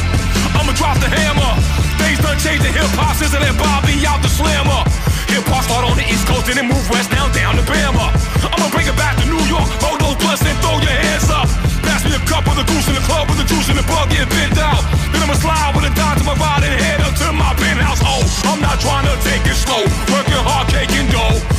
I'ma 0.56 0.72
drop 0.72 0.96
the 0.96 1.12
hammer. 1.12 1.52
Things 2.00 2.24
done 2.24 2.40
changed 2.40 2.64
in 2.64 2.72
hip 2.72 2.88
hop 2.96 3.20
I 3.20 3.28
let 3.44 3.52
Bobby 3.60 4.00
out 4.08 4.24
the 4.24 4.32
slammer. 4.32 4.80
Hip 5.28 5.44
hop 5.52 5.68
start 5.68 5.84
on 5.84 5.92
the 6.00 6.08
East 6.08 6.24
Coast 6.24 6.48
and 6.48 6.56
then 6.56 6.72
move 6.72 6.88
west 6.88 7.12
down 7.12 7.28
down 7.36 7.60
to 7.60 7.64
Bama. 7.68 8.16
I'ma 8.48 8.72
bring 8.72 8.88
it 8.88 8.96
back 8.96 9.20
to 9.20 9.28
New 9.28 9.44
York, 9.44 9.68
those 9.76 10.16
blunts 10.24 10.40
and 10.48 10.56
throw 10.64 10.80
your 10.80 10.96
hands 11.04 11.28
up. 11.28 11.52
Pass 11.84 12.00
me 12.00 12.16
a 12.16 12.22
cup 12.24 12.48
with 12.48 12.64
a 12.64 12.64
goose 12.64 12.88
in 12.88 12.96
the 12.96 13.04
club 13.04 13.28
with 13.28 13.36
the 13.36 13.44
juice 13.44 13.68
in 13.68 13.76
the 13.76 13.84
bug 13.84 14.08
getting 14.08 14.24
bent 14.32 14.56
out. 14.56 14.80
Then 15.12 15.20
I'ma 15.20 15.36
slide 15.36 15.76
with 15.76 15.84
a 15.84 15.92
dime 15.92 16.16
to 16.16 16.24
my 16.24 16.36
ride 16.40 16.64
and 16.64 16.72
head 16.80 17.04
up 17.04 17.12
to 17.12 17.28
my 17.36 17.52
penthouse. 17.60 18.00
Oh, 18.00 18.24
I'm 18.48 18.64
not 18.64 18.80
trying 18.80 19.04
to 19.04 19.12
take 19.20 19.44
it 19.44 19.52
slow, 19.52 19.84
working 20.08 20.40
hard, 20.48 20.72
caking 20.72 21.12
dough. 21.12 21.57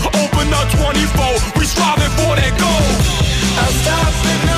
Up 0.52 0.68
24, 0.72 1.60
we 1.60 1.66
striving 1.66 2.10
for 2.18 2.36
that 2.36 2.54
goal. 2.58 2.86
I'll 3.62 3.72
stop 3.72 4.49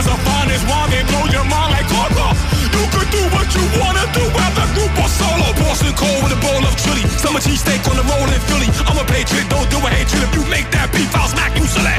Lines 0.00 0.16
are 0.16 0.24
fine 0.24 0.48
as 0.48 0.64
wine, 0.64 0.88
they 0.88 1.04
blow 1.12 1.28
your 1.28 1.44
mind 1.44 1.76
like 1.76 1.84
coca. 1.84 2.32
You 2.72 2.88
could 2.88 3.10
do 3.12 3.20
what 3.36 3.44
you 3.52 3.60
wanna 3.76 4.00
do, 4.16 4.24
whether 4.32 4.64
group 4.72 4.96
or 4.96 5.10
solo. 5.12 5.52
Boston 5.60 5.92
cold 5.92 6.24
with 6.24 6.32
a 6.32 6.40
bowl 6.40 6.64
of 6.64 6.72
chili. 6.80 7.04
Summer 7.20 7.36
cheesesteak 7.36 7.84
on 7.84 8.00
the 8.00 8.06
roll 8.08 8.24
in 8.32 8.40
Philly. 8.48 8.72
I'm 8.88 8.96
a 8.96 9.04
patriot, 9.04 9.44
don't 9.52 9.68
do 9.68 9.76
a 9.76 9.90
hatred. 9.92 10.24
If 10.24 10.32
you 10.32 10.44
make 10.48 10.72
that 10.72 10.88
beef, 10.96 11.12
I'll 11.12 11.28
smack 11.28 11.52
you 11.52 11.68
silly. 11.68 11.92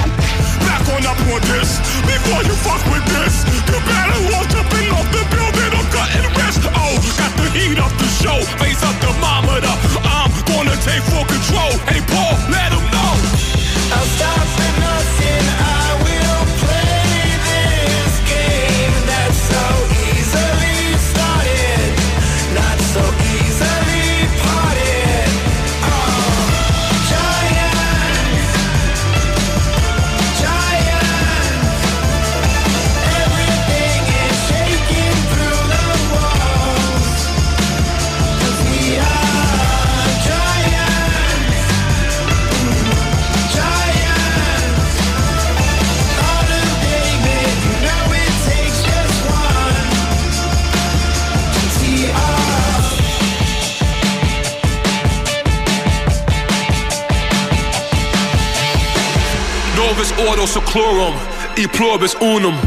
Back 0.66 0.82
on 0.90 1.06
up 1.06 1.22
on 1.30 1.46
this, 1.46 1.78
before 2.10 2.42
you 2.42 2.58
fuck 2.66 2.82
with 2.90 3.06
this. 3.06 3.46
You 3.70 3.78
better 3.86 4.18
walk 4.34 4.50
jumping 4.50 4.90
off 4.98 5.06
the 5.14 5.22
building 5.30 5.70
or 5.78 5.86
cutting 5.94 6.26
wrist. 6.42 6.66
Oh, 6.74 6.98
got 7.22 7.32
the 7.38 7.54
heat 7.54 7.78
up 7.78 7.94
the 8.02 8.10
show, 8.18 8.42
face 8.58 8.82
up 8.82 8.98
the 8.98 9.14
thermometer. 9.14 9.76
I'm 10.02 10.34
gonna 10.50 10.74
take 10.82 11.06
full 11.06 11.26
control. 11.30 11.70
Hey 11.86 12.02
Paul, 12.10 12.31
ordo 60.28 60.46
seclorum, 60.46 61.14
e 61.58 61.68
pluribus 61.68 62.16
unum. 62.22 62.58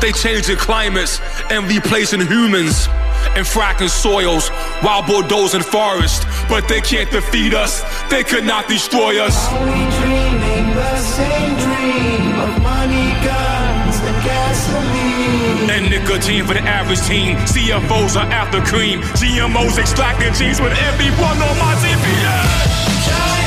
They 0.00 0.12
changing 0.12 0.56
climates 0.56 1.20
and 1.50 1.68
replacing 1.68 2.26
humans 2.26 2.88
and 3.36 3.44
fracking 3.46 3.90
soils 3.90 4.48
while 4.80 5.02
bulldozing 5.02 5.62
forests. 5.62 6.24
But 6.48 6.68
they 6.68 6.80
can't 6.80 7.10
defeat 7.10 7.54
us, 7.54 7.82
they 8.08 8.24
could 8.24 8.44
not 8.44 8.68
destroy 8.68 9.20
us. 9.20 9.36
Are 9.52 9.64
we 9.64 9.80
dreaming 10.00 10.74
the 10.74 10.96
same 10.98 11.54
dream 11.58 12.40
of 12.40 12.62
money, 12.62 13.12
guns, 13.24 13.96
and 14.00 14.24
gasoline? 14.24 15.70
And 15.70 15.90
nicotine 15.90 16.46
for 16.46 16.54
the 16.54 16.62
average 16.62 17.02
teen. 17.02 17.36
CFOs 17.36 18.16
are 18.16 18.30
after 18.32 18.60
cream. 18.62 19.00
GMOs 19.20 19.78
extracting 19.78 20.32
genes 20.34 20.60
with 20.60 20.72
everyone 20.72 21.38
on 21.42 21.58
my 21.58 21.74
TPS. 21.82 23.39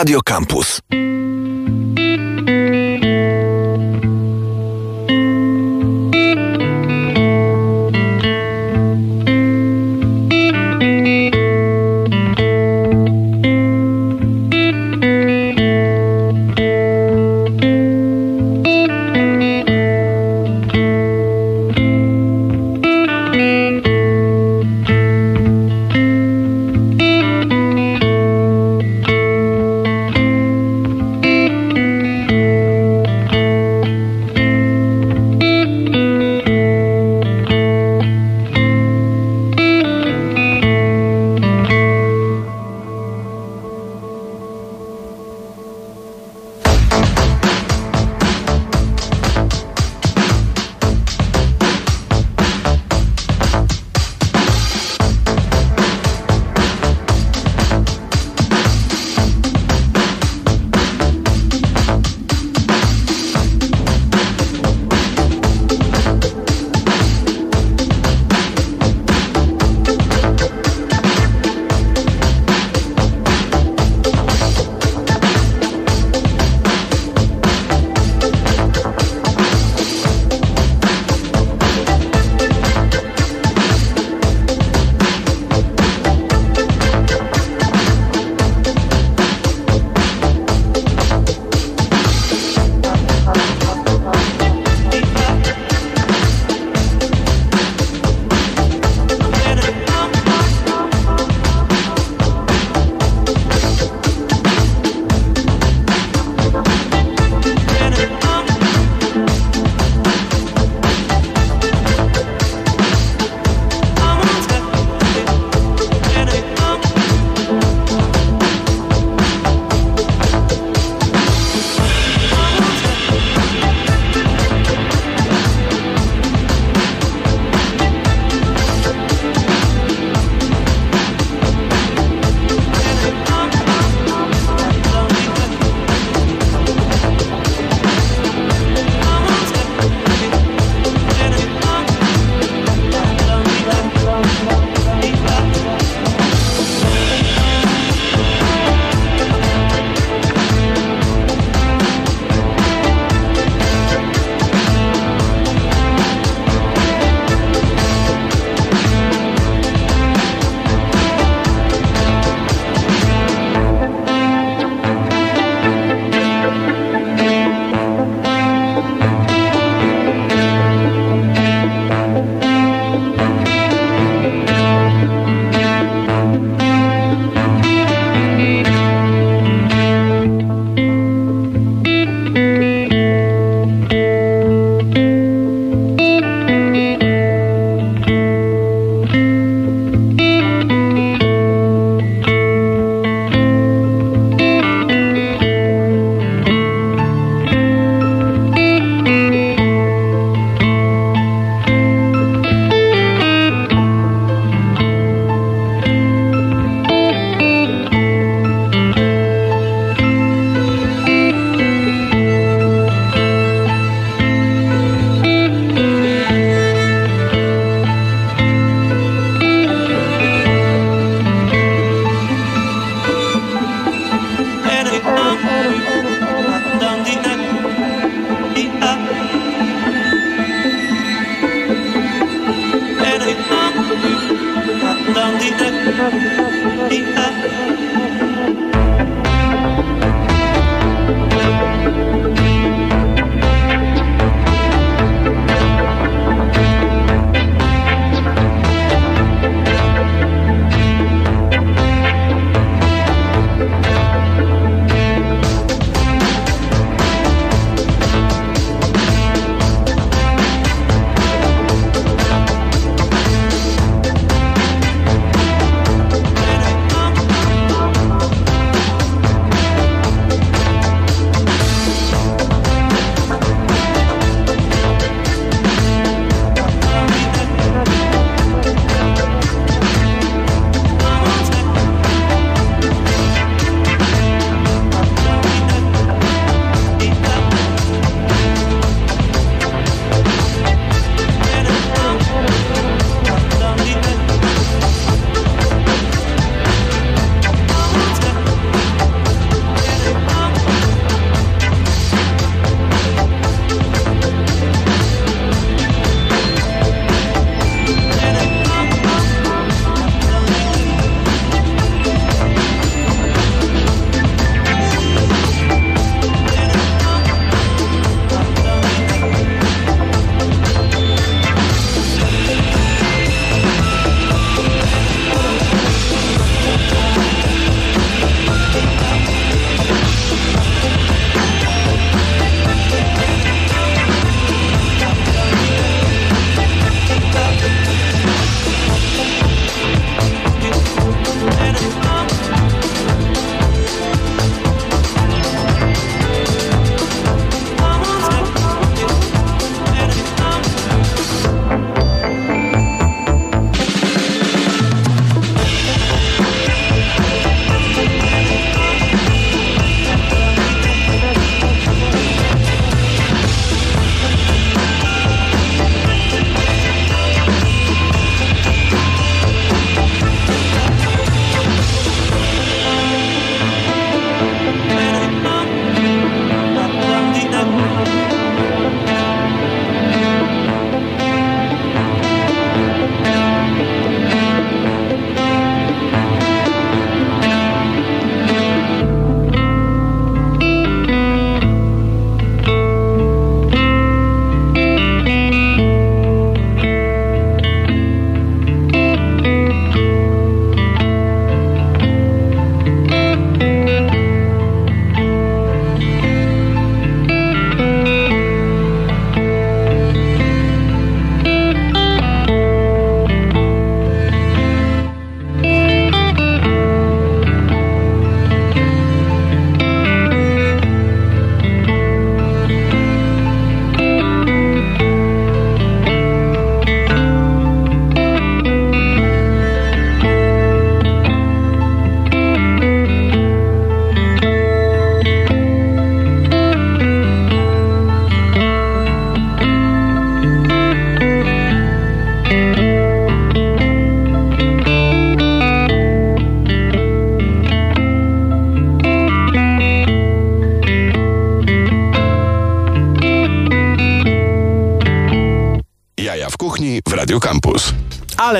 Radio 0.00 0.22
Campus. 0.22 0.80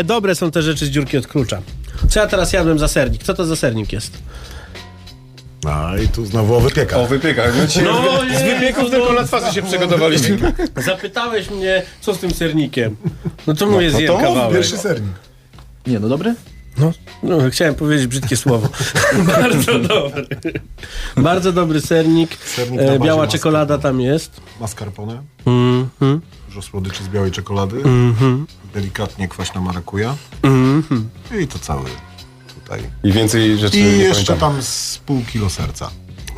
Ale 0.01 0.05
dobre 0.05 0.35
są 0.35 0.51
te 0.51 0.63
rzeczy 0.63 0.87
z 0.87 0.89
dziurki 0.91 1.19
od 1.19 1.27
klucza. 1.27 1.63
Co 2.11 2.21
ja 2.21 2.27
teraz 2.27 2.53
jadłem 2.53 2.79
za 2.79 2.89
sernik? 2.89 3.23
Co 3.23 3.35
to 3.35 3.45
za 3.45 3.57
sernik 3.57 3.93
jest? 3.93 4.19
No 5.65 5.97
i 5.97 6.09
tu 6.09 6.27
znowu 6.27 6.55
o 6.55 6.61
wypieka. 6.61 6.97
O 6.97 7.07
wypiekach. 7.07 7.53
No, 7.85 7.93
No, 7.93 8.21
z, 8.35 8.39
z 8.39 8.43
wypieków 8.43 8.83
Jezu, 8.85 8.91
tylko 8.97 9.13
no. 9.13 9.21
na 9.21 9.27
twarzy 9.27 9.55
się 9.55 9.63
przygotowaliśmy. 9.63 10.39
Zapytałeś 10.87 11.51
mnie, 11.51 11.83
co 12.01 12.15
z 12.15 12.19
tym 12.19 12.31
sernikiem. 12.31 12.97
No 13.47 13.55
to 13.55 13.67
mówię, 13.67 13.91
No 13.93 13.97
zjem 13.99 14.09
to 14.13 14.19
kawałek. 14.19 14.53
pierwszy 14.57 14.77
sernik. 14.79 15.13
Nie, 15.87 16.01
no 16.01 16.09
dobry? 16.09 16.35
No, 16.79 16.93
no, 17.23 17.39
chciałem 17.51 17.75
powiedzieć 17.75 18.07
brzydkie 18.07 18.37
słowo. 18.37 18.69
Bardzo 19.43 19.79
dobry. 19.79 20.27
Bardzo 21.17 21.53
dobry 21.53 21.81
sernik. 21.81 22.37
Sernik 22.45 22.81
E, 22.81 22.85
biała 22.85 22.99
mascarpone. 22.99 23.29
czekolada 23.29 23.79
tam 23.79 24.01
jest. 24.01 24.41
Mascarpone, 24.61 25.23
Mhm. 25.47 26.21
Dużo 26.61 26.71
słodyczy 26.71 27.05
z 27.05 27.09
białej 27.09 27.31
czekolady, 27.31 27.77
Mhm. 27.77 28.47
delikatnie 28.75 29.29
kwaśna 29.29 29.61
marakuja 29.61 30.15
Mhm. 30.43 31.09
i 31.41 31.47
to 31.47 31.59
cały 31.59 31.85
tutaj. 32.55 32.81
I 33.05 33.13
więcej 33.13 33.59
rzeczy 33.59 33.79
I 33.79 33.83
nie 33.83 33.89
jeszcze 33.91 34.25
pamiętam. 34.27 34.53
tam 34.53 34.63
z 34.63 34.99
pół 35.07 35.23
kilo 35.33 35.51
serca. 35.51 35.91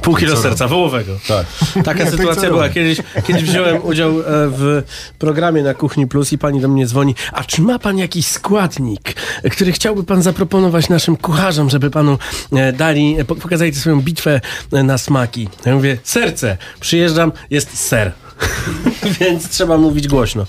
Pół 0.03 0.17
kilo 0.17 0.37
serca 0.37 0.69
wołowego. 0.69 1.13
Tak. 1.29 1.47
Taka 1.85 2.05
Nie, 2.05 2.11
sytuacja 2.11 2.49
była. 2.51 2.69
Kiedyś, 2.69 2.99
kiedyś 3.27 3.43
wziąłem 3.45 3.85
udział 3.85 4.11
e, 4.21 4.23
w 4.27 4.83
programie 5.19 5.63
na 5.63 5.75
Kuchni 5.75 6.07
Plus 6.07 6.33
i 6.33 6.39
pani 6.39 6.61
do 6.61 6.69
mnie 6.69 6.87
dzwoni. 6.87 7.15
A 7.33 7.45
czy 7.45 7.63
ma 7.63 7.79
pan 7.79 7.99
jakiś 7.99 8.27
składnik, 8.27 9.15
który 9.53 9.73
chciałby 9.73 10.05
pan 10.05 10.23
zaproponować 10.23 10.89
naszym 10.89 11.17
kucharzom, 11.17 11.71
żeby 11.71 11.91
panu 11.91 12.19
e, 12.53 12.73
dali, 12.73 13.21
e, 13.21 13.25
po- 13.25 13.37
pokazali 13.37 13.75
swoją 13.75 14.01
bitwę 14.01 14.41
na 14.73 14.99
smaki? 14.99 15.49
Ja 15.67 15.75
mówię, 15.75 15.99
serce. 16.05 16.57
Przyjeżdżam, 16.81 17.33
jest 17.51 17.79
ser. 17.79 18.13
Więc 19.21 19.49
trzeba 19.49 19.79
mówić 19.79 20.09
głośno. 20.09 20.47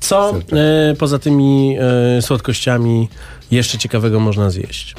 Co 0.00 0.34
e, 0.52 0.94
poza 0.98 1.18
tymi 1.18 1.76
e, 2.18 2.22
słodkościami 2.22 3.08
jeszcze 3.50 3.78
ciekawego 3.78 4.20
można 4.20 4.50
zjeść? 4.50 4.94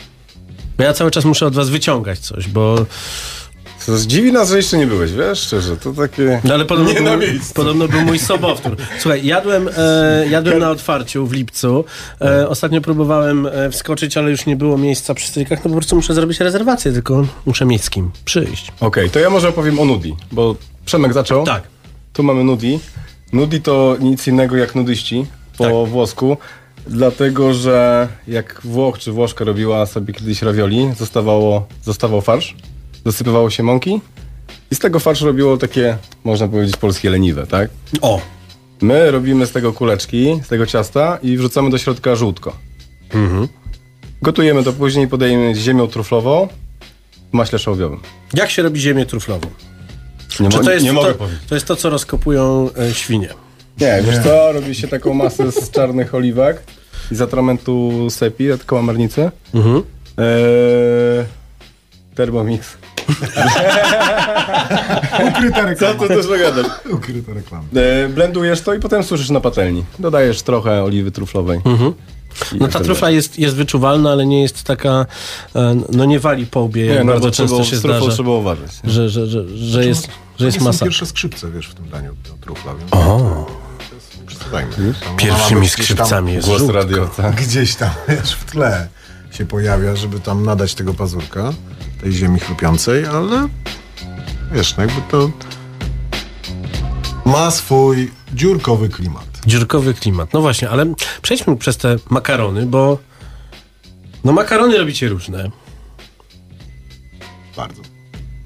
Bo 0.78 0.84
ja 0.84 0.93
cały 0.93 1.12
czas 1.12 1.26
muszę 1.26 1.45
od 1.45 1.55
was 1.55 1.70
wyciągać 1.70 2.20
coś, 2.20 2.47
bo 2.47 2.86
To 3.86 3.97
zdziwi 3.97 4.32
nas, 4.32 4.49
że 4.49 4.57
jeszcze 4.57 4.78
nie 4.78 4.88
byłeś, 4.88 5.12
wiesz, 5.12 5.39
szczerze, 5.39 5.78
to 5.78 5.93
takie... 5.93 6.41
No 6.43 6.53
ale 6.53 6.66
podobno, 6.66 6.93
Nie 6.93 7.01
na 7.01 7.18
był, 7.18 7.20
miejscu. 7.20 7.53
podobno 7.53 7.88
był 7.88 8.01
mój 8.01 8.20
sobowtór. 8.20 8.76
Słuchaj, 8.99 9.26
jadłem, 9.26 9.70
e, 9.78 10.26
jadłem 10.30 10.60
na 10.60 10.70
otwarciu 10.72 11.28
w 11.28 11.34
lipcu. 11.34 11.86
E, 12.22 12.49
ostatnio 12.49 12.82
próbowałem 12.82 13.45
e, 13.45 13.72
wskoczyć, 13.72 14.18
ale 14.18 14.32
już 14.32 14.45
nie 14.45 14.55
było 14.55 14.78
miejsca 14.78 15.14
przy 15.14 15.28
stykach. 15.28 15.60
No 15.66 15.70
po 15.70 15.76
prostu 15.76 15.95
muszę 15.95 16.14
zrobić 16.14 16.39
rezerwację, 16.39 16.91
tylko 16.91 17.26
muszę 17.45 17.66
mieć 17.66 17.84
z 17.84 17.89
kim 17.89 18.12
przyjść. 18.26 18.72
Okej, 18.80 19.10
to 19.10 19.20
ja 19.20 19.30
może 19.30 19.49
opowiem 19.49 19.80
o 19.80 19.86
nudi, 19.86 20.16
bo 20.32 20.55
Przemek 20.86 21.14
zaczął. 21.14 21.43
Tak. 21.45 21.64
Tu 22.14 22.24
mamy 22.24 22.43
nudi. 22.43 22.80
Nudi 23.34 23.62
to 23.62 23.97
nic 23.99 24.28
innego 24.28 24.57
jak 24.57 24.76
nudyści 24.76 25.26
po 25.57 25.64
Tak. 25.64 25.74
włosku, 25.91 26.38
dlatego 26.88 27.53
że 27.53 28.07
jak 28.28 28.62
Włoch 28.64 28.97
czy 28.99 29.12
Włoszka 29.12 29.45
robiła 29.45 29.86
sobie 29.86 30.14
kiedyś 30.14 30.41
ravioli, 30.41 30.93
zostawało, 30.97 31.68
zostawał 31.84 32.22
farsz, 32.22 32.55
dosypywało 33.03 33.49
się 33.49 33.64
mąki 33.64 34.01
i 34.72 34.76
z 34.76 34.80
tego 34.80 34.99
farsz 34.99 35.22
robiło 35.22 35.57
takie, 35.57 35.97
można 36.24 36.47
powiedzieć, 36.47 36.78
polskie 36.78 37.10
leniwe, 37.10 37.47
tak? 37.47 37.70
O! 38.01 38.22
My 38.82 39.12
robimy 39.12 39.45
z 39.45 39.51
tego 39.51 39.74
kuleczki, 39.74 40.39
z 40.43 40.47
tego 40.47 40.66
ciasta 40.66 41.20
i 41.24 41.38
wrzucamy 41.38 41.70
do 41.70 41.78
środka 41.78 42.16
żółtko. 42.16 42.55
Mhm. 43.14 43.47
Gotujemy 44.22 44.64
to 44.64 44.74
później, 44.74 45.07
podajemy 45.07 45.55
ziemią 45.55 45.88
truflową 45.88 46.47
w 47.32 47.34
maśle 47.34 47.60
szałwiowym. 47.60 47.99
Jak 48.34 48.49
się 48.49 48.62
robi 48.62 48.80
ziemię 48.80 49.05
truflową? 49.05 49.47
Nie, 50.40 50.50
Czy 50.50 50.60
to 50.60 50.72
jest, 50.72 50.86
nie 50.86 50.94
mogę 50.94 51.12
to, 51.12 51.18
powiedzieć. 51.18 51.40
to 51.50 51.56
jest 51.56 51.68
to, 51.68 51.76
co 51.76 51.90
rozkopują 51.90 52.70
e, 52.78 52.94
świnie? 52.94 53.30
Nie, 53.82 54.02
wiesz 54.06 54.24
co, 54.24 54.52
robi 54.52 54.76
się 54.76 54.88
taką 54.88 55.14
masę 55.14 55.52
z 55.52 55.72
czarnych 55.72 56.16
oliwek 56.16 56.64
i 57.12 57.16
z 57.16 57.22
atramentu 57.22 58.08
sepi, 58.10 58.46
kałamarnicy. 58.66 59.32
Mhm. 59.54 59.76
Eee, 60.18 61.26
Thermomix. 62.16 62.78
Ukryta 65.30 65.62
Co 65.62 65.66
reklama. 65.66 66.00
ty 66.00 66.08
też? 66.08 66.26
Ukryta 66.94 67.34
reklama. 67.34 67.64
Eee, 67.76 68.10
blendujesz 68.10 68.62
to 68.62 68.74
i 68.74 68.80
potem 68.80 69.04
suszysz 69.04 69.30
na 69.30 69.40
patelni. 69.42 69.86
Dodajesz 70.00 70.42
trochę 70.42 70.84
oliwy 70.84 71.12
truflowej. 71.12 71.62
Mhm. 71.66 71.94
No 72.54 72.68
tak 72.68 72.72
ta 72.74 72.80
trufla 72.80 73.10
jest, 73.10 73.40
jest 73.40 73.56
wyczuwalna, 73.56 74.12
ale 74.12 74.26
nie 74.26 74.42
jest 74.42 74.64
taka, 74.64 75.06
e, 75.56 75.82
no 75.92 76.06
nie 76.06 76.20
wali 76.20 76.46
po 76.46 76.62
łbie, 76.62 76.86
jak 76.86 76.98
Nie, 76.98 77.04
no 77.04 77.12
bardzo 77.12 77.32
często 77.32 77.56
trzeba, 77.56 77.70
się 77.70 77.78
zdarza, 77.78 78.12
trzeba 78.12 78.32
uważać. 78.32 78.72
że, 78.84 79.10
że, 79.10 79.28
że, 79.28 79.58
że 79.58 79.86
jest, 79.86 80.10
że 80.40 80.46
jest 80.46 80.60
nie 80.60 80.64
masa. 80.64 80.86
pierwsze 80.86 81.06
skrzypce, 81.06 81.52
wiesz, 81.52 81.68
w 81.68 81.74
tym 81.74 81.90
daniu 81.90 82.16
do 82.30 82.46
trufla, 82.46 82.76
więc 82.76 82.94
O, 82.94 83.46
nie 84.52 84.86
ma 85.12 85.18
pierwszymi 85.18 85.70
skrzypcami 85.70 86.34
jest 86.34 86.48
Głos 86.48 86.70
radiowca. 86.70 87.32
Gdzieś 87.32 87.76
tam, 87.76 87.90
wiesz, 88.10 88.34
w 88.34 88.46
tle 88.46 88.88
się 89.32 89.46
pojawia, 89.46 89.96
żeby 89.96 90.20
tam 90.20 90.46
nadać 90.46 90.76
tego 90.76 90.94
pazurka, 90.94 91.54
tej 92.02 92.12
ziemi 92.12 92.40
chrupiącej, 92.40 93.06
ale 93.06 93.48
wiesz, 94.52 94.78
no 94.78 94.84
jakby 94.84 95.02
to 95.12 95.32
ma 97.26 97.52
swój 97.52 98.12
dziurkowy 98.34 98.90
klimat. 98.90 99.29
Dziurkowy 99.46 99.94
klimat. 99.94 100.34
No 100.34 100.42
właśnie, 100.42 100.70
ale 100.70 100.94
przejdźmy 101.22 101.58
przez 101.58 101.78
te 101.78 101.96
makarony, 102.10 102.66
bo 102.66 102.98
no 104.24 104.32
makarony 104.32 104.78
robicie 104.78 105.10
różne. 105.10 105.50
Bardzo. 107.58 107.82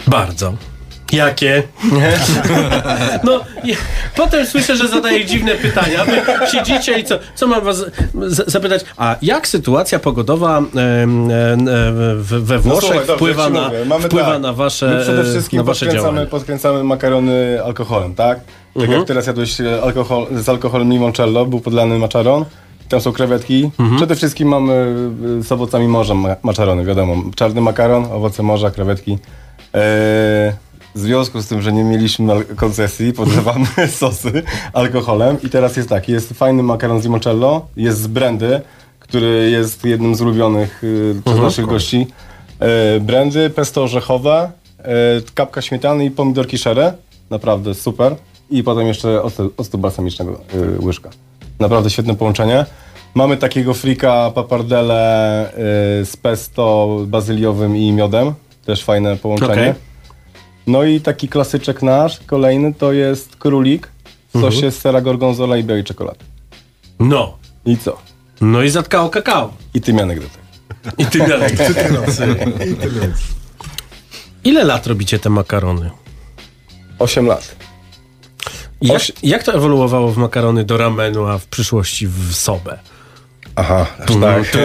Bardzo. 0.08 0.54
Jakie? 1.12 1.64
No, 3.24 3.39
i 3.64 3.76
potem 4.16 4.46
słyszę, 4.46 4.78
że 4.78 4.88
zadaję 4.88 5.26
dziwne 5.26 5.56
pytania. 5.56 6.06
Wy 6.06 6.22
siedzicie 6.52 7.00
i 7.00 7.04
co, 7.04 7.20
co 7.36 7.48
mam 7.48 7.64
was 7.64 7.78
z, 8.28 8.52
zapytać? 8.52 8.86
A 8.98 9.16
jak 9.22 9.48
sytuacja 9.48 10.00
pogodowa 10.00 10.58
em, 10.58 10.74
w, 12.18 12.41
we 12.44 12.60
Włoszech 12.60 12.66
No 12.66 12.82
słuchaj, 12.82 12.98
dobrze, 13.00 13.16
wpływa, 13.16 13.48
ci 13.48 13.54
na, 13.54 14.00
wpływa 14.00 14.32
tak. 14.32 14.41
na 14.41 14.54
wasze 14.54 14.88
My 14.88 15.04
przede 15.04 15.24
wszystkim 15.24 15.58
na 15.58 15.64
wasze 15.64 15.86
podkręcamy, 15.86 16.14
działania? 16.14 16.30
podkręcamy 16.32 16.84
makarony 16.84 17.60
alkoholem, 17.66 18.16
tak? 18.16 18.39
Tak 18.74 18.84
Mhm. 18.84 18.99
jak 18.99 19.07
teraz 19.07 19.28
jadłeś 19.28 19.61
e, 19.61 19.82
alkohol, 19.84 20.28
z 20.32 20.49
alkoholem 20.49 20.91
limoncello, 20.91 21.45
był 21.45 21.59
podlany 21.59 21.97
maczaron. 21.99 22.45
Tam 22.89 23.01
są 23.01 23.11
krewetki. 23.11 23.63
Mhm. 23.80 23.97
Przede 23.97 24.15
wszystkim 24.15 24.47
mamy 24.47 24.74
e, 25.39 25.43
z 25.43 25.51
owocami 25.51 25.88
morza 25.88 26.13
ma- 26.13 26.36
maczarony, 26.43 26.86
wiadomo. 26.86 27.15
Czarny 27.36 27.61
makaron, 27.61 28.05
owoce 28.11 28.43
morza, 28.43 28.71
krewetki. 28.71 29.11
E, 29.13 29.17
w 30.95 30.99
związku 30.99 31.41
z 31.41 31.47
tym, 31.47 31.61
że 31.61 31.74
nie 31.74 31.84
mieliśmy 31.84 32.45
koncesji, 32.55 33.13
podlewamy 33.19 33.65
sosy 34.01 34.43
alkoholem 34.74 35.38
i 35.43 35.49
teraz 35.49 35.78
jest 35.78 35.89
tak, 35.89 36.09
jest 36.09 36.30
fajny 36.34 36.63
makaron 36.63 37.01
z 37.01 37.03
limoncello, 37.03 37.65
jest 37.78 37.99
z 38.01 38.07
brandy, 38.07 38.61
który 38.99 39.49
jest 39.51 39.86
jednym 39.86 40.15
z 40.15 40.21
ulubionych 40.21 40.82
e, 40.84 41.21
przez 41.21 41.28
Mhm. 41.34 41.43
naszych 41.43 41.65
gości. 41.65 42.07
Brandy, 43.01 43.49
pesto 43.49 43.84
orzechowe, 43.84 44.51
kapka 45.34 45.61
śmietany 45.61 46.05
i 46.05 46.11
pomidorki 46.11 46.57
szere. 46.57 46.93
Naprawdę 47.30 47.74
super. 47.74 48.15
I 48.54 48.64
potem 48.64 48.88
jeszcze 48.88 49.24
octu, 49.24 49.54
octu 49.58 49.78
balsamicznego 49.78 50.32
e, 50.32 50.86
łyżka. 50.86 51.10
Naprawdę 51.60 51.89
świetne 51.89 52.16
połączenie. 52.16 52.66
Mamy 53.16 53.38
takiego 53.38 53.74
frika 53.74 54.32
papardelle 54.36 55.49
e, 55.49 55.56
z 56.06 56.18
pesto 56.18 56.97
bazyliowym 57.08 57.78
i 57.78 57.91
miodem. 57.91 58.34
Też 58.66 58.84
fajne 58.84 59.18
połączenie. 59.18 59.51
Okej. 59.51 59.74
No 60.68 60.84
i 60.84 61.01
taki 61.01 61.28
klasyczek 61.28 61.82
nasz, 61.82 62.20
kolejny, 62.20 62.74
to 62.74 62.93
jest 62.93 63.36
królik 63.36 63.88
w 64.36 64.41
sosie 64.41 64.72
z 64.72 64.80
sera 64.80 65.01
gorgonzola 65.01 65.58
i 65.58 65.64
białej 65.64 65.84
czekolady. 65.84 66.20
No. 66.99 67.38
I 67.66 67.78
co? 67.78 67.97
No 68.41 68.62
i 68.62 68.70
zatkał 68.70 69.10
kakao. 69.10 69.54
I 69.74 69.82
tymianek 69.82 70.20
do 70.20 70.26
tego. 70.28 70.95
I 70.97 71.06
ty 71.06 71.20
dalej. 71.20 71.54
I 72.72 72.76
tyle. 72.76 73.14
Ile 74.43 74.64
lat 74.64 74.88
robicie 74.88 75.20
te 75.20 75.30
makarony? 75.30 75.91
8 76.99 77.26
lat. 77.26 77.62
Jak, 78.84 78.98
Oś- 78.98 79.12
jak 79.24 79.44
to 79.44 79.54
ewoluowało 79.54 80.12
w 80.12 80.18
makarony 80.18 80.64
do 80.64 80.78
ramenu, 80.78 81.28
a 81.28 81.38
w 81.38 81.46
przyszłości 81.46 82.08
w 82.08 82.34
sobę? 82.36 82.80
Aha, 83.56 83.86
aż 84.00 84.16
tak. 84.22 84.44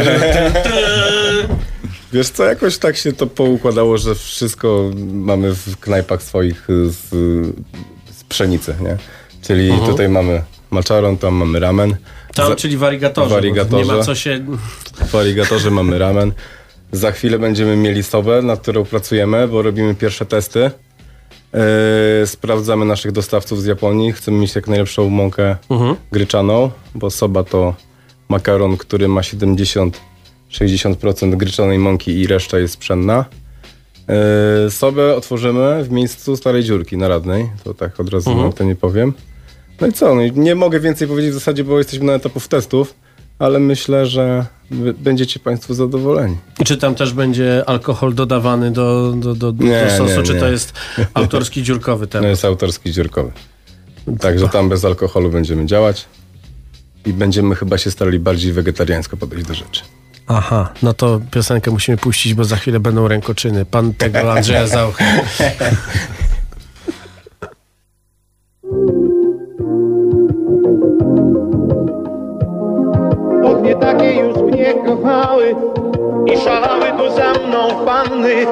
Wiesz 2.12 2.28
co, 2.28 2.44
jakoś 2.44 2.78
tak 2.78 2.96
się 2.96 3.12
to 3.12 3.26
poukładało, 3.26 3.98
że 3.98 4.14
wszystko 4.14 4.90
mamy 5.12 5.54
w 5.54 5.76
knajpach 5.80 6.22
swoich 6.22 6.66
z, 6.88 6.96
z 8.16 8.24
pszenicy, 8.28 8.74
nie? 8.80 8.96
Czyli 9.42 9.72
tutaj 9.86 10.08
mamy 10.08 10.42
maczaron, 10.70 11.16
tam 11.16 11.34
mamy 11.34 11.60
ramen. 11.60 11.96
Tam, 12.34 12.48
Za- 12.48 12.56
czyli 12.56 12.76
w 12.76 12.84
arigatorze. 12.84 13.34
w 13.34 13.38
arigatorze. 13.38 13.84
Nie 13.84 13.92
ma 13.92 14.02
co 14.02 14.14
się... 14.14 14.46
W 15.08 15.14
aligatorze 15.14 15.70
mamy 15.70 15.98
ramen. 15.98 16.32
Za 16.92 17.12
chwilę 17.12 17.38
będziemy 17.38 17.76
mieli 17.76 18.02
sobę, 18.02 18.42
nad 18.42 18.60
którą 18.60 18.84
pracujemy, 18.84 19.48
bo 19.48 19.62
robimy 19.62 19.94
pierwsze 19.94 20.26
testy. 20.26 20.70
Yy, 21.52 22.26
sprawdzamy 22.26 22.84
naszych 22.84 23.12
dostawców 23.12 23.62
z 23.62 23.66
Japonii. 23.66 24.12
Chcemy 24.12 24.38
mieć 24.38 24.54
jak 24.54 24.68
najlepszą 24.68 25.08
mąkę 25.10 25.56
gryczaną, 26.12 26.70
bo 26.94 27.10
soba 27.10 27.44
to 27.44 27.74
makaron, 28.28 28.76
który 28.76 29.08
ma 29.08 29.20
70-60% 30.50 31.36
gryczanej 31.36 31.78
mąki 31.78 32.20
i 32.20 32.26
reszta 32.26 32.58
jest 32.58 32.76
pszenna. 32.76 33.24
Yy, 34.64 34.70
sobę 34.70 35.16
otworzymy 35.16 35.84
w 35.84 35.90
miejscu 35.90 36.36
starej 36.36 36.64
dziurki 36.64 36.96
na 36.96 37.08
Radnej. 37.08 37.50
To 37.64 37.74
tak 37.74 38.00
od 38.00 38.08
razu 38.08 38.30
Mhm. 38.30 38.52
to 38.52 38.64
nie 38.64 38.76
powiem. 38.76 39.12
No 39.80 39.86
i 39.86 39.92
co? 39.92 40.14
No 40.14 40.22
nie 40.34 40.54
mogę 40.54 40.80
więcej 40.80 41.08
powiedzieć 41.08 41.30
w 41.30 41.34
zasadzie, 41.34 41.64
bo 41.64 41.78
jesteśmy 41.78 42.04
na 42.06 42.12
etapów 42.12 42.48
testów. 42.48 42.94
Ale 43.38 43.58
myślę, 43.58 44.06
że 44.06 44.46
będziecie 44.98 45.40
Państwo 45.40 45.74
zadowoleni. 45.74 46.36
I 46.60 46.64
czy 46.64 46.76
tam 46.76 46.94
też 46.94 47.12
będzie 47.12 47.62
alkohol 47.66 48.14
dodawany 48.14 48.70
do, 48.70 49.12
do, 49.16 49.34
do, 49.34 49.52
do 49.52 49.64
Nie, 49.64 49.90
sosu, 49.98 50.16
nie, 50.16 50.22
czy 50.22 50.34
nie. 50.34 50.40
to 50.40 50.48
jest 50.48 50.72
autorski 51.14 51.62
dziurkowy 51.62 52.06
To 52.06 52.12
temat? 52.12 52.28
jest 52.28 52.44
autorski 52.44 52.92
dziurkowy. 52.92 53.30
Także 54.20 54.48
tam 54.48 54.68
bez 54.68 54.84
alkoholu 54.84 55.30
będziemy 55.30 55.66
działać 55.66 56.04
i 57.06 57.12
będziemy 57.12 57.54
chyba 57.54 57.78
się 57.78 57.90
starali 57.90 58.18
bardziej 58.18 58.52
wegetariańsko 58.52 59.16
podejść 59.16 59.46
do 59.46 59.54
rzeczy. 59.54 59.82
Aha, 60.26 60.72
no 60.82 60.92
to 60.94 61.20
piosenkę 61.30 61.70
musimy 61.70 61.96
puścić, 61.96 62.34
bo 62.34 62.44
za 62.44 62.56
chwilę 62.56 62.80
będą 62.80 63.08
rękoczyny. 63.08 63.64
Pan 63.64 63.94
tego 63.94 64.32
Andrzeja 64.32 64.66
Zauchy. 64.76 65.04
Szalały 76.44 76.92
tu 76.98 77.16
za 77.16 77.32
mną 77.32 77.84
panny. 77.86 78.46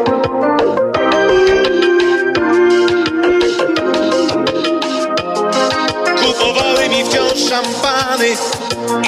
Kupowały 6.23 6.89
mi 6.89 7.05
wciąż 7.05 7.49
szampany 7.49 8.29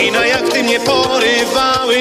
i 0.02 0.12
na 0.12 0.26
jachty 0.26 0.62
mnie 0.62 0.80
porywały. 0.80 1.98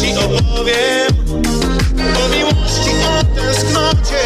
Ci 0.00 0.14
opowiem. 0.16 1.10
O 2.24 2.28
miłości, 2.28 2.90
o 3.08 3.24
tęsknocie 3.34 4.22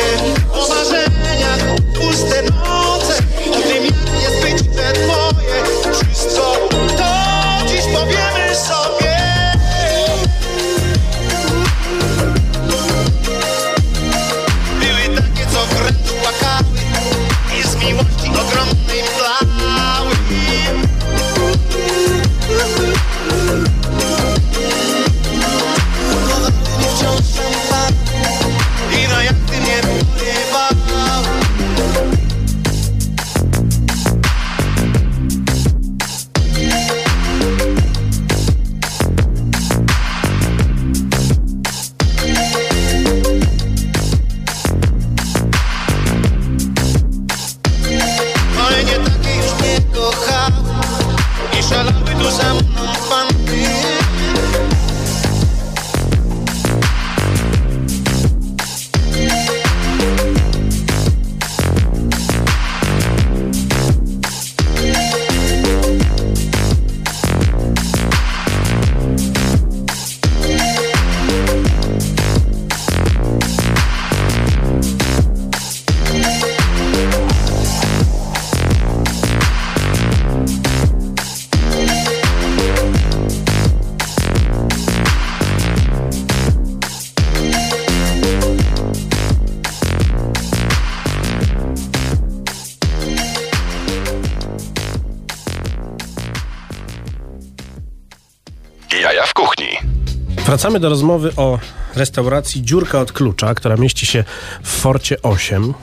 Wracamy 100.64 100.80
do 100.80 100.88
rozmowy 100.88 101.32
o 101.36 101.58
restauracji 101.94 102.62
Dziurka 102.62 103.00
od 103.00 103.12
Klucza, 103.12 103.54
która 103.54 103.76
mieści 103.76 104.06
się 104.06 104.24
w 104.62 104.68
Forcie 104.68 105.22
8 105.22 105.74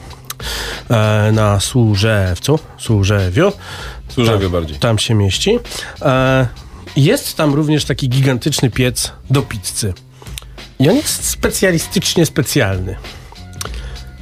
e, 0.90 1.32
na 1.32 1.60
Służewcu, 1.60 2.60
Służewiu. 2.78 3.52
Służewie 4.10 4.42
tam, 4.42 4.52
bardziej. 4.52 4.78
Tam 4.78 5.00
się 5.00 5.14
mieści. 5.14 5.60
E, 6.02 6.48
jest 6.96 7.38
tam 7.38 7.54
również 7.54 7.86
taki 7.86 8.10
gigantyczny 8.10 8.70
piec 8.70 9.12
do 9.30 9.42
pizzy. 9.42 9.94
I 10.80 10.90
on 10.90 10.96
jest 10.96 11.30
specjalistycznie 11.30 12.26
specjalny. 12.26 12.96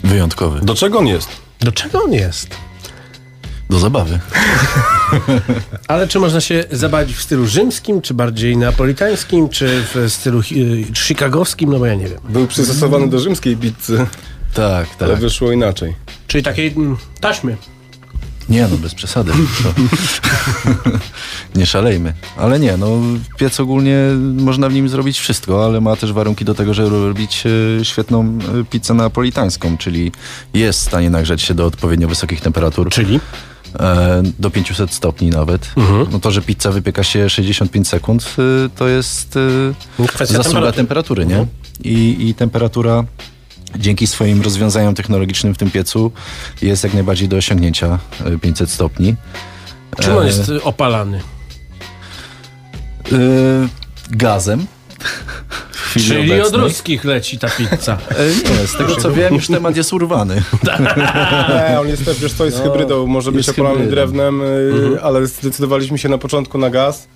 Wyjątkowy. 0.04 0.60
Do 0.66 0.76
czego 0.76 1.00
on 1.00 1.08
jest? 1.08 1.30
Do 1.60 1.72
czego 1.72 2.04
on 2.04 2.14
jest? 2.14 2.69
Do 3.70 3.80
zabawy. 3.80 4.20
Ale 5.88 6.08
czy 6.08 6.20
można 6.20 6.42
się 6.42 6.64
zabawić 6.72 7.16
w 7.18 7.22
stylu 7.22 7.48
rzymskim, 7.48 8.02
czy 8.02 8.14
bardziej 8.14 8.58
neapolitańskim, 8.58 9.50
czy 9.50 9.84
w 9.94 10.06
stylu 10.14 10.42
hi- 10.42 10.86
chicagowskim? 10.98 11.70
No 11.72 11.80
bo 11.80 11.86
ja 11.86 11.96
nie 11.96 12.08
wiem. 12.08 12.20
Był 12.30 12.48
przystosowany 12.48 13.10
do 13.10 13.20
rzymskiej 13.20 13.58
pizzy, 13.58 14.08
Tak, 14.54 14.90
tak. 14.90 15.02
ale 15.02 15.16
wyszło 15.16 15.52
inaczej. 15.52 15.96
Czyli 16.28 16.44
takiej 16.44 16.68
mm, 16.78 16.98
taśmy. 17.20 17.58
Nie 18.50 18.68
no, 18.68 18.78
bez 18.78 18.96
przesady. 18.96 19.32
To... 19.64 19.74
nie 21.56 21.66
szalejmy. 21.66 22.14
Ale 22.38 22.60
nie, 22.60 22.78
no 22.78 22.88
piec 23.38 23.60
ogólnie 23.60 23.98
można 24.38 24.70
w 24.70 24.74
nim 24.74 24.90
zrobić 24.90 25.20
wszystko, 25.20 25.66
ale 25.66 25.82
ma 25.82 25.96
też 25.96 26.14
warunki 26.14 26.46
do 26.46 26.56
tego, 26.56 26.74
żeby 26.74 26.90
robić 27.08 27.44
e, 27.80 27.86
świetną 27.86 28.38
e, 28.62 28.64
pizzę 28.64 28.94
napolitańską, 28.94 29.78
czyli 29.78 30.12
jest 30.54 30.80
w 30.80 30.84
stanie 30.84 31.10
nagrzać 31.10 31.42
się 31.42 31.54
do 31.54 31.66
odpowiednio 31.66 32.08
wysokich 32.08 32.42
temperatur. 32.42 32.90
Czyli? 32.90 33.20
E, 33.80 34.22
do 34.40 34.50
500 34.50 34.94
stopni 34.94 35.30
nawet. 35.30 35.72
Mhm. 35.78 36.08
No 36.12 36.20
to, 36.20 36.32
że 36.32 36.42
pizza 36.42 36.72
wypieka 36.72 37.04
się 37.04 37.30
65 37.30 37.88
sekund, 37.88 38.36
e, 38.66 38.70
to 38.70 38.88
jest 38.88 39.38
e, 40.00 40.08
Kwestia 40.08 40.38
zasługa 40.38 40.72
temperatury. 40.72 41.26
temperatury, 41.26 41.26
nie? 41.26 41.46
I, 41.92 42.30
I 42.30 42.34
temperatura 42.34 43.04
dzięki 43.76 44.08
swoim 44.08 44.42
rozwiązaniom 44.42 44.96
technologicznym 44.96 45.54
w 45.54 45.58
tym 45.58 45.72
piecu 45.72 46.12
jest 46.62 46.84
jak 46.84 46.94
najbardziej 46.94 47.28
do 47.28 47.38
osiągnięcia 47.38 48.00
e, 48.26 48.38
500 48.38 48.72
stopni. 48.72 49.16
Czym 50.02 50.18
on 50.18 50.24
E, 50.24 50.28
jest 50.28 50.50
y, 50.50 50.64
opalany? 50.64 51.22
e, 53.12 53.16
gazem. 54.10 54.66
Chwili 55.90 56.06
Czyli 56.08 56.32
od 56.34 56.40
obecnej. 56.40 56.62
ruskich 56.62 57.06
leci 57.06 57.40
ta 57.40 57.48
pizza. 57.50 57.98
E, 58.10 58.26
Nie, 58.62 58.68
z 58.68 58.78
tego 58.78 58.96
co 58.96 59.12
wiem, 59.12 59.34
już 59.36 59.48
temat 59.48 59.76
jest 59.78 59.94
urwany. 59.94 60.44
Nie, 61.70 61.80
on 61.80 61.88
jest 61.88 62.06
też, 62.06 62.20
wiesz 62.20 62.34
co, 62.34 62.46
jest 62.46 62.58
No, 62.58 62.64
hybrydą, 62.64 63.08
może 63.08 63.32
być 63.32 63.50
opalany 63.50 63.88
drewnem, 63.88 64.42
y, 64.42 64.46
Mhm. 64.74 65.00
ale 65.04 65.28
zdecydowaliśmy 65.28 65.98
się 65.98 66.10
na 66.10 66.18
początku 66.18 66.58
na 66.58 66.70
gaz, 66.70 67.08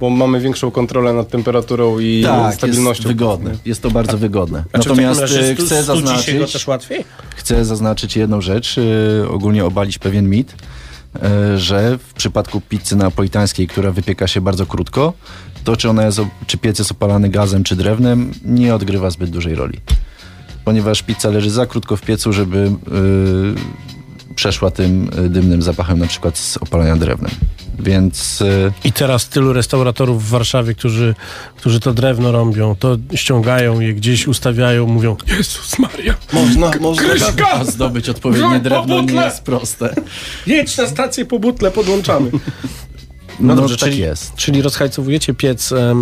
bo 0.00 0.10
mamy 0.10 0.40
większą 0.40 0.70
kontrolę 0.70 1.12
nad 1.12 1.28
temperaturą 1.28 1.98
i 1.98 2.22
tak, 2.26 2.54
stabilnością. 2.54 3.02
jest 3.02 3.18
wygodne. 3.18 3.50
Jest 3.64 3.82
to 3.82 3.90
bardzo 3.90 4.18
wygodne. 4.18 4.64
A 4.72 4.78
czy 4.78 4.88
w 4.88 4.92
takim 4.92 5.04
Natomiast 5.04 5.20
razie 5.20 5.54
stu- 5.54 5.64
chcę 5.66 5.82
studzi 5.82 6.00
się 6.00 6.02
go 6.02 6.16
zaznaczyć... 6.16 6.52
też 6.52 6.66
łatwiej? 6.66 7.04
Chcę 7.36 7.64
zaznaczyć 7.64 8.16
jedną 8.16 8.40
rzecz, 8.40 8.78
y, 8.78 9.24
ogólnie 9.30 9.64
obalić 9.64 9.98
pewien 9.98 10.28
mit, 10.28 10.52
y, 11.54 11.58
że 11.58 11.98
w 11.98 12.12
przypadku 12.14 12.60
pizzy 12.60 12.96
napolitańskiej, 12.96 13.66
która 13.68 13.90
wypieka 13.90 14.26
się 14.26 14.40
bardzo 14.40 14.66
krótko, 14.66 15.12
to 15.64 15.76
czy, 15.76 15.88
ona 15.90 16.06
jest, 16.06 16.20
czy 16.46 16.58
piec 16.58 16.78
jest 16.78 16.90
opalany 16.90 17.28
gazem 17.28 17.64
czy 17.64 17.76
drewnem, 17.76 18.32
nie 18.44 18.74
odgrywa 18.74 19.10
zbyt 19.10 19.30
dużej 19.30 19.54
roli. 19.54 19.78
Ponieważ 20.64 21.02
pizza 21.02 21.28
leży 21.28 21.50
za 21.50 21.66
krótko 21.66 21.96
w 21.96 22.02
piecu, 22.02 22.32
żeby 22.32 22.58
y, 22.58 24.34
przeszła 24.34 24.70
tym 24.70 25.10
y, 25.18 25.28
dymnym 25.28 25.62
zapachem 25.62 25.98
na 25.98 26.06
przykład 26.06 26.38
z 26.38 26.56
opalania 26.56 26.96
drewnem. 26.96 27.30
Więc 27.78 28.40
y, 28.40 28.72
I 28.84 28.92
teraz 28.92 29.28
tylu 29.28 29.52
restauratorów 29.52 30.24
w 30.24 30.28
Warszawie, 30.28 30.74
którzy, 30.74 31.14
którzy 31.56 31.80
to 31.80 31.94
drewno 31.94 32.32
robią, 32.32 32.76
to 32.78 32.96
ściągają 33.14 33.80
je 33.80 33.94
gdzieś, 33.94 34.26
ustawiają, 34.28 34.86
mówią 34.86 35.16
Jezus 35.38 35.78
Maria, 35.78 36.14
Można, 36.32 36.70
można. 36.80 37.08
Kryśka! 37.08 37.64
zdobyć 37.72 38.08
odpowiednie 38.08 38.60
drewno 38.60 39.02
nie 39.02 39.14
jest 39.14 39.42
proste. 39.42 39.94
jedź 40.46 40.76
na 40.76 40.86
stację 40.86 41.24
po 41.24 41.38
butle, 41.38 41.70
podłączamy. 41.70 42.30
No, 43.40 43.56
dobrze, 43.56 43.76
tak 43.76 43.88
czyli, 43.88 44.00
jest. 44.00 44.34
Czyli 44.34 44.62
rozhajcowujecie 44.62 45.34
piec 45.34 45.72
e, 45.72 45.94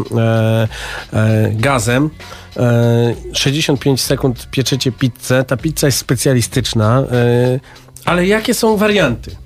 e, 1.13 1.51
gazem. 1.53 2.11
E, 2.57 3.15
65 3.33 4.03
sekund 4.03 4.49
pieczecie 4.51 4.93
pizzę. 4.93 5.45
Ta 5.45 5.57
pizza 5.57 5.87
jest 5.87 5.99
specjalistyczna. 5.99 7.01
E, 7.01 7.61
ale 8.05 8.27
jakie 8.27 8.55
są 8.55 8.77
warianty? 8.77 9.37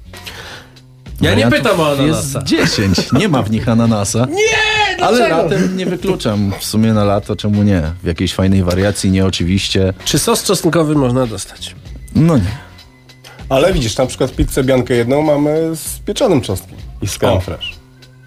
Ja 1.20 1.34
nie 1.34 1.46
pytam 1.50 1.80
o 1.80 1.94
Jest 1.94 2.36
ananasa. 2.36 2.42
10. 2.42 3.12
Nie 3.12 3.28
ma 3.28 3.42
w 3.42 3.50
nich 3.50 3.68
ananasa. 3.68 4.26
Nie! 4.30 5.04
Ale 5.04 5.16
dlaczego? 5.16 5.42
latem 5.42 5.76
nie 5.76 5.86
wykluczam. 5.86 6.52
W 6.60 6.64
sumie 6.64 6.92
na 6.92 7.04
lato, 7.04 7.36
czemu 7.36 7.62
nie? 7.62 7.82
W 8.02 8.06
jakiejś 8.06 8.34
fajnej 8.34 8.62
wariacji, 8.62 9.10
nie 9.10 9.26
oczywiście. 9.26 9.94
Czy 10.04 10.18
sos 10.18 10.44
czosnkowy 10.44 10.94
można 10.94 11.26
dostać? 11.26 11.74
No 12.14 12.36
nie. 12.36 12.56
Ale 13.48 13.72
widzisz, 13.72 13.96
na 13.96 14.06
przykład 14.06 14.32
pizzę 14.32 14.64
biankę 14.64 14.94
jedną 14.94 15.22
mamy 15.22 15.76
z 15.76 15.98
pieczonym 15.98 16.40
czosnkiem 16.40 16.78
i 17.02 17.08
z 17.08 17.18
creme. 17.18 17.40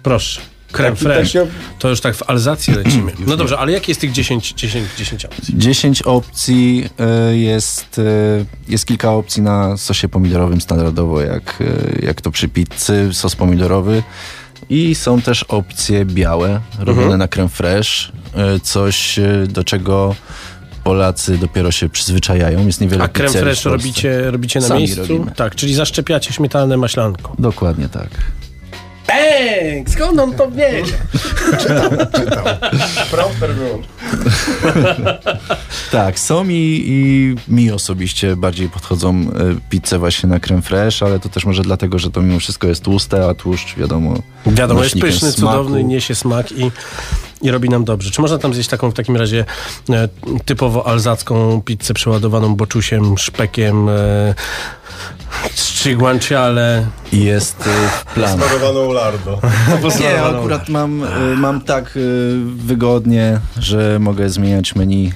Proszę. 0.06 0.40
Creme 0.72 0.96
Tak, 0.96 1.26
się- 1.28 1.46
To 1.78 1.88
już 1.88 2.00
tak 2.00 2.14
w 2.16 2.30
Alzację 2.30 2.74
lecimy. 2.74 3.12
No 3.26 3.36
dobrze, 3.36 3.58
ale 3.58 3.72
jakie 3.72 3.90
jest 3.90 4.00
tych 4.00 4.12
10, 4.12 4.52
10, 4.52 4.86
10 4.98 5.24
opcji? 5.24 5.54
10 5.58 6.02
opcji 6.02 6.88
y, 7.32 7.38
jest, 7.38 7.98
y, 7.98 8.46
jest 8.68 8.86
kilka 8.86 9.10
opcji 9.12 9.42
na 9.42 9.76
sosie 9.76 10.08
pomidorowym 10.08 10.60
standardowo, 10.60 11.20
jak, 11.20 11.60
y, 11.60 12.00
jak 12.02 12.20
to 12.20 12.30
przy 12.30 12.48
pizzy, 12.48 13.08
sos 13.12 13.36
pomidorowy. 13.36 14.02
I 14.70 14.94
są 14.94 15.20
też 15.22 15.42
opcje 15.42 16.04
białe, 16.04 16.60
robione 16.78 17.02
Mhm. 17.02 17.18
na 17.18 17.28
creme. 17.28 17.48
Y, 18.56 18.60
coś, 18.60 19.20
do 19.48 19.64
czego 19.64 20.14
Polacy 20.84 21.38
dopiero 21.38 21.70
się 21.70 21.88
przyzwyczajają. 21.88 22.66
Jest 22.66 22.80
niewiele 22.80 23.04
A 23.04 23.08
creme 23.08 23.40
Polsce. 23.40 23.70
robicie, 23.70 24.30
robicie 24.30 24.60
na 24.60 24.66
Sami 24.66 24.80
miejscu? 24.80 25.00
robimy. 25.00 25.32
Tak, 25.36 25.54
czyli 25.54 25.74
zaszczepiacie 25.74 26.32
śmietanę 26.32 26.76
maślanką. 26.76 27.34
Dokładnie 27.38 27.88
tak. 27.88 28.08
Ej, 29.18 29.84
skąd 29.88 30.20
on 30.20 30.34
to 30.34 30.50
wie? 30.50 30.82
Proper 33.10 33.54
wyłącz. 33.54 33.86
Tak, 35.90 36.18
są 36.18 36.48
i, 36.48 36.82
i 36.86 37.34
mi 37.54 37.70
osobiście 37.70 38.36
bardziej 38.36 38.68
podchodzą 38.68 39.20
y, 39.20 39.26
pizze 39.70 39.98
właśnie 39.98 40.28
na 40.28 40.40
creme 40.40 40.62
fraiche, 40.62 41.06
ale 41.06 41.20
to 41.20 41.28
też 41.28 41.44
może 41.44 41.62
dlatego, 41.62 41.98
że 41.98 42.10
to 42.10 42.22
mimo 42.22 42.40
wszystko 42.40 42.66
jest 42.66 42.82
tłuste, 42.82 43.28
a 43.28 43.34
tłuszcz 43.34 43.76
wiadomo... 43.76 44.14
Wiadomo, 44.46 44.82
jest 44.82 44.98
pyszny, 45.00 45.32
smaku. 45.32 45.52
cudowny, 45.52 45.84
niesie 45.84 46.14
smak 46.14 46.52
i, 46.52 46.70
i 47.42 47.50
robi 47.50 47.68
nam 47.68 47.84
dobrze. 47.84 48.10
Czy 48.10 48.20
można 48.20 48.38
tam 48.38 48.54
zjeść 48.54 48.68
taką 48.68 48.90
w 48.90 48.94
takim 48.94 49.16
razie 49.16 49.44
e, 49.90 50.08
typowo 50.44 50.86
alzacką 50.86 51.62
pizzę 51.62 51.94
przeładowaną 51.94 52.54
boczusiem, 52.56 53.18
szpekiem, 53.18 53.88
e? 53.88 54.34
I 57.12 57.24
jest 57.24 57.60
y, 57.60 57.70
w 57.88 58.04
planach. 58.14 58.48
Smarowaną 58.48 58.92
lardo. 58.92 59.40
Nie, 60.00 60.22
akurat 60.22 60.68
mam, 60.68 61.02
y, 61.04 61.36
mam 61.36 61.60
tak 61.60 61.98
wygodnie, 62.56 63.40
że 63.58 63.98
mogę 64.00 64.30
zmieniać 64.30 64.74
menu 64.74 65.12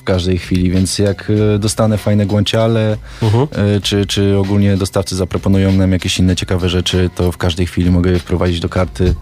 w 0.00 0.04
każdej 0.04 0.38
chwili, 0.38 0.70
więc 0.70 0.98
jak 0.98 1.32
dostanę 1.58 1.98
fajne 1.98 2.26
guanciale, 2.26 2.96
Mhm. 3.22 3.46
y, 3.76 3.80
czy, 3.80 4.06
czy 4.06 4.38
ogólnie 4.38 4.76
dostawcy 4.76 5.16
zaproponują 5.16 5.72
nam 5.72 5.92
jakieś 5.92 6.18
inne 6.18 6.36
ciekawe 6.36 6.68
rzeczy, 6.68 7.10
to 7.14 7.32
w 7.32 7.36
każdej 7.36 7.66
chwili 7.66 7.90
mogę 7.90 8.10
je 8.10 8.18
wprowadzić 8.18 8.60
do 8.60 8.68
karty, 8.68 9.14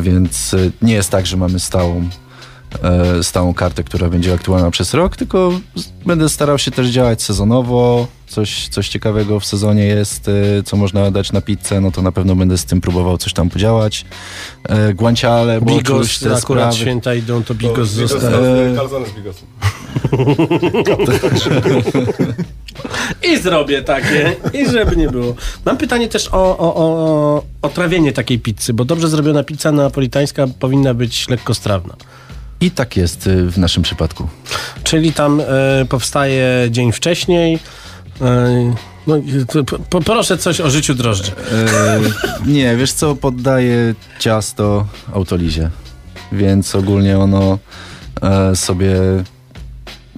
więc 0.00 0.54
y, 0.54 0.72
nie 0.82 0.94
jest 0.94 1.10
tak, 1.10 1.26
że 1.26 1.36
mamy 1.36 1.60
stałą 1.60 2.08
stałą 3.22 3.54
kartę, 3.54 3.84
która 3.84 4.08
będzie 4.08 4.34
aktualna 4.34 4.70
przez 4.70 4.94
rok, 4.94 5.16
tylko 5.16 5.52
będę 6.06 6.28
starał 6.28 6.58
się 6.58 6.70
też 6.70 6.88
działać 6.88 7.22
sezonowo. 7.22 8.06
Coś, 8.28 8.68
coś 8.68 8.88
ciekawego 8.88 9.40
w 9.40 9.46
sezonie 9.46 9.84
jest, 9.84 10.28
y, 10.28 10.62
co 10.64 10.76
można 10.76 11.10
dać 11.10 11.32
na 11.32 11.40
pizzę, 11.40 11.80
no 11.80 11.90
to 11.90 12.02
na 12.02 12.12
pewno 12.12 12.36
będę 12.36 12.58
z 12.58 12.64
tym 12.64 12.80
próbował 12.80 13.18
coś 13.18 13.32
tam 13.32 13.50
podziałać. 13.50 14.04
Y, 14.90 14.94
Guanciale, 14.94 15.60
bo 15.60 15.66
Bigos, 15.66 16.20
te 16.20 16.26
akurat 16.26 16.42
sprawy. 16.42 16.76
święta 16.76 17.14
idą, 17.14 17.42
to 17.44 17.54
bigos 17.54 17.94
Bigos, 17.94 18.10
zostaje. 18.10 18.76
Kalzony 18.76 19.06
z 19.06 19.12
bigosem. 19.12 19.46
I 23.32 23.38
zrobię 23.38 23.82
takie, 23.82 24.36
i 24.52 24.70
żeby 24.70 24.96
nie 24.96 25.08
było. 25.08 25.34
Mam 25.64 25.76
pytanie 25.76 26.08
też 26.08 26.28
o, 26.32 26.58
o, 26.58 26.74
o, 26.76 27.42
o 27.62 27.68
trawienie 27.68 28.12
takiej 28.12 28.38
pizzy, 28.38 28.72
bo 28.72 28.84
dobrze 28.84 29.08
zrobiona 29.08 29.44
pizza 29.44 29.72
napolitańska 29.72 30.46
powinna 30.60 30.94
być 30.94 31.28
lekkostrawna. 31.28 31.94
I 32.60 32.70
tak 32.70 32.96
jest 32.96 33.26
y, 33.26 33.50
w 33.50 33.58
naszym 33.58 33.82
przypadku. 33.82 34.28
Czyli 34.84 35.12
tam 35.12 35.40
e, 35.40 35.44
powstaje 35.88 36.68
dzień 36.70 36.92
wcześniej. 36.92 37.58
E, 38.20 38.74
no, 39.06 39.16
po, 39.90 40.00
proszę 40.00 40.38
coś 40.38 40.60
o 40.60 40.70
życiu 40.70 40.94
drożdży. 40.94 41.32
Nie, 42.46 42.76
wiesz 42.76 42.92
co, 42.92 43.16
poddaję 43.16 43.94
ciasto 44.18 44.86
autolizie, 45.14 45.70
więc 46.32 46.74
ogólnie 46.74 47.18
ono 47.18 47.58
e, 48.22 48.56
sobie 48.56 48.94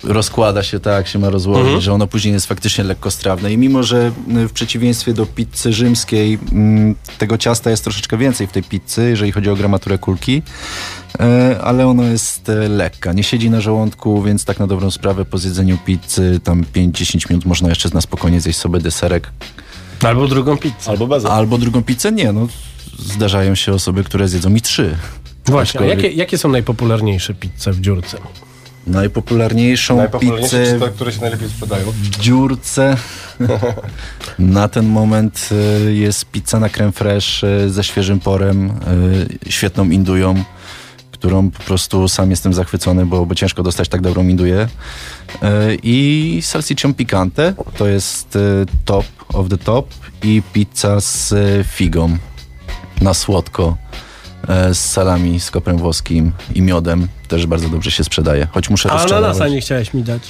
rozkłada 0.05 0.63
się 0.63 0.81
tak, 0.81 1.09
się 1.09 1.19
ma 1.19 1.31
rozłożyć, 1.31 1.65
Mhm. 1.65 1.81
że 1.81 1.93
ono 1.93 2.07
później 2.07 2.35
jest 2.35 2.47
faktycznie 2.47 2.85
lekkostrawne. 2.85 3.53
I 3.53 3.59
mimo, 3.59 3.83
że 3.83 4.13
y, 4.37 4.49
w 4.49 4.53
przeciwieństwie 4.53 5.15
do 5.15 5.27
pizzy 5.27 5.73
rzymskiej 5.73 6.39
mm, 6.53 6.95
tego 7.19 7.39
ciasta 7.39 7.71
jest 7.71 7.85
troszeczkę 7.85 8.17
więcej 8.17 8.47
w 8.47 8.53
tej 8.53 8.63
pizzy, 8.63 9.09
jeżeli 9.11 9.33
chodzi 9.33 9.51
o 9.51 9.57
gramaturę 9.57 9.99
kulki, 9.99 10.43
e, 11.21 11.61
ale 11.63 11.87
ono 11.87 12.03
jest 12.03 12.49
e, 12.49 12.55
lekka. 12.69 13.13
Nie 13.13 13.23
siedzi 13.23 13.51
na 13.51 13.61
żołądku, 13.61 14.23
więc 14.23 14.45
tak 14.45 14.59
na 14.59 14.67
dobrą 14.67 14.91
sprawę 14.91 15.25
po 15.25 15.39
zjedzeniu 15.39 15.79
pizzy 15.87 16.41
tam 16.45 16.65
5-10 16.75 17.31
minut 17.31 17.45
można 17.45 17.69
jeszcze 17.69 17.89
na 17.95 18.01
spokojnie 18.01 18.41
zjeść 18.41 18.59
sobie 18.59 18.81
deserek. 18.81 19.31
Albo 20.05 20.29
drugą 20.29 20.57
pizzę. 20.57 20.75
Albo 20.87 21.07
bez. 21.07 21.25
Albo 21.25 21.59
drugą 21.59 21.83
pizzę? 21.83 22.13
Nie, 22.13 22.33
no 22.33 22.47
zdarzają 22.99 23.55
się 23.55 23.73
osoby, 23.73 24.05
które 24.05 24.29
zjedzą 24.29 24.51
mi 24.51 24.61
trzy. 24.61 24.97
Właśnie, 25.47 25.81
Aczkolwiek 25.81 26.03
jakie, 26.03 26.17
jakie 26.17 26.39
są 26.39 26.49
najpopularniejsze 26.49 27.35
pizze 27.35 27.73
w 27.73 27.81
dziurce? 27.81 28.19
Najpopularniejszą 28.89 29.97
Najpopularniejsze 29.97 30.59
pizzę 30.61 30.75
czy 30.75 30.81
te, 30.81 30.91
które 30.91 31.13
się 31.13 31.21
najlepiej 31.21 31.49
sprzedają. 31.49 31.91
w 31.91 32.09
dziurce 32.09 32.97
na 34.39 34.69
ten 34.69 34.87
moment 34.87 35.49
y, 35.87 35.95
jest 35.95 36.25
pizza 36.25 36.61
na 36.61 36.69
creme 36.69 36.93
fraiche 36.93 37.47
y, 37.65 37.71
ze 37.71 37.85
świeżym 37.85 38.21
porem, 38.21 38.71
y, 39.47 39.51
świetną 39.51 39.91
indują, 39.91 40.45
którą 41.11 41.51
po 41.51 41.63
prostu 41.63 42.09
sam 42.09 42.31
jestem 42.31 42.55
zachwycony, 42.55 43.07
bo, 43.07 43.27
bo 43.27 43.35
ciężko 43.35 43.63
dostać 43.63 43.89
tak 43.89 44.01
dobrą 44.01 44.23
minduję. 44.23 44.69
E, 45.43 45.75
I 45.83 46.39
salsiccią 46.43 46.95
picante, 46.95 47.55
to 47.77 47.87
jest 47.87 48.39
top 48.85 49.07
of 49.33 49.49
the 49.49 49.59
top 49.59 49.95
i 50.23 50.43
pizza 50.53 51.01
z 51.01 51.35
figą 51.67 52.19
na 53.01 53.15
słodko 53.15 53.77
z 54.73 54.79
salami, 54.79 55.41
z 55.41 55.51
koprem 55.51 55.79
włoskim 55.79 56.33
i 56.55 56.63
miodem. 56.63 57.09
Też 57.29 57.47
bardzo 57.47 57.69
dobrze 57.69 57.91
się 57.91 58.05
sprzedaje, 58.05 58.47
choć 58.53 58.71
muszę 58.71 58.91
A 58.91 59.05
ananasa 59.05 59.49
nie 59.49 59.61
chciałeś 59.61 59.95
mi 59.95 60.03
dać. 60.03 60.23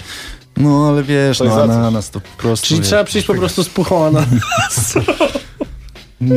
No 0.57 0.89
ale 0.89 1.03
wiesz, 1.03 1.39
To 1.39 1.45
no 1.45 1.63
ananas 1.63 2.11
to 2.11 2.21
po 2.21 2.43
prostu... 2.43 2.67
Czyli 2.67 2.81
wiesz, 2.81 2.89
trzeba 2.89 3.05
przyjść 3.05 3.27
po 3.27 3.35
prostu 3.35 3.65
z 3.65 3.69
puchą 3.69 4.07
ananas. 4.07 4.95
no, 6.21 6.35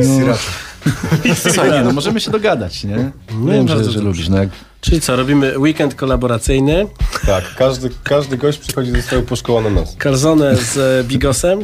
Słuchaj, 1.42 1.72
nie, 1.72 1.80
no 1.80 1.92
możemy 1.92 2.20
się 2.20 2.30
dogadać, 2.30 2.84
nie? 2.84 3.10
Wiem, 3.46 3.66
bardzo 3.66 3.84
że, 3.84 3.90
że 3.90 4.00
lubisz. 4.00 4.28
No 4.28 4.36
jak 4.38 4.48
Czyli 4.80 5.00
co, 5.00 5.16
robimy 5.16 5.58
weekend 5.58 5.94
kolaboracyjny, 5.94 6.86
Tak, 7.26 7.44
każdy, 7.58 7.90
każdy 8.02 8.36
gość 8.36 8.58
przychodzi 8.58 8.90
ze 8.90 9.02
swoją 9.02 9.22
puszką 9.22 9.58
ananas. 9.58 9.96
calzone 9.98 10.56
z 10.56 10.76
e, 10.76 11.04
bigosem, 11.04 11.60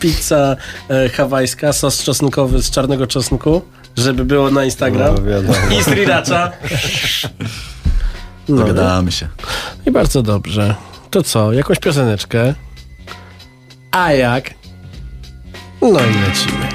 pizza 0.00 0.56
e, 0.88 1.08
hawajska, 1.08 1.72
sos 1.72 2.02
czosnkowy 2.02 2.62
z 2.62 2.70
czarnego 2.70 3.06
czosnku, 3.06 3.62
żeby 3.96 4.24
było 4.24 4.50
na 4.50 4.64
Instagram. 4.64 5.14
No, 5.14 5.22
wiadomo. 5.22 5.54
I 5.80 5.82
sriracha. 5.84 6.50
No, 8.48 8.56
dogadamy 8.56 9.12
się. 9.12 9.28
I 9.86 9.90
bardzo 9.90 10.22
dobrze. 10.22 10.74
To 11.10 11.22
co, 11.22 11.52
jakąś 11.52 11.78
pioseneczkę? 11.78 12.54
A 13.90 14.12
jak? 14.12 14.50
No 15.82 15.88
i 16.00 16.14
lecimy. 16.28 16.68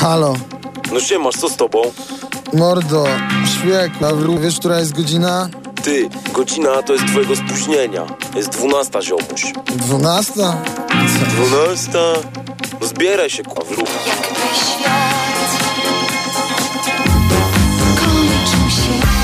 Halo, 0.00 0.34
No 0.92 1.00
siemasz, 1.00 1.34
co 1.34 1.48
z 1.48 1.56
tobą? 1.56 1.82
mordo, 2.52 3.04
szwieku, 3.60 4.04
a 4.06 4.12
wró- 4.12 4.40
wiesz, 4.40 4.58
która 4.58 4.78
jest 4.78 4.92
godzina? 4.92 5.48
Ty, 5.82 6.08
godzina 6.32 6.82
to 6.82 6.92
jest 6.92 7.06
twojego 7.06 7.36
spóźnienia. 7.36 8.02
Jest 8.36 8.48
dwunasta, 8.48 9.02
ziomuś. 9.02 9.52
Dwunasta? 9.76 10.56
Dwunasta? 11.28 11.98
No 12.80 12.86
zbieraj 12.86 13.30
się, 13.30 13.42
kurwa, 13.42 13.70
wróg. 13.74 13.88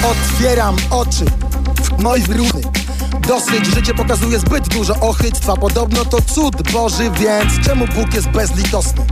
Otwieram 0.05 0.77
oczy, 0.91 1.25
moi 1.99 2.21
wróny. 2.21 2.63
Dosyć, 3.29 3.67
życie 3.67 3.95
pokazuje 3.95 4.39
zbyt 4.39 4.69
dużo 4.69 4.95
ochytstwa 5.01 5.57
Podobno 5.57 6.05
to 6.05 6.19
cud 6.23 6.73
Boży, 6.73 7.11
więc 7.11 7.67
czemu 7.67 7.87
Bóg 7.87 8.15
jest 8.15 8.29
bezlitosny? 8.29 9.05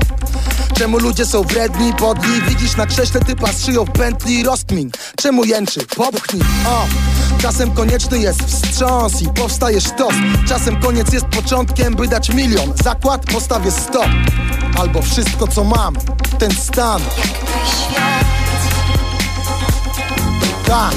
Czemu 0.75 0.99
ludzie 0.99 1.27
są 1.27 1.43
wredni, 1.43 1.93
podli? 1.93 2.43
Widzisz 2.49 2.77
na 2.77 2.87
krześle 2.87 3.21
typa 3.21 3.53
z 3.53 3.65
szyją 3.65 3.85
w 3.85 3.91
pętli. 3.91 4.45
Rozkmin 4.45 4.91
Czemu 5.17 5.45
jęczy? 5.45 5.87
Popchnij, 5.97 6.43
o! 6.67 6.87
Czasem 7.39 7.71
konieczny 7.71 8.19
jest 8.19 8.43
wstrząs 8.43 9.23
i 9.23 9.29
powstaje 9.29 9.81
sztos. 9.81 10.15
Czasem 10.49 10.81
koniec 10.81 11.13
jest 11.13 11.27
początkiem, 11.27 11.95
by 11.95 12.09
dać 12.09 12.31
milion. 12.35 12.73
Zakład 12.85 13.27
postawię 13.27 13.71
sto. 13.71 14.05
Albo 14.79 15.03
wszystko 15.03 15.49
co 15.49 15.65
mam, 15.65 15.95
ten 16.39 16.51
stan. 16.51 17.01
Tak 20.67 20.95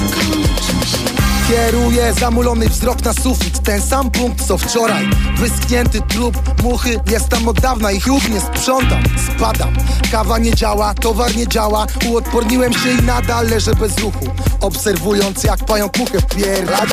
Kieruję 1.48 2.14
zamulony 2.20 2.68
wzrok 2.68 3.04
na 3.04 3.12
sufit. 3.12 3.62
Ten 3.62 3.82
sam 3.82 4.10
punkt 4.10 4.46
co 4.46 4.58
wczoraj. 4.58 5.10
Wyschnięty 5.36 6.00
trup, 6.00 6.62
muchy 6.62 7.00
Jest 7.10 7.28
tam 7.28 7.48
od 7.48 7.60
dawna 7.60 7.92
i 7.92 8.00
chłop 8.00 8.28
nie 8.28 8.40
sprzątam 8.40 9.02
Spadam, 9.36 9.76
kawa 10.12 10.38
nie 10.38 10.54
działa, 10.54 10.94
towar 10.94 11.36
nie 11.36 11.48
działa. 11.48 11.86
Uodporniłem 12.08 12.72
się 12.72 12.90
i 12.90 13.02
nadal 13.02 13.48
leżę 13.48 13.74
bez 13.74 13.98
ruchu. 13.98 14.26
Obserwując 14.60 15.44
jak 15.44 15.64
pająk 15.64 15.98
muchę 15.98 16.20
wpierdala 16.20 16.86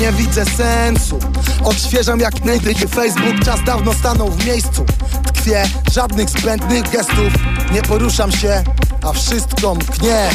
Nie 0.00 0.12
widzę 0.12 0.44
sensu. 0.44 1.18
Odświeżam 1.64 2.20
jak 2.20 2.44
najdyki 2.44 2.88
Facebook. 2.88 3.44
Czas 3.44 3.64
dawno 3.64 3.94
stanął 3.94 4.30
w 4.30 4.46
miejscu. 4.46 4.84
Tkwię, 5.26 5.64
żadnych 5.92 6.30
zbędnych 6.30 6.90
gestów. 6.90 7.32
Nie 7.72 7.82
poruszam 7.82 8.32
się, 8.32 8.64
a 9.02 9.12
wszystko 9.12 9.74
mknie 9.74 10.30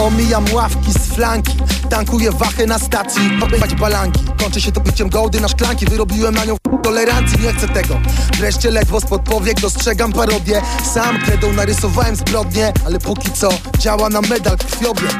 Omijam 0.00 0.44
ławki 0.52 0.92
z 0.92 1.14
flanki. 1.14 1.56
Tankuję 1.90 2.30
wachę 2.32 2.66
na 2.66 2.78
stacji 2.78 3.30
Popywać 3.40 3.74
balanki. 3.74 4.20
Kończy 4.42 4.60
się 4.60 4.72
to 4.72 4.80
piciem 4.80 5.10
gołdy 5.10 5.40
na 5.40 5.48
szklanki. 5.48 5.86
Wyrobiłem 5.86 6.34
na 6.34 6.44
nią 6.44 6.56
tolerancji 6.82 7.38
Nie 7.40 7.52
chcę 7.52 7.68
tego. 7.68 8.00
Wreszcie 8.38 8.70
ledwo 8.70 9.00
spod 9.00 9.22
powiek 9.22 9.60
Dostrzegam 9.60 10.12
parodię. 10.12 10.62
Sam 10.94 11.20
kredą 11.20 11.52
narysowałem 11.52 12.16
zbrodnie 12.16 12.72
Ale 12.86 12.98
póki 12.98 13.32
co 13.32 13.48
działa 13.78 14.08
na 14.08 14.20
medal 14.20 14.58
krwiobieg. 14.58 15.14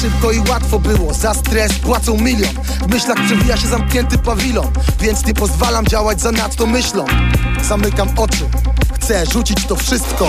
Szybko 0.00 0.32
i 0.32 0.38
łatwo 0.38 0.78
było, 0.78 1.14
za 1.14 1.34
stres 1.34 1.72
płacą 1.72 2.16
milion. 2.16 2.54
W 2.82 2.88
myślach 2.88 3.26
przewija 3.26 3.56
się 3.56 3.68
zamknięty 3.68 4.18
pawilon 4.18 4.72
Więc 5.00 5.26
nie 5.26 5.34
pozwalam 5.34 5.86
działać 5.86 6.20
za 6.20 6.32
nadto 6.32 6.66
myślą. 6.66 7.04
Zamykam 7.62 8.08
oczy 8.16 8.48
Chcę 8.94 9.26
rzucić 9.26 9.66
to 9.66 9.76
wszystko 9.76 10.28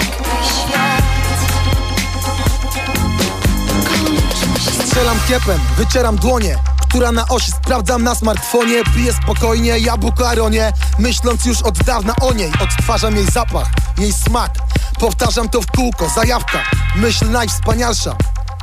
Strzelam 4.98 5.20
kiepem, 5.28 5.60
wycieram 5.78 6.16
dłonie 6.16 6.58
która 6.90 7.12
na 7.12 7.28
osi 7.28 7.52
sprawdzam 7.52 8.04
na 8.04 8.16
smartfonie. 8.16 8.84
Piję 8.96 9.14
spokojnie, 9.14 9.80
jabłko 9.80 10.30
aronie 10.30 10.74
Myśląc 11.00 11.46
już 11.46 11.62
od 11.62 11.78
dawna 11.78 12.14
o 12.22 12.34
niej. 12.34 12.52
Odtwarzam 12.64 13.16
jej 13.16 13.26
zapach, 13.26 13.68
jej 13.98 14.14
smak. 14.14 14.52
Powtarzam 15.00 15.50
to 15.50 15.62
w 15.62 15.66
kółko, 15.68 16.10
zajawka. 16.16 16.64
Myśl 16.96 17.32
najwspanialsza. 17.32 18.16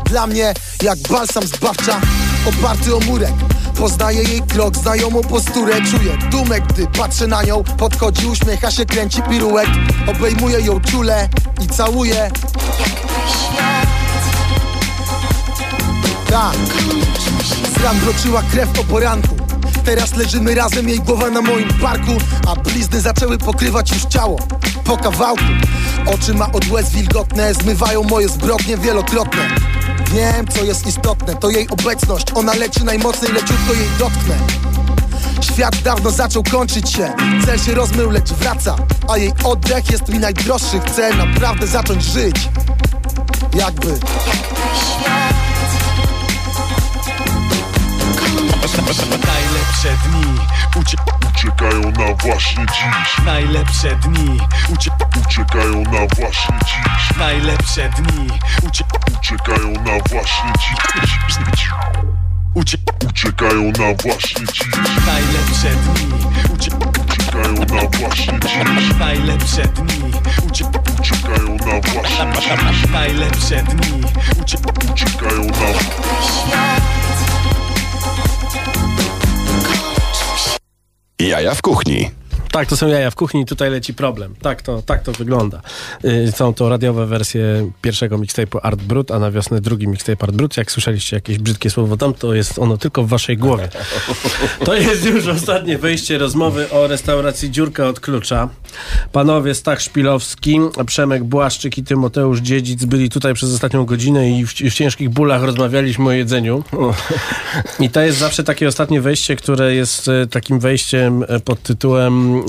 Dla 0.05 0.27
mnie 0.27 0.55
jak 0.83 0.99
balsam 0.99 1.47
zbawcza. 1.47 2.01
Oparty 2.47 2.97
o 2.97 3.01
murek 3.01 3.35
Poznaję 3.79 4.23
jej 4.23 4.43
krok, 4.43 4.77
znajomą 4.77 5.23
posturę. 5.23 5.75
Czuję 5.91 6.17
dumę, 6.31 6.61
gdy 6.61 6.87
patrzę 6.87 7.27
na 7.27 7.43
nią. 7.43 7.65
Podchodzi, 7.65 8.27
uśmiecha 8.27 8.71
się, 8.71 8.87
kręci 8.87 9.23
piruet 9.23 9.69
Obejmuję 10.07 10.61
ją 10.61 10.81
czule 10.81 11.29
i 11.65 11.67
całuję 11.67 12.31
Tak. 16.31 16.57
Z 17.75 17.83
ran 17.83 17.99
wroczyła 17.99 18.43
krew 18.43 18.81
o 18.81 18.85
poranku. 18.85 19.37
Teraz 19.85 20.17
leżymy 20.17 20.55
razem, 20.55 20.89
jej 20.89 21.01
głowa 21.01 21.31
na 21.31 21.43
moim 21.43 21.69
barku 21.69 22.13
A 22.49 22.57
blizny 22.57 23.01
zaczęły 23.01 23.39
pokrywać 23.39 23.93
już 23.93 24.05
ciało. 24.05 24.39
Po 24.85 24.97
kawałku. 24.97 25.45
Oczy 26.07 26.35
ma 26.35 26.53
od 26.53 26.71
łez 26.71 26.91
wilgotne 26.91 27.55
Zmywają 27.55 28.03
moje 28.03 28.29
zbrodnie 28.29 28.77
wielokrotne. 28.77 29.49
Wiem, 30.15 30.49
co 30.49 30.65
jest 30.65 30.87
istotne 30.87 31.35
To 31.35 31.51
jej 31.51 31.69
obecność. 31.69 32.27
Ona 32.35 32.55
leczy 32.55 32.85
najmocniej, 32.85 33.33
leciutko 33.33 33.75
jej 33.75 33.89
dotknę. 33.99 34.35
Świat 35.41 35.83
dawno 35.83 36.11
zaczął 36.11 36.43
kończyć 36.43 36.93
się. 36.93 37.13
Cel 37.47 37.59
się 37.59 37.75
rozmył, 37.75 38.11
lecz 38.11 38.33
wraca. 38.33 38.77
A 39.09 39.19
jej 39.19 39.33
oddech 39.45 39.91
jest 39.91 40.09
mi 40.09 40.19
najdroższy. 40.19 40.81
Chcę 40.87 41.17
naprawdę 41.17 41.67
zacząć 41.67 42.05
żyć. 42.05 42.49
Jakby 43.55 43.99
Najlepsze 48.75 49.89
dni 50.05 50.39
ucie 50.81 50.97
uciekają 51.31 51.81
na 51.81 52.15
właśnie 52.15 52.67
dziś. 52.67 53.25
Najlepsze 53.25 53.97
dni 53.97 54.41
ucie 54.75 54.91
uciekają 55.27 55.83
na 55.83 56.15
właśnie 56.17 56.59
dziś. 56.65 57.17
Najlepsze 57.19 57.89
dni 57.89 58.29
ucie 58.69 58.85
uciekają 59.19 59.71
na 59.73 60.09
właśnie 60.11 60.53
dziś. 60.59 60.75
Ucie 62.55 62.79
uciekają 63.09 63.63
na 63.63 63.95
właśnie 64.03 64.47
dziś. 64.47 64.69
Najlepsze 65.07 65.71
dni 65.71 66.13
ucie 66.55 66.71
uciekają 67.11 67.55
na 67.55 67.99
właśnie 67.99 68.41
dziś. 68.41 68.99
Najlepsze 68.99 69.63
dni 69.63 70.13
ucie 70.49 70.65
uciekają 71.01 71.57
na 71.57 71.81
właśnie 71.81 72.33
dziś. 72.33 72.91
Najlepsze 72.91 73.63
dni 73.63 74.03
ucie 74.43 74.59
uciekają 74.93 75.47
na 75.47 75.95
Jaja 81.19 81.55
w 81.55 81.63
kuchni. 81.63 82.11
Tak, 82.55 82.69
to 82.69 82.77
są 82.77 82.89
jaja 82.89 83.11
w 83.11 83.15
kuchni, 83.15 83.47
tutaj 83.47 83.71
leci 83.71 83.95
problem. 83.95 84.35
Tak 84.43 84.63
to, 84.63 84.83
tak 84.83 85.03
to 85.03 85.13
wygląda. 85.13 85.61
Y, 86.05 86.33
Są 86.37 86.55
to 86.55 86.69
radiowe 86.69 87.07
wersje 87.07 87.71
pierwszego 87.83 88.19
mixtape'u 88.19 88.59
Art 88.63 88.83
Brut, 88.83 89.11
a 89.11 89.19
na 89.19 89.31
wiosnę 89.31 89.61
drugi 89.61 89.89
mixtape 89.89 90.23
Art 90.25 90.35
Brut. 90.35 90.57
Jak 90.57 90.73
słyszeliście 90.73 91.17
jakieś 91.17 91.39
brzydkie 91.39 91.71
słowo 91.71 91.97
tam, 91.97 92.15
to 92.15 92.35
jest 92.35 92.59
ono 92.59 92.79
tylko 92.79 93.03
w 93.03 93.09
waszej 93.09 93.37
głowie. 93.37 93.69
To 94.65 94.75
jest 94.75 95.05
już 95.05 95.27
ostatnie 95.27 95.79
wejście 95.79 96.19
rozmowy 96.19 96.71
o 96.71 96.87
restauracji 96.87 97.51
Dziurka 97.51 97.89
od 97.89 98.01
Klucza. 98.01 98.49
Panowie 99.13 99.55
Stach 99.55 99.81
Szpilowski, 99.81 100.61
Przemek 100.87 101.25
Błaszczyk 101.25 101.79
i 101.79 101.85
Tymoteusz 101.85 102.41
Dziedzic 102.41 102.85
byli 102.85 103.11
tutaj 103.11 103.35
przez 103.35 103.55
ostatnią 103.55 103.85
godzinę 103.85 104.31
i 104.31 104.47
w, 104.47 104.53
w 104.53 104.75
ciężkich 104.75 105.11
bólach 105.11 105.43
rozmawialiśmy 105.43 106.05
o 106.09 106.13
jedzeniu. 106.13 106.65
I 107.81 107.91
to 107.91 108.01
jest 108.01 108.19
zawsze 108.19 108.45
takie 108.45 108.69
ostatnie 108.69 109.01
wejście, 109.01 109.37
które 109.37 109.75
jest 109.75 110.09
e, 110.09 110.27
takim 110.27 110.61
wejściem 110.61 111.25
e, 111.29 111.41
pod 111.41 111.63
tytułem 111.63 112.44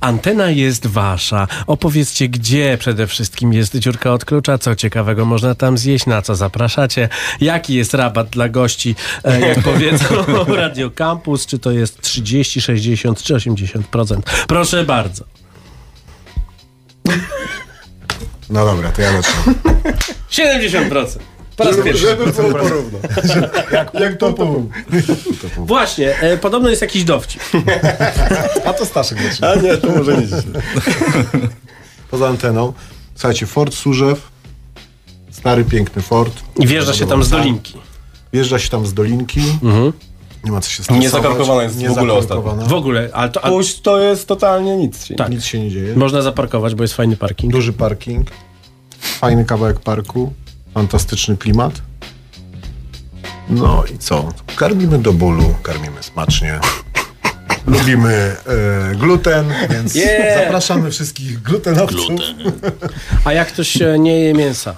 Antena 0.00 0.50
jest 0.50 0.86
wasza. 0.86 1.48
Opowiedzcie, 1.66 2.28
gdzie 2.28 2.78
przede 2.78 3.06
wszystkim 3.06 3.52
jest 3.52 3.76
dziurka 3.76 4.12
od 4.12 4.24
klucza, 4.24 4.58
co 4.58 4.76
ciekawego 4.76 5.24
można 5.24 5.54
tam 5.54 5.78
zjeść, 5.78 6.06
na 6.06 6.22
co 6.22 6.34
zapraszacie, 6.34 7.08
jaki 7.40 7.74
jest 7.74 7.94
rabat 7.94 8.28
dla 8.28 8.48
gości, 8.48 8.94
e, 9.24 9.40
jak 9.40 9.62
powiedzą 9.62 10.04
Radio 10.56 10.90
Campus, 10.90 11.46
czy 11.46 11.58
to 11.58 11.70
jest 11.70 12.00
30, 12.00 12.60
60 12.60 13.22
czy 13.22 13.34
80%. 13.34 14.20
Proszę 14.46 14.84
bardzo. 14.84 15.24
No 18.50 18.66
dobra, 18.66 18.92
to 18.92 19.02
ja 19.02 19.12
zacznę. 19.12 19.54
70%. 20.30 21.35
Po 21.56 21.64
raz 21.64 21.76
pierwszy. 21.84 22.06
Żeby 22.06 22.32
było 22.32 22.50
porówno. 22.54 22.98
Jak, 23.72 23.94
jak 23.94 24.16
to 24.16 24.32
pół. 24.32 24.70
Właśnie, 25.56 26.18
e, 26.20 26.36
podobno 26.38 26.68
jest 26.68 26.82
jakiś 26.82 27.04
dowcip. 27.04 27.42
A 28.64 28.72
to 28.72 28.86
Staszek 28.86 29.22
zaczyna. 29.22 29.48
A 29.50 29.54
nie, 29.54 29.76
to 29.76 29.88
może 29.88 30.16
nie 30.16 30.24
dzisiaj. 30.24 30.42
Poza 32.10 32.28
anteną. 32.28 32.72
Słuchajcie, 33.14 33.46
Fort 33.46 33.74
Służew. 33.74 34.28
Stary, 35.30 35.64
piękny 35.64 36.02
fort. 36.02 36.32
I 36.58 36.66
wjeżdża 36.66 36.94
się 36.94 37.06
tam 37.06 37.24
z 37.24 37.28
dolinki. 37.30 37.74
Wjeżdża 38.32 38.58
się 38.58 38.68
tam 38.68 38.86
z 38.86 38.94
dolinki. 38.94 39.40
Nie 40.44 40.52
ma 40.52 40.60
co 40.60 40.70
się 40.70 40.74
stresować. 40.74 41.02
Nie 41.02 41.10
zaparkowana 41.10 41.62
jest 41.62 41.76
w 41.86 41.90
ogóle 41.90 42.22
zaparkowana. 42.22 42.64
W 42.64 42.72
ogóle, 42.72 43.08
ale 43.12 43.28
to... 43.28 43.44
A, 43.44 43.48
Puść 43.48 43.80
to 43.80 43.98
jest 43.98 44.26
totalnie 44.28 44.76
nic. 44.76 45.04
Się 45.04 45.14
tak, 45.14 45.30
Nic 45.30 45.44
się 45.44 45.60
nie 45.60 45.70
dzieje. 45.70 45.96
można 45.96 46.22
zaparkować, 46.22 46.74
bo 46.74 46.84
jest 46.84 46.94
fajny 46.94 47.16
parking. 47.16 47.52
Duży 47.52 47.72
parking. 47.72 48.30
Fajny 49.00 49.44
kawałek 49.44 49.80
parku. 49.80 50.32
Fantastyczny 50.76 51.36
klimat. 51.36 51.82
No 53.48 53.84
i 53.94 53.98
co? 53.98 54.28
Karmimy 54.56 54.98
do 54.98 55.12
bólu, 55.12 55.54
karmimy 55.62 56.02
smacznie. 56.02 56.60
Lubimy 57.66 58.12
e, 58.12 58.94
gluten, 58.94 59.52
więc 59.70 59.94
Yeah. 59.94 60.38
zapraszamy 60.44 60.90
wszystkich 60.90 61.42
glutenowców. 61.42 62.20
A 63.24 63.32
jak 63.32 63.48
ktoś 63.48 63.82
e, 63.82 63.98
nie 63.98 64.20
je 64.20 64.34
mięsa, 64.34 64.76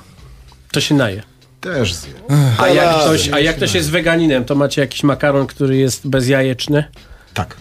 to 0.73 0.81
się 0.81 0.95
naje. 0.95 1.23
Też 1.61 1.95
zje. 1.95 2.13
A 2.59 2.69
jak, 2.69 2.97
ktoś, 2.97 3.29
a 3.29 3.41
jak 3.41 3.57
ktoś 3.57 3.75
jest 3.75 3.91
weganinem, 3.91 4.45
to 4.45 4.55
macie 4.55 4.81
jakiś 4.81 5.03
makaron, 5.03 5.47
który 5.47 5.77
jest 5.77 6.09
bezjajeczny? 6.09 6.85
Tak. 7.35 7.57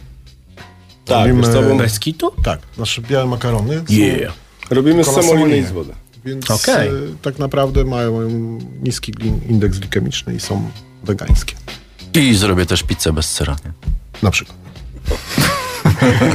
Tak, 1.06 1.28
Robimy- 1.28 1.78
Bez 1.78 2.00
kitu? 2.00 2.32
Tak, 2.44 2.60
nasze 2.78 3.02
białe 3.02 3.26
makarony. 3.26 3.78
są 3.78 3.94
Yeah. 3.94 4.34
robimy 4.70 5.04
z 5.04 5.08
semoliny 5.08 5.58
i 5.58 5.64
z 5.66 5.72
wody. 5.72 5.94
Więc 6.28 6.52
Okej. 6.52 6.88
e, 6.90 6.92
tak 7.22 7.40
naprawdę 7.40 7.84
mają 7.84 8.30
niski 8.84 9.14
indeks 9.50 9.80
glikemiczny 9.80 10.36
i 10.36 10.40
są 10.40 10.70
wegańskie. 11.04 11.56
I 12.14 12.36
zrobię 12.36 12.66
też 12.66 12.84
pizzę 12.84 13.14
bez 13.14 13.34
sera. 13.34 13.56
Nie? 13.66 13.72
Na 14.24 14.32
przykład. 14.32 14.58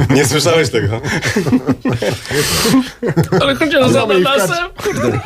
Nie 0.15 0.25
słyszałeś 0.25 0.69
tego? 0.69 1.01
Ale 3.41 3.55
chodzi 3.55 3.77
o 3.77 3.89
ich 3.89 3.95
ananasem. 3.95 4.69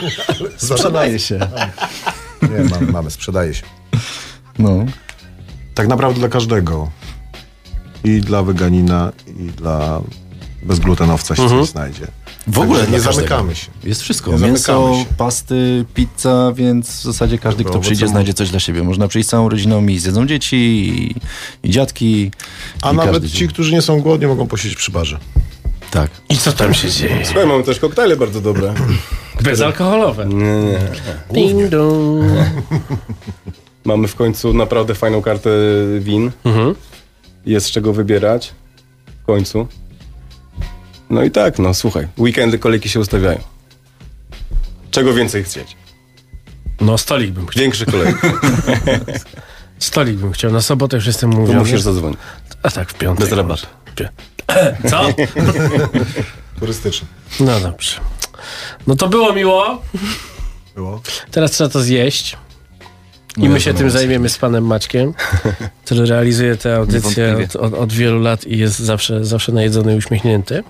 Sprzedaje 0.58 1.20
się. 1.20 1.40
Nie, 2.42 2.70
mamy, 2.70 2.92
mamy, 2.92 3.12
sprzedaje 3.12 3.54
się. 3.54 3.64
No. 4.60 4.86
Tak 5.74 5.88
naprawdę 5.88 6.20
dla 6.20 6.30
każdego. 6.30 6.92
I 8.04 8.22
dla 8.22 8.44
weganina, 8.44 9.12
i 9.28 9.44
dla 9.44 10.02
bezglutenowca 10.64 11.36
się 11.36 11.50
coś 11.50 11.70
znajdzie. 11.70 12.08
W 12.48 12.60
ogóle 12.60 12.80
Także 12.80 12.94
nie 12.94 13.00
zamykamy 13.00 13.56
się. 13.56 13.68
Jest 13.84 14.02
wszystko. 14.02 14.32
Nie 14.32 14.38
Mięso, 14.38 14.74
zamykamy 14.74 15.04
się. 15.04 15.16
pasty, 15.18 15.86
pizza, 15.94 16.52
więc 16.56 16.90
w 16.90 17.04
zasadzie 17.04 17.38
każdy, 17.38 17.64
Dobra, 17.64 17.72
kto 17.72 17.82
przyjdzie, 17.82 18.08
znajdzie 18.08 18.34
coś 18.34 18.50
dla 18.50 18.60
siebie. 18.60 18.84
Można 18.84 19.08
przyjść 19.08 19.28
z 19.28 19.32
całą 19.32 19.50
rodziną 19.50 19.88
i 19.88 20.00
zjedzą 20.00 20.28
dzieci, 20.28 20.56
i, 20.56 21.16
i 21.68 21.72
dziadki. 21.72 22.32
A 22.82 22.92
i 22.92 22.96
nawet 22.96 23.24
ci, 23.32 23.38
dzień. 23.38 23.48
którzy 23.48 23.72
nie 23.74 23.82
są 23.82 24.02
głodni, 24.02 24.28
mogą 24.28 24.48
posiedzieć 24.48 24.78
przy 24.78 24.92
barze. 24.92 25.20
Tak. 25.92 26.12
I 26.30 26.38
co 26.38 26.52
tam 26.54 26.74
się 26.74 26.92
dzieje? 26.92 27.26
Słuchaj, 27.26 27.48
mamy 27.48 27.64
też 27.64 27.80
koktajle 27.80 28.16
bardzo 28.16 28.42
dobre. 28.42 28.74
Bezalkoholowe. 29.44 30.26
Nie, 30.26 30.36
nie. 30.36 30.80
Ding 31.32 31.70
dong. 31.70 32.26
Mamy 33.86 34.08
w 34.08 34.16
końcu 34.16 34.54
naprawdę 34.54 34.96
fajną 34.96 35.22
kartę 35.22 35.50
win. 36.00 36.32
Mhm. 36.46 36.76
Jest 37.46 37.66
z 37.68 37.72
czego 37.72 37.94
wybierać. 37.94 38.52
W 39.24 39.26
końcu. 39.26 39.68
No 41.10 41.24
i 41.24 41.32
tak, 41.32 41.60
no 41.60 41.74
słuchaj. 41.74 42.08
Weekendy 42.18 42.60
kolejki 42.60 42.90
się 42.90 43.00
ustawiają. 43.00 43.40
Czego 44.92 45.14
więcej 45.14 45.44
chcieć? 45.44 45.76
No 46.82 46.98
stolik 46.98 47.32
bym 47.32 47.48
chciał. 47.48 47.62
Większe 47.62 47.86
kolejki. 47.86 48.28
Stolik 49.80 50.16
bym 50.16 50.32
chciał. 50.32 50.52
Na 50.52 50.62
sobotę 50.62 50.98
już 50.98 51.06
jestem 51.08 51.32
Tu 51.32 51.38
mówiony. 51.38 51.60
musisz 51.60 51.82
zadzwonić. 51.82 52.20
A 52.64 52.72
tak, 52.72 52.90
w 52.90 52.94
piątek. 52.94 53.30
Bez 53.30 53.38
rabatu. 53.38 53.68
Co? 54.90 55.02
Turystyczny. 56.60 57.08
No 57.40 57.60
dobrze. 57.60 58.00
No 58.88 58.96
to 58.96 59.08
było 59.10 59.34
miło. 59.34 59.82
Było. 60.76 61.02
Teraz 61.32 61.52
trzeba 61.52 61.70
to 61.70 61.82
zjeść. 61.82 62.38
I 63.38 63.42
No 63.44 63.50
my 63.50 63.62
się 63.62 63.74
tym 63.74 63.90
zajmiemy 63.92 64.30
z 64.30 64.38
panem 64.38 64.66
Maćkiem, 64.66 65.14
który 65.86 66.06
realizuje 66.06 66.56
tę 66.58 66.76
audycję 66.76 67.38
od, 67.46 67.56
od, 67.56 67.74
od 67.74 67.94
wielu 67.94 68.20
lat 68.20 68.48
i 68.48 68.58
jest 68.58 68.80
zawsze, 68.80 69.26
zawsze 69.26 69.52
najedzony 69.52 69.94
i 69.94 69.98
uśmiechnięty. 69.98 70.64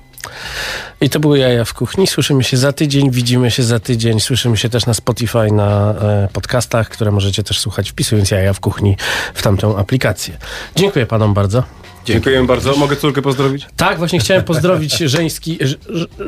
I 1.02 1.10
to 1.10 1.20
były 1.20 1.40
jaja 1.40 1.66
w 1.66 1.74
kuchni. 1.74 2.08
Słyszymy 2.08 2.44
się 2.44 2.58
za 2.58 2.74
tydzień, 2.74 3.12
widzimy 3.12 3.52
się 3.52 3.64
za 3.64 3.80
tydzień. 3.80 4.20
Słyszymy 4.20 4.58
się 4.58 4.70
też 4.70 4.86
na 4.86 4.94
Spotify, 4.94 5.52
na 5.52 5.92
e, 5.92 6.28
podcastach, 6.34 6.90
które 6.90 7.12
możecie 7.12 7.44
też 7.44 7.60
słuchać 7.60 7.90
wpisując 7.90 8.32
jaja 8.32 8.54
w 8.54 8.60
kuchni 8.60 8.98
w 9.34 9.42
tamtą 9.42 9.78
aplikację. 9.78 10.38
Dziękuję 10.76 11.06
panom 11.06 11.34
bardzo. 11.34 11.64
Dziękujemy 12.06 12.48
bardzo. 12.48 12.76
Mogę 12.76 12.96
córkę 12.96 13.22
pozdrowić? 13.22 13.68
Tak, 13.76 13.98
właśnie 13.98 14.20
chciałem 14.20 14.44
pozdrowić 14.44 14.98
żeński, 15.16 15.58
ż, 15.62 15.78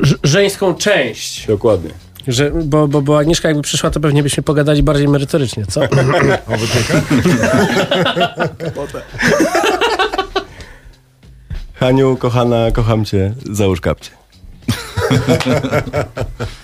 ż, 0.01 0.17
żeńską 0.23 0.75
część. 0.75 1.47
Dokładnie. 1.47 1.91
Że, 2.27 2.51
bo, 2.51 2.87
bo, 2.87 3.01
bo 3.01 3.19
Agnieszka 3.19 3.47
jakby 3.47 3.63
przyszła, 3.63 3.89
to 3.89 3.99
pewnie 3.99 4.23
byśmy 4.23 4.43
pogadali 4.43 4.83
bardziej 4.83 5.07
merytorycznie, 5.07 5.65
co? 5.65 5.81
Haniu, 11.79 12.17
kochana, 12.17 12.71
kocham 12.71 13.05
cię. 13.05 13.33
Załóż 13.51 13.81
kapcie. 13.81 14.09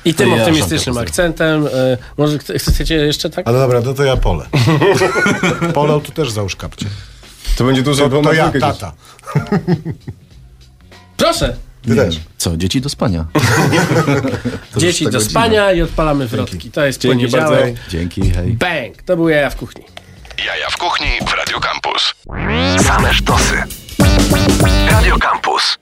I 0.05 0.13
tym 0.13 0.29
ja 0.29 0.35
optymistycznym 0.35 0.97
akcentem. 0.97 1.67
E, 1.67 1.97
może 2.17 2.37
ch- 2.39 2.43
chcecie 2.57 2.95
jeszcze 2.95 3.29
tak? 3.29 3.47
Ale 3.47 3.59
dobra, 3.59 3.81
no 3.85 3.93
to 3.93 4.03
ja 4.03 4.17
pole. 4.17 4.45
Pole 5.73 6.01
tu 6.01 6.11
też 6.11 6.31
załóż 6.31 6.55
kapcie. 6.55 6.85
To 7.57 7.63
będzie 7.63 7.81
dłużej, 7.81 8.09
To, 8.09 8.21
to 8.21 8.33
ja, 8.33 8.51
tata. 8.59 8.91
Proszę! 11.17 11.55
Ty 11.81 11.95
też. 11.95 12.19
Co? 12.37 12.57
Dzieci 12.57 12.81
do 12.81 12.89
spania. 12.89 13.25
Dzieci 14.77 15.09
do 15.09 15.21
spania 15.21 15.71
i 15.71 15.81
odpalamy 15.81 16.27
wrotki. 16.27 16.71
To 16.71 16.85
jest 16.85 17.01
Dzięki 17.01 17.17
poniedziałek. 17.17 17.61
bardzo. 17.75 17.89
Dzięki, 17.91 18.29
hej. 18.31 18.51
Bang! 18.53 19.01
To 19.05 19.15
był 19.15 19.29
jaja 19.29 19.49
w 19.49 19.55
kuchni. 19.55 19.83
Jaja 20.45 20.69
w 20.69 20.77
kuchni 20.77 21.07
w 21.27 21.33
Radio 21.33 21.59
Campus. 21.59 22.13
Same 22.87 23.13
sztosy. 23.13 23.63
Radio 24.89 25.17
Campus. 25.17 25.77